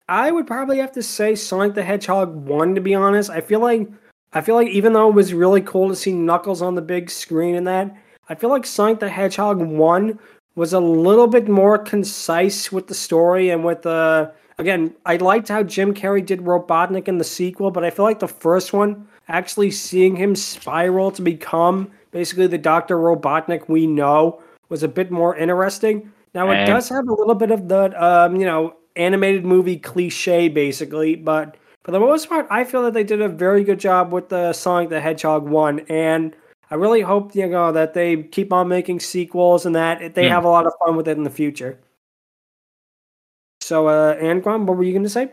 I 0.08 0.32
would 0.32 0.46
probably 0.46 0.80
have 0.80 0.92
to 0.94 1.04
say 1.04 1.36
Sonic 1.36 1.74
the 1.74 1.84
Hedgehog 1.84 2.36
1 2.36 2.76
to 2.76 2.82
be 2.82 2.94
honest. 2.94 3.30
I 3.30 3.40
feel 3.40 3.62
like 3.62 3.88
I 4.34 4.42
feel 4.42 4.56
like 4.56 4.68
even 4.70 4.94
though 4.94 5.10
it 5.10 5.16
was 5.16 5.34
really 5.34 5.62
cool 5.62 5.88
to 5.90 5.96
see 5.96 6.12
Knuckles 6.12 6.62
on 6.62 6.76
the 6.76 6.82
big 6.82 7.10
screen 7.10 7.56
and 7.56 7.68
that, 7.68 7.96
I 8.28 8.36
feel 8.36 8.50
like 8.50 8.66
Sonic 8.66 9.00
the 9.00 9.10
Hedgehog 9.10 9.60
1 9.60 10.20
was 10.56 10.74
a 10.74 10.80
little 10.80 11.28
bit 11.28 11.48
more 11.48 11.78
concise 11.78 12.72
with 12.72 12.88
the 12.88 12.94
story 12.94 13.52
and 13.52 13.64
with 13.64 13.84
the 13.84 14.34
again, 14.58 14.94
I 15.06 15.16
liked 15.16 15.48
how 15.48 15.64
Jim 15.64 15.94
Carrey 15.94 16.26
did 16.26 16.42
Robotnik 16.42 17.08
in 17.08 17.18
the 17.18 17.24
sequel, 17.24 17.72
but 17.72 17.86
I 17.86 17.90
feel 17.90 18.06
like 18.06 18.20
the 18.20 18.28
first 18.28 18.74
one 18.74 19.08
actually 19.28 19.72
seeing 19.72 20.16
him 20.16 20.36
spiral 20.36 21.12
to 21.12 21.22
become 21.22 21.90
basically 22.12 22.48
the 22.48 22.58
Dr. 22.58 22.98
Robotnik 22.98 23.70
we 23.70 23.88
know 23.88 24.42
was 24.70 24.84
a 24.84 24.88
bit 24.88 25.10
more 25.10 25.36
interesting. 25.36 26.12
Now 26.34 26.52
it 26.52 26.64
Eh. 26.64 26.66
does 26.66 26.90
have 26.90 27.08
a 27.08 27.14
little 27.14 27.36
bit 27.36 27.52
of 27.52 27.68
the 27.68 27.92
um, 28.04 28.36
you 28.36 28.46
know, 28.46 28.76
animated 28.96 29.46
movie 29.46 29.78
cliche 29.78 30.48
basically, 30.50 31.16
but 31.16 31.58
for 31.84 31.92
the 31.92 32.00
most 32.00 32.30
part, 32.30 32.48
I 32.50 32.64
feel 32.64 32.84
that 32.84 32.94
they 32.94 33.04
did 33.04 33.22
a 33.22 33.28
very 33.30 33.64
good 33.64 33.80
job 33.80 34.12
with 34.12 34.30
the 34.30 34.54
Sonic 34.54 34.90
the 34.90 35.00
Hedgehog 35.02 35.48
one, 35.48 35.80
and 35.90 36.36
I 36.70 36.76
really 36.76 37.02
hope 37.02 37.36
you 37.36 37.48
know 37.48 37.72
that 37.72 37.94
they 37.94 38.24
keep 38.24 38.52
on 38.54 38.68
making 38.68 39.00
sequels 39.00 39.66
and 39.66 39.76
that 39.76 40.16
they 40.16 40.28
Hmm. 40.28 40.30
have 40.30 40.46
a 40.46 40.50
lot 40.50 40.66
of 40.66 40.74
fun 40.86 40.96
with 40.96 41.08
it 41.08 41.18
in 41.18 41.24
the 41.24 41.30
future. 41.30 41.80
So, 43.62 43.88
uh, 43.88 44.16
Angron, 44.18 44.66
what 44.66 44.78
were 44.78 44.84
you 44.84 44.92
going 44.94 45.04
to 45.04 45.10
say? 45.10 45.32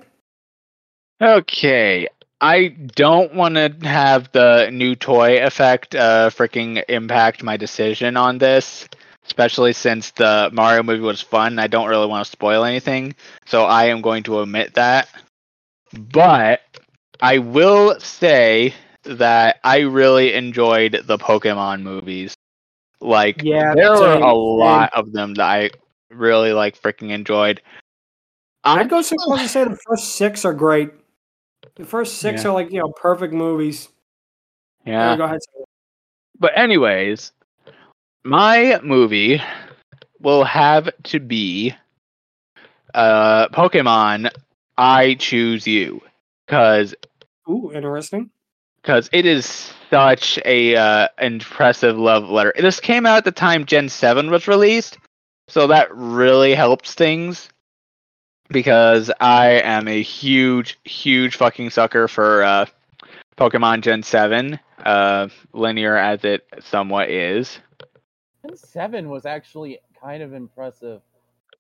Okay. 1.23 2.09
I 2.41 2.69
don't 2.69 3.35
want 3.35 3.55
to 3.57 3.69
have 3.89 4.31
the 4.33 4.71
new 4.73 4.95
toy 4.95 5.43
effect 5.45 5.95
uh 5.95 6.31
freaking 6.31 6.83
impact 6.89 7.43
my 7.43 7.57
decision 7.57 8.17
on 8.17 8.39
this, 8.39 8.87
especially 9.29 9.75
since 9.75 10.11
the 10.13 10.49
Mario 10.53 10.83
movie 10.83 11.03
was 11.03 11.21
fun. 11.21 11.59
I 11.59 11.67
don't 11.67 11.89
really 11.89 12.07
want 12.07 12.25
to 12.25 12.31
spoil 12.31 12.65
anything, 12.65 13.15
so 13.47 13.65
I 13.65 13.85
am 13.85 14.01
going 14.01 14.23
to 14.25 14.39
omit 14.39 14.75
that. 14.75 15.09
But 15.93 16.63
I 17.21 17.39
will 17.39 18.01
say 18.01 18.75
that 19.05 19.61
I 19.65 19.81
really 19.81 20.33
enjoyed 20.33 21.03
the 21.05 21.19
Pokemon 21.19 21.83
movies. 21.83 22.35
Like 23.01 23.43
Yeah, 23.43 23.75
there 23.75 23.93
are 23.93 24.19
a 24.19 24.35
lot 24.35 24.91
of 24.95 25.13
them 25.13 25.35
that 25.35 25.45
I 25.45 25.71
really 26.11 26.53
like 26.53 26.81
freaking 26.81 27.11
enjoyed. 27.11 27.61
I'd 28.65 28.89
go 28.89 29.03
so 29.03 29.15
far 29.29 29.39
to 29.39 29.49
say 29.49 29.65
the 29.65 29.79
first 29.87 30.17
six 30.17 30.45
are 30.45 30.55
great. 30.55 30.91
The 31.77 31.85
first 31.85 32.19
six 32.19 32.43
Yeah. 32.43 32.51
are 32.51 32.55
like 32.55 32.73
you 32.73 32.81
know 32.81 32.93
perfect 32.93 33.35
movies. 33.35 33.89
Yeah. 34.85 35.17
Go 35.17 35.25
ahead. 35.25 35.41
But 36.41 36.57
anyways, 36.57 37.33
my 38.25 38.81
movie 38.83 39.41
will 40.21 40.45
have 40.45 40.91
to 41.05 41.21
be 41.21 41.75
uh 42.95 43.49
Pokemon 43.49 44.31
I 44.77 45.15
Choose 45.15 45.67
You 45.67 46.01
cuz 46.49 46.95
Ooh, 47.49 47.73
interesting. 47.75 48.31
cuz 48.83 49.09
it 49.13 49.27
is 49.27 49.73
such 49.91 50.39
a 50.45 50.77
uh, 50.77 51.09
impressive 51.19 51.97
love 51.99 52.29
letter. 52.29 52.53
This 52.59 52.81
came 52.81 53.07
out 53.07 53.19
at 53.19 53.25
the 53.25 53.33
time 53.33 53.65
Gen 53.65 53.89
7 53.89 54.31
was 54.31 54.47
released, 54.49 54.99
so 55.49 55.67
that 55.69 55.89
really 55.95 56.55
helps 56.55 56.95
things 56.95 57.49
because 58.51 59.11
I 59.21 59.61
am 59.63 59.89
a 59.89 60.03
huge 60.03 60.79
huge 60.85 61.37
fucking 61.37 61.71
sucker 61.71 62.09
for 62.09 62.43
uh 62.43 62.67
Pokemon 63.39 63.83
Gen 63.83 64.03
7, 64.03 64.59
uh 64.85 65.29
linear 65.53 65.97
as 65.97 66.25
it 66.25 66.47
somewhat 66.61 67.11
is. 67.11 67.59
Gen 68.49 68.57
Seven 68.57 69.11
was 69.11 69.27
actually 69.27 69.79
kind 70.01 70.23
of 70.23 70.33
impressive, 70.33 71.03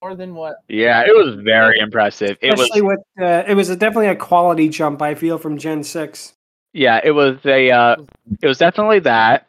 more 0.02 0.14
than 0.14 0.34
what 0.34 0.56
Yeah, 0.68 1.02
it 1.02 1.14
was 1.14 1.36
very 1.42 1.78
impressive. 1.80 2.38
It 2.40 2.56
was 2.56 2.70
with 2.74 3.00
uh, 3.20 3.44
it 3.46 3.54
was 3.54 3.68
a, 3.68 3.76
definitely 3.76 4.08
a 4.08 4.16
quality 4.16 4.68
jump. 4.68 5.02
I 5.02 5.14
feel 5.14 5.38
from 5.38 5.58
Gen 5.58 5.84
Six. 5.84 6.34
yeah, 6.72 7.00
it 7.02 7.10
was 7.10 7.38
a 7.44 7.70
uh, 7.70 7.96
it 8.40 8.46
was 8.46 8.58
definitely 8.58 9.00
that. 9.00 9.46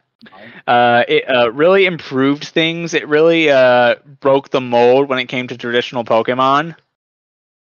Uh, 0.67 1.03
it 1.07 1.23
uh, 1.29 1.49
really 1.53 1.85
improved 1.85 2.43
things. 2.43 2.93
It 2.93 3.07
really 3.07 3.49
uh, 3.49 3.95
broke 4.19 4.49
the 4.49 4.59
mold 4.59 5.07
when 5.07 5.19
it 5.19 5.27
came 5.27 5.47
to 5.47 5.57
traditional 5.57 6.03
Pokemon. 6.03 6.75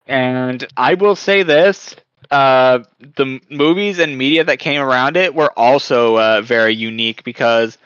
And 0.07 0.65
I 0.77 0.93
will 0.93 1.17
say 1.17 1.43
this: 1.43 1.95
uh, 2.31 2.79
the 3.17 3.41
movies 3.49 3.99
and 3.99 4.17
media 4.17 4.45
that 4.45 4.59
came 4.59 4.81
around 4.81 5.17
it 5.17 5.35
were 5.35 5.51
also 5.57 6.17
uh, 6.17 6.41
very 6.41 6.73
unique 6.73 7.23
because 7.25 7.77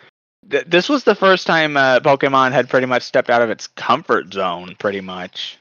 th- 0.49 0.65
this 0.67 0.89
was 0.89 1.03
the 1.03 1.15
first 1.15 1.47
time 1.47 1.77
uh, 1.77 1.99
Pokemon 1.99 2.51
had 2.51 2.69
pretty 2.69 2.87
much 2.87 3.03
stepped 3.03 3.29
out 3.29 3.41
of 3.41 3.49
its 3.49 3.67
comfort 3.67 4.33
zone, 4.33 4.75
pretty 4.79 5.01
much. 5.01 5.57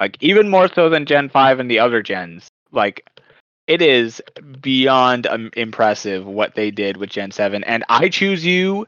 Like 0.00 0.16
even 0.20 0.48
more 0.48 0.68
so 0.72 0.88
than 0.90 1.06
Gen 1.06 1.28
Five 1.28 1.58
and 1.60 1.70
the 1.70 1.78
other 1.78 2.02
gens. 2.02 2.48
Like 2.72 3.08
it 3.66 3.82
is 3.82 4.22
beyond 4.60 5.26
um, 5.26 5.50
impressive 5.56 6.26
what 6.26 6.54
they 6.54 6.70
did 6.70 6.96
with 6.96 7.10
Gen 7.10 7.30
7 7.30 7.64
and 7.64 7.84
I 7.88 8.08
choose 8.08 8.44
you 8.44 8.86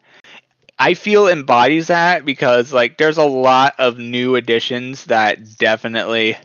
I 0.78 0.94
feel 0.94 1.26
embodies 1.26 1.88
that 1.88 2.24
because 2.24 2.72
like 2.72 2.99
there's 2.99 3.18
a 3.18 3.24
lot 3.24 3.74
of 3.78 3.99
new 3.99 4.36
additions 4.36 5.07
that 5.07 5.59
definitely 5.59 6.36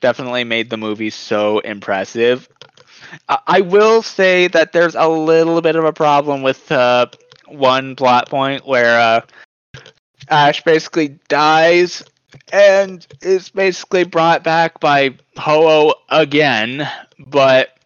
definitely 0.00 0.44
made 0.44 0.70
the 0.70 0.76
movie 0.76 1.10
so 1.10 1.58
impressive. 1.60 2.48
I, 3.28 3.60
will 3.60 4.02
say 4.02 4.48
that 4.48 4.72
there's 4.72 4.94
a 4.94 5.08
little 5.08 5.60
bit 5.60 5.76
of 5.76 5.84
a 5.84 5.92
problem 5.92 6.42
with 6.42 6.70
uh, 6.70 7.06
one 7.46 7.96
plot 7.96 8.28
point 8.28 8.66
where 8.66 8.98
uh, 9.00 9.20
Ash 10.28 10.62
basically 10.62 11.18
dies 11.28 12.02
and 12.52 13.06
is 13.22 13.48
basically 13.48 14.04
brought 14.04 14.44
back 14.44 14.80
by 14.80 15.16
Ho-Oh 15.36 15.94
again, 16.08 16.88
but 17.18 17.76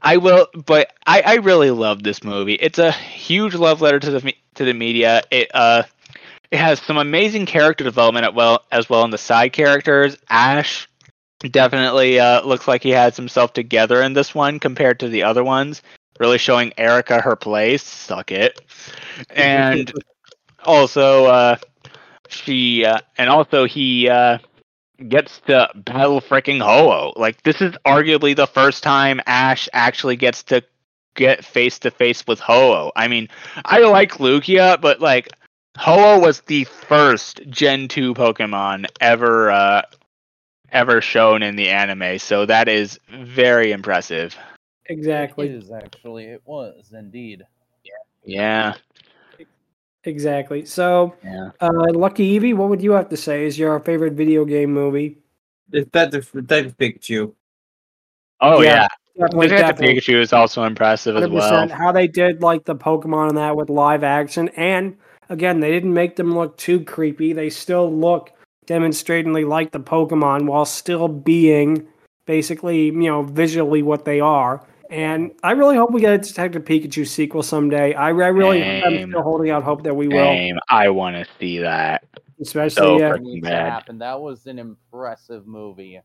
I 0.00 0.18
will. 0.18 0.48
But 0.66 0.92
I, 1.06 1.22
I 1.22 1.34
really 1.36 1.70
love 1.70 2.02
this 2.02 2.22
movie. 2.22 2.54
It's 2.54 2.78
a 2.78 2.92
huge 2.92 3.54
love 3.54 3.80
letter 3.80 3.98
to 4.00 4.10
the 4.10 4.34
to 4.54 4.64
the 4.64 4.74
media. 4.74 5.22
It 5.30 5.50
uh, 5.54 5.84
it 6.50 6.58
has 6.58 6.80
some 6.82 6.98
amazing 6.98 7.46
character 7.46 7.84
development 7.84 8.26
as 8.26 8.34
well 8.34 8.64
as 8.70 8.88
well 8.88 9.04
in 9.04 9.10
the 9.10 9.18
side 9.18 9.52
characters. 9.52 10.16
Ash 10.28 10.88
definitely 11.50 12.18
uh, 12.18 12.42
looks 12.42 12.68
like 12.68 12.82
he 12.82 12.90
has 12.90 13.16
himself 13.16 13.52
together 13.52 14.02
in 14.02 14.12
this 14.12 14.34
one 14.34 14.58
compared 14.58 15.00
to 15.00 15.08
the 15.08 15.22
other 15.22 15.44
ones. 15.44 15.82
Really 16.20 16.38
showing 16.38 16.72
Erica 16.78 17.20
her 17.20 17.36
place. 17.36 17.82
Suck 17.82 18.32
it. 18.32 18.60
And 19.30 19.92
also, 20.64 21.26
uh, 21.26 21.56
she 22.28 22.84
uh, 22.84 22.98
and 23.16 23.30
also 23.30 23.64
he 23.64 24.08
uh, 24.08 24.38
gets 25.08 25.40
to 25.46 25.70
battle 25.74 26.20
freaking 26.20 26.60
Ho-Oh. 26.60 27.12
Like 27.16 27.42
this 27.42 27.60
is 27.60 27.74
arguably 27.86 28.34
the 28.34 28.46
first 28.46 28.82
time 28.82 29.20
Ash 29.26 29.68
actually 29.72 30.16
gets 30.16 30.42
to 30.44 30.62
get 31.14 31.44
face 31.44 31.78
to 31.80 31.90
face 31.90 32.26
with 32.26 32.40
Ho-Oh. 32.40 32.92
I 32.96 33.08
mean, 33.08 33.28
I 33.64 33.80
like 33.80 34.14
Lugia, 34.14 34.80
but 34.80 35.00
like 35.00 35.28
Ho-Oh 35.78 36.18
was 36.18 36.40
the 36.42 36.64
first 36.64 37.40
Gen 37.48 37.88
2 37.88 38.14
Pokemon 38.14 38.86
ever 39.00 39.50
uh, 39.50 39.82
ever 40.74 41.00
shown 41.00 41.42
in 41.42 41.56
the 41.56 41.70
anime, 41.70 42.18
so 42.18 42.44
that 42.44 42.68
is 42.68 42.98
very 43.08 43.72
impressive. 43.72 44.36
Exactly. 44.86 45.48
is. 45.48 45.70
Actually, 45.70 46.24
it 46.26 46.42
was 46.44 46.92
indeed. 46.92 47.44
Yeah. 48.24 48.74
Exactly. 50.04 50.66
So, 50.66 51.14
Yeah. 51.24 51.50
uh, 51.60 51.70
LuckyEevee, 51.70 52.54
what 52.54 52.68
would 52.68 52.82
you 52.82 52.92
have 52.92 53.08
to 53.08 53.16
say 53.16 53.46
is 53.46 53.58
your 53.58 53.78
favorite 53.80 54.12
video 54.12 54.44
game 54.44 54.72
movie? 54.72 55.18
It's 55.72 55.88
better 55.88 56.20
for 56.20 56.42
Detective 56.42 56.76
Pikachu. 56.76 57.32
Oh 58.40 58.60
Yeah, 58.60 58.74
yeah. 58.74 58.88
Definitely, 59.18 59.48
Detective 59.48 59.76
definitely. 59.76 60.00
Pikachu 60.00 60.20
is 60.20 60.32
also 60.32 60.64
impressive 60.64 61.16
as 61.16 61.22
100%. 61.22 61.32
well. 61.32 61.68
How 61.68 61.92
they 61.92 62.06
did 62.08 62.42
like 62.42 62.64
the 62.64 62.74
Pokemon 62.74 63.28
and 63.30 63.38
that 63.38 63.56
with 63.56 63.70
live 63.70 64.04
action, 64.04 64.48
and 64.50 64.96
again, 65.30 65.60
they 65.60 65.70
didn't 65.70 65.94
make 65.94 66.16
them 66.16 66.34
look 66.34 66.56
too 66.58 66.84
creepy. 66.84 67.32
They 67.32 67.48
still 67.48 67.90
look 67.90 68.30
demonstratingly 68.66 69.44
like 69.44 69.72
the 69.72 69.80
Pokemon 69.80 70.46
while 70.46 70.64
still 70.64 71.08
being 71.08 71.86
basically, 72.26 72.86
you 72.86 72.92
know, 72.92 73.22
visually 73.22 73.82
what 73.82 74.04
they 74.04 74.20
are. 74.20 74.66
And 74.90 75.32
I 75.42 75.52
really 75.52 75.76
hope 75.76 75.90
we 75.92 76.00
get 76.00 76.14
a 76.14 76.18
Detective 76.18 76.64
Pikachu 76.64 77.06
sequel 77.06 77.42
someday. 77.42 77.94
I, 77.94 78.08
I 78.08 78.10
really 78.10 78.62
am 78.62 79.10
still 79.10 79.22
holding 79.22 79.50
out 79.50 79.62
hope 79.62 79.82
that 79.84 79.94
we 79.94 80.08
will, 80.08 80.26
Same. 80.26 80.58
I 80.68 80.88
want 80.90 81.16
to 81.16 81.26
see 81.38 81.58
that. 81.58 82.04
especially 82.40 82.74
So 82.76 82.98
yeah, 82.98 83.12
freaking 83.12 83.22
Needs 83.22 83.48
bad. 83.48 83.72
happen. 83.72 83.98
That 83.98 84.20
was 84.20 84.46
an 84.46 84.58
impressive 84.58 85.46
movie. 85.46 86.00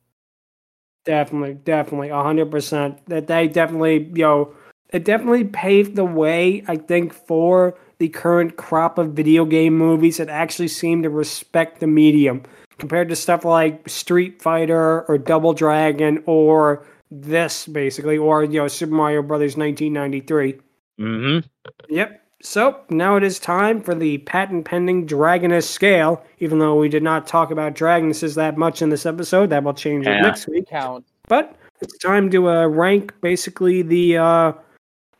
Definitely, 1.05 1.55
definitely, 1.55 2.09
a 2.09 2.21
hundred 2.21 2.51
percent. 2.51 3.05
That 3.07 3.27
they 3.27 3.47
definitely, 3.47 4.05
you 4.13 4.23
know, 4.23 4.53
it 4.91 5.05
definitely 5.05 5.43
paved 5.45 5.95
the 5.95 6.05
way. 6.05 6.63
I 6.67 6.77
think 6.77 7.13
for 7.13 7.77
the 7.99 8.09
current 8.09 8.55
crop 8.57 8.97
of 8.97 9.11
video 9.13 9.45
game 9.45 9.77
movies 9.77 10.17
that 10.17 10.29
actually 10.29 10.67
seem 10.69 11.03
to 11.03 11.09
respect 11.09 11.79
the 11.79 11.87
medium, 11.87 12.43
compared 12.77 13.09
to 13.09 13.15
stuff 13.15 13.45
like 13.45 13.87
Street 13.87 14.41
Fighter 14.41 15.03
or 15.03 15.17
Double 15.17 15.53
Dragon 15.53 16.23
or 16.25 16.85
this, 17.11 17.67
basically, 17.67 18.17
or 18.17 18.43
you 18.43 18.59
know, 18.59 18.67
Super 18.67 18.93
Mario 18.93 19.21
Brothers 19.21 19.57
1993. 19.57 20.59
Mm-hmm. 20.99 21.47
Yep. 21.93 22.21
So 22.41 22.79
now 22.89 23.17
it 23.17 23.23
is 23.23 23.37
time 23.37 23.81
for 23.81 23.93
the 23.93 24.19
patent 24.19 24.63
pending 24.63 25.05
Dragoness 25.07 25.63
scale. 25.65 26.23
Even 26.39 26.59
though 26.59 26.75
we 26.75 26.87
did 26.87 27.03
not 27.03 27.27
talk 27.27 27.51
about 27.51 27.75
Dragonesses 27.75 28.35
that 28.35 28.57
much 28.57 28.81
in 28.81 28.89
this 28.89 29.05
episode, 29.05 29.49
that 29.49 29.63
will 29.63 29.73
change 29.73 30.07
it 30.07 30.11
Yeah. 30.11 30.21
next 30.21 30.47
week. 30.47 30.69
Count. 30.69 31.05
But 31.27 31.53
it's 31.81 31.97
time 31.97 32.29
to 32.31 32.49
uh, 32.49 32.65
rank 32.67 33.13
basically 33.21 33.81
the 33.81 34.17
uh, 34.17 34.53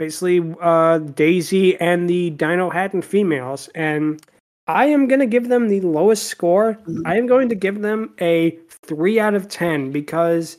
basically 0.10 0.56
uh, 0.62 0.98
Daisy 0.98 1.80
and 1.80 2.10
the 2.10 2.32
Dinohattan 2.32 3.04
females, 3.04 3.70
and 3.76 4.20
I 4.66 4.86
am 4.86 5.08
going 5.08 5.20
to 5.20 5.28
give 5.28 5.50
them 5.50 5.68
the 5.68 5.82
lowest 5.82 6.24
score. 6.28 6.80
I 7.06 7.18
am 7.18 7.28
going 7.28 7.50
to 7.50 7.56
give 7.56 7.82
them 7.82 8.16
a 8.20 8.58
three 8.70 9.20
out 9.20 9.36
of 9.36 9.48
ten 9.50 9.92
because 9.92 10.58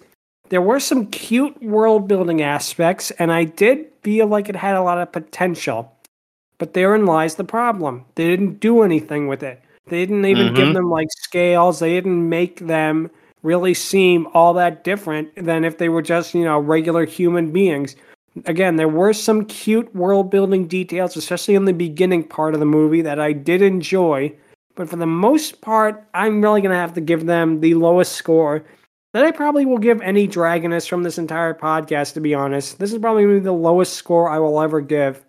there 0.51 0.63
were 0.63 0.79
some 0.79 1.07
cute 1.07 1.61
world 1.63 2.07
building 2.07 2.43
aspects, 2.43 3.11
and 3.13 3.33
I 3.33 3.45
did 3.45 3.87
feel 4.03 4.27
like 4.29 4.49
it 4.49 4.57
had 4.57 4.77
a 4.77 4.83
lot 4.83 4.99
of 4.99 5.11
potential. 5.11 5.93
But 6.59 6.75
therein 6.75 7.07
lies 7.07 7.37
the 7.37 7.45
problem. 7.45 8.05
They 8.17 8.29
didn't 8.29 8.61
do 8.61 8.83
anything 8.83 9.29
with 9.29 9.43
it. 9.43 9.63
They 9.87 10.05
didn't 10.05 10.27
even 10.27 10.55
give 10.55 10.69
Mhm. 10.69 10.75
them 10.75 10.91
like 10.91 11.09
scales. 11.11 11.79
They 11.79 11.95
didn't 11.95 12.29
make 12.29 12.61
them 12.67 13.11
really 13.43 13.73
seem 13.75 14.29
all 14.35 14.53
that 14.55 14.85
different 14.85 15.35
than 15.37 15.65
if 15.65 15.79
they 15.79 15.89
were 15.89 16.03
just, 16.03 16.35
you 16.35 16.45
know, 16.45 16.59
regular 16.59 17.07
human 17.07 17.51
beings. 17.51 17.97
Again, 18.47 18.77
there 18.77 18.89
were 18.89 19.13
some 19.13 19.45
cute 19.45 19.95
world 19.95 20.31
building 20.31 20.67
details, 20.67 21.17
especially 21.17 21.55
in 21.55 21.65
the 21.65 21.73
beginning 21.73 22.25
part 22.25 22.55
of 22.55 22.61
the 22.61 22.67
movie, 22.67 23.03
that 23.03 23.21
I 23.21 23.33
did 23.33 23.63
enjoy. 23.63 24.35
But 24.75 24.89
for 24.89 24.97
the 24.97 25.07
most 25.07 25.61
part, 25.61 26.07
I'm 26.15 26.41
really 26.41 26.61
going 26.61 26.73
to 26.73 26.77
have 26.77 26.95
to 26.95 27.01
give 27.01 27.27
them 27.27 27.61
the 27.61 27.75
lowest 27.75 28.13
score 28.13 28.65
that 29.13 29.25
I 29.25 29.33
probably 29.33 29.67
will 29.67 29.79
give 29.79 30.01
any 30.03 30.29
Dragoness 30.29 30.89
from 30.89 31.03
this 31.03 31.19
entire 31.19 31.53
podcast, 31.53 32.15
to 32.15 32.21
be 32.21 32.35
honest. 32.35 32.79
This 32.79 32.93
is 32.93 32.99
probably 32.99 33.41
the 33.41 33.53
lowest 33.53 33.95
score 33.95 34.31
I 34.31 34.39
will 34.39 34.61
ever 34.61 34.81
give. 34.81 35.25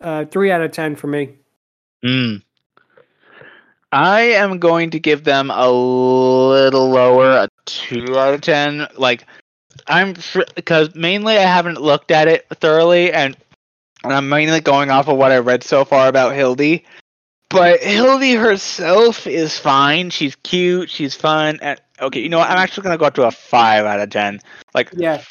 Uh, 0.00 0.24
three 0.24 0.50
out 0.50 0.60
of 0.60 0.72
10 0.72 0.96
for 0.96 1.06
me. 1.06 1.36
Mm. 2.04 2.42
I 3.94 4.22
am 4.22 4.58
going 4.58 4.90
to 4.90 4.98
give 4.98 5.22
them 5.22 5.52
a 5.52 5.70
little 5.70 6.90
lower, 6.90 7.30
a 7.30 7.48
two 7.64 8.18
out 8.18 8.34
of 8.34 8.40
ten. 8.40 8.88
Like 8.96 9.24
I'm 9.86 10.14
because 10.54 10.94
mainly 10.94 11.36
I 11.36 11.42
haven't 11.42 11.80
looked 11.80 12.10
at 12.10 12.28
it 12.28 12.46
thoroughly, 12.60 13.12
and 13.12 13.36
and 14.04 14.12
I'm 14.12 14.28
mainly 14.28 14.60
going 14.60 14.90
off 14.90 15.08
of 15.08 15.16
what 15.16 15.32
I 15.32 15.38
read 15.38 15.62
so 15.64 15.84
far 15.84 16.08
about 16.08 16.34
Hildy. 16.34 16.84
But 17.50 17.80
Hildy 17.82 18.34
herself 18.34 19.26
is 19.26 19.58
fine. 19.58 20.10
She's 20.10 20.36
cute. 20.36 20.90
She's 20.90 21.14
fun. 21.14 21.58
And 21.62 21.80
okay, 22.00 22.20
you 22.20 22.28
know 22.28 22.38
what? 22.38 22.50
I'm 22.50 22.58
actually 22.58 22.84
gonna 22.84 22.98
go 22.98 23.06
up 23.06 23.14
to 23.14 23.24
a 23.24 23.30
five 23.32 23.84
out 23.86 24.00
of 24.00 24.10
ten. 24.10 24.40
Like 24.74 24.92
Yeah, 24.92 25.22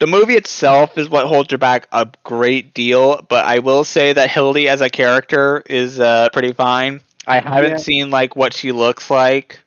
the 0.00 0.06
movie 0.06 0.34
itself 0.36 0.98
is 0.98 1.08
what 1.08 1.26
holds 1.26 1.50
her 1.52 1.58
back 1.58 1.88
a 1.92 2.08
great 2.24 2.74
deal, 2.74 3.22
but 3.28 3.44
I 3.46 3.60
will 3.60 3.84
say 3.84 4.12
that 4.12 4.30
Hildy 4.30 4.68
as 4.68 4.80
a 4.80 4.90
character 4.90 5.62
is 5.68 6.00
uh, 6.00 6.28
pretty 6.32 6.52
fine. 6.52 7.00
I 7.26 7.40
haven't 7.40 7.78
Yeah. 7.78 7.78
seen 7.80 8.10
like 8.10 8.36
what 8.36 8.54
she 8.54 8.72
looks 8.72 9.10
like, 9.10 9.60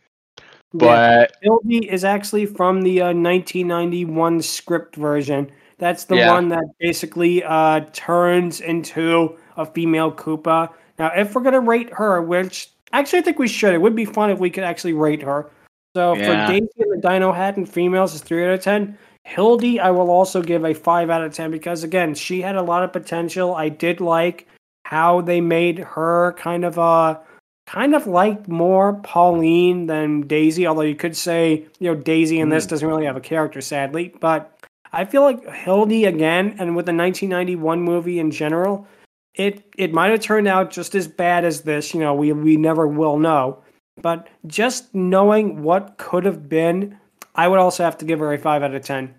yeah. 0.82 1.26
but 1.26 1.36
Hildy 1.42 1.90
is 1.90 2.04
actually 2.04 2.46
from 2.46 2.82
the 2.82 3.02
uh, 3.02 3.14
1991 3.14 4.42
script 4.42 4.96
version. 4.96 5.52
That's 5.78 6.06
the 6.06 6.16
Yeah. 6.18 6.32
one 6.32 6.50
that 6.50 6.64
basically 6.80 7.44
uh, 7.44 7.82
turns 7.94 8.62
into 8.62 9.36
a 9.58 9.66
female 9.66 10.12
Koopa. 10.12 10.70
Now, 10.98 11.12
if 11.16 11.36
we're 11.36 11.42
gonna 11.42 11.60
rate 11.60 11.90
her, 11.94 12.22
which 12.22 12.72
actually 12.94 13.20
I 13.20 13.22
think 13.24 13.40
we 13.40 13.48
should, 13.48 13.74
it 13.74 13.82
would 13.82 13.96
be 13.96 14.06
fun 14.06 14.30
if 14.30 14.40
we 14.40 14.50
could 14.50 14.64
actually 14.64 14.94
rate 14.94 15.22
her. 15.22 15.50
So 15.96 16.16
Yeah. 16.16 16.48
for 16.48 16.54
Daisy 16.54 16.70
and 16.80 16.92
the 17.02 17.08
Dinohattan 17.08 17.68
females 17.68 18.14
is 18.14 18.22
three 18.22 18.46
out 18.46 18.54
of 18.54 18.62
ten. 18.62 18.98
Hildy, 19.24 19.80
I 19.80 19.90
will 19.92 20.12
also 20.12 20.42
give 20.42 20.64
a 20.66 20.74
five 20.74 21.10
out 21.10 21.24
of 21.24 21.34
ten 21.34 21.52
because 21.52 21.84
again, 21.84 22.14
she 22.14 22.42
had 22.42 22.56
a 22.56 22.62
lot 22.62 22.84
of 22.84 22.94
potential. 22.94 23.56
I 23.56 23.70
did 23.70 24.00
like 24.00 24.48
how 24.86 25.22
they 25.22 25.42
made 25.42 25.80
her 25.80 26.34
kind 26.38 26.64
of 26.64 26.78
uh 26.78 27.18
kind 27.66 27.96
of 27.96 28.08
liked 28.08 28.48
more 28.48 28.94
Pauline 29.02 29.88
than 29.88 30.22
Daisy, 30.22 30.68
although 30.68 30.82
you 30.82 30.96
could 30.96 31.18
say, 31.18 31.66
you 31.80 31.92
know, 31.92 31.96
Daisy 31.96 32.40
in 32.40 32.50
this 32.50 32.66
doesn't 32.66 32.88
really 32.88 33.06
have 33.06 33.18
a 33.18 33.22
character, 33.22 33.62
sadly. 33.62 34.14
But 34.20 34.52
I 34.94 35.06
feel 35.06 35.24
like 35.24 35.48
Hildy 35.50 36.06
again, 36.06 36.56
and 36.60 36.76
with 36.76 36.86
the 36.86 36.94
1991 36.94 37.82
movie 37.82 38.20
in 38.20 38.32
general, 38.32 38.88
it 39.34 39.64
it 39.78 39.94
might 39.94 40.12
have 40.12 40.22
turned 40.22 40.48
out 40.48 40.72
just 40.72 40.96
as 40.96 41.08
bad 41.08 41.44
as 41.44 41.62
this. 41.62 41.94
You 41.94 42.00
know, 42.00 42.14
we 42.14 42.32
we 42.32 42.56
never 42.58 42.88
will 42.88 43.18
know. 43.18 43.62
But 44.02 44.28
just 44.46 44.94
knowing 44.94 45.64
what 45.64 45.98
could 45.98 46.26
have 46.26 46.50
been, 46.50 46.98
I 47.34 47.48
would 47.48 47.60
also 47.60 47.84
have 47.84 47.98
to 48.00 48.06
give 48.06 48.20
her 48.20 48.34
a 48.34 48.38
five 48.38 48.64
out 48.64 48.74
of 48.74 48.84
ten. 48.84 49.14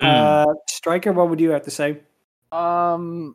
Uh, 0.00 0.46
Stryker, 0.68 1.12
what 1.12 1.28
would 1.28 1.40
you 1.40 1.50
have 1.50 1.62
to 1.62 1.70
say? 1.70 1.98
Um, 2.52 3.34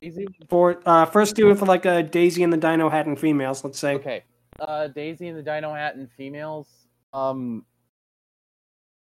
Daisy. 0.00 0.26
For 0.48 0.80
uh, 0.86 1.06
first, 1.06 1.36
do 1.36 1.50
it 1.50 1.58
for 1.58 1.66
like 1.66 1.84
a 1.84 2.02
Daisy 2.02 2.42
and 2.42 2.52
the 2.52 2.58
Dinohattan 2.58 3.18
females. 3.18 3.64
Let's 3.64 3.78
say. 3.78 3.94
Okay. 3.94 4.24
Uh, 4.60 4.88
Daisy 4.88 5.28
and 5.28 5.38
the 5.38 5.42
Dinohattan 5.42 6.08
females. 6.16 6.68
Um. 7.12 7.64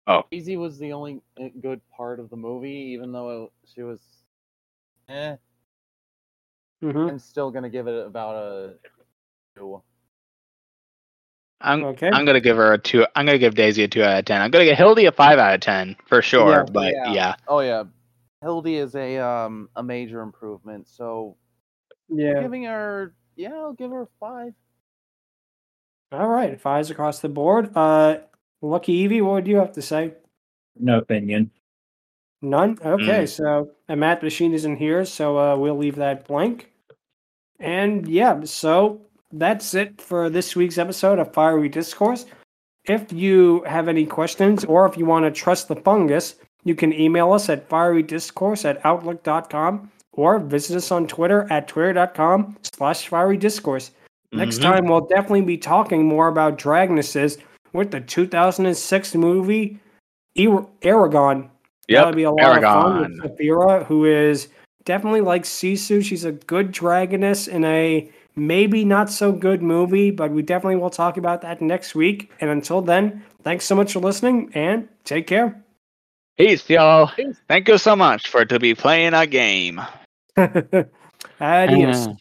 Oh. 0.07 0.23
Daisy 0.31 0.57
was 0.57 0.79
the 0.79 0.93
only 0.93 1.21
uh, 1.39 1.49
good 1.61 1.81
part 1.95 2.19
of 2.19 2.29
the 2.29 2.35
movie, 2.35 2.93
even 2.93 3.11
though 3.11 3.51
she 3.73 3.83
was. 3.83 3.99
Eh. 5.07 5.35
hmm 6.81 6.97
I'm 6.97 7.19
still 7.19 7.51
gonna 7.51 7.69
give 7.69 7.87
it 7.87 8.05
about 8.05 8.35
a 8.35 8.73
two. 9.55 9.81
I'm 11.61 11.83
Okay. 11.83 12.09
I'm 12.11 12.25
gonna 12.25 12.39
give 12.39 12.57
her 12.57 12.73
a 12.73 12.77
two. 12.77 13.05
I'm 13.15 13.25
gonna 13.25 13.37
give 13.37 13.55
Daisy 13.55 13.83
a 13.83 13.87
two 13.87 14.03
out 14.03 14.19
of 14.19 14.25
ten. 14.25 14.41
I'm 14.41 14.49
gonna 14.49 14.65
give 14.65 14.77
Hildy 14.77 15.05
a 15.05 15.11
five 15.11 15.39
out 15.39 15.53
of 15.53 15.61
ten 15.61 15.95
for 16.07 16.21
sure. 16.21 16.49
Yeah. 16.51 16.65
but 16.71 16.93
Yeah. 16.93 17.13
yeah. 17.13 17.35
Oh 17.47 17.59
yeah, 17.59 17.83
Hildy 18.41 18.75
is 18.75 18.95
a 18.95 19.17
um 19.17 19.69
a 19.75 19.83
major 19.83 20.21
improvement. 20.21 20.87
So 20.87 21.37
Yeah. 22.07 22.41
giving 22.41 22.63
her 22.63 23.13
yeah, 23.35 23.53
I'll 23.53 23.73
give 23.73 23.91
her 23.91 24.07
five. 24.19 24.53
All 26.11 26.27
right. 26.27 26.59
Fives 26.59 26.89
across 26.89 27.19
the 27.19 27.29
board. 27.29 27.71
Uh, 27.75 28.17
LuckyEevee, 28.63 29.21
what 29.21 29.33
would 29.33 29.47
you 29.47 29.57
have 29.57 29.71
to 29.73 29.81
say? 29.81 30.15
No 30.75 30.97
opinion. 30.97 31.51
None. 32.41 32.77
Okay. 32.83 33.23
Mm. 33.23 33.29
So 33.29 33.71
a 33.87 33.95
math 33.95 34.23
machine 34.23 34.53
isn't 34.53 34.77
here, 34.77 35.05
so 35.05 35.37
uh, 35.37 35.55
we'll 35.55 35.77
leave 35.77 35.95
that 35.97 36.27
blank. 36.27 36.71
And 37.59 38.07
yeah, 38.07 38.41
so 38.43 39.01
that's 39.31 39.73
it 39.73 40.01
for 40.01 40.29
this 40.29 40.55
week's 40.55 40.77
episode 40.77 41.19
of 41.19 41.33
Fiery 41.33 41.69
Discourse. 41.69 42.25
If 42.85 43.13
you 43.13 43.63
have 43.63 43.87
any 43.87 44.05
questions 44.05 44.65
or 44.65 44.85
if 44.87 44.97
you 44.97 45.05
want 45.05 45.25
to 45.25 45.31
trust 45.31 45.67
the 45.67 45.75
fungus, 45.75 46.35
you 46.63 46.75
can 46.75 46.93
email 46.93 47.31
us 47.33 47.49
at 47.49 47.69
fierydiscourse 47.69 48.65
at 48.65 48.83
outlook.com 48.85 49.91
or 50.13 50.39
visit 50.39 50.75
us 50.77 50.91
on 50.91 51.07
Twitter 51.07 51.47
at 51.49 51.67
twitter.com 51.67 52.57
slash 52.63 53.09
fierydiscourse. 53.09 53.91
Next 54.31 54.59
Mhm. 54.59 54.63
time, 54.63 54.85
we'll 54.87 55.01
definitely 55.07 55.41
be 55.41 55.57
talking 55.57 56.05
more 56.05 56.27
about 56.27 56.57
Dragonesses 56.57 57.37
with 57.73 57.91
the 57.91 58.01
2006 58.01 59.15
movie 59.15 59.79
Eragon. 60.37 61.49
Yep. 61.87 61.99
That'll 62.03 62.13
be 62.13 62.23
a 62.23 62.31
lot 62.31 62.57
of 62.57 62.63
fun 62.63 63.01
with 63.01 63.37
Saphira, 63.37 63.85
who 63.85 64.05
is 64.05 64.47
definitely 64.85 65.21
like 65.21 65.43
Sisu. 65.43 66.03
She's 66.03 66.25
a 66.25 66.31
good 66.31 66.71
dragoness 66.71 67.47
in 67.47 67.63
a 67.65 68.09
maybe 68.35 68.85
not 68.85 69.09
so 69.09 69.31
good 69.31 69.61
movie, 69.63 70.11
but 70.11 70.31
we 70.31 70.41
definitely 70.43 70.75
will 70.77 70.89
talk 70.91 71.17
about 71.17 71.41
that 71.41 71.61
next 71.61 71.95
week. 71.95 72.31
And 72.39 72.49
until 72.49 72.81
then, 72.81 73.23
thanks 73.43 73.65
so 73.65 73.75
much 73.75 73.93
for 73.93 73.99
listening 73.99 74.51
and 74.53 74.87
take 75.03 75.25
care. 75.27 75.61
Peace, 76.39 76.69
y'all. 76.69 77.11
Peace. 77.17 77.35
Thank 77.49 77.67
you 77.67 77.77
so 77.77 77.97
much 77.97 78.29
for 78.29 78.45
to 78.45 78.59
be 78.59 78.73
playing 78.73 79.13
a 79.13 79.27
game. 79.27 79.81
Adios. 80.37 82.07
Uh, 82.07 82.13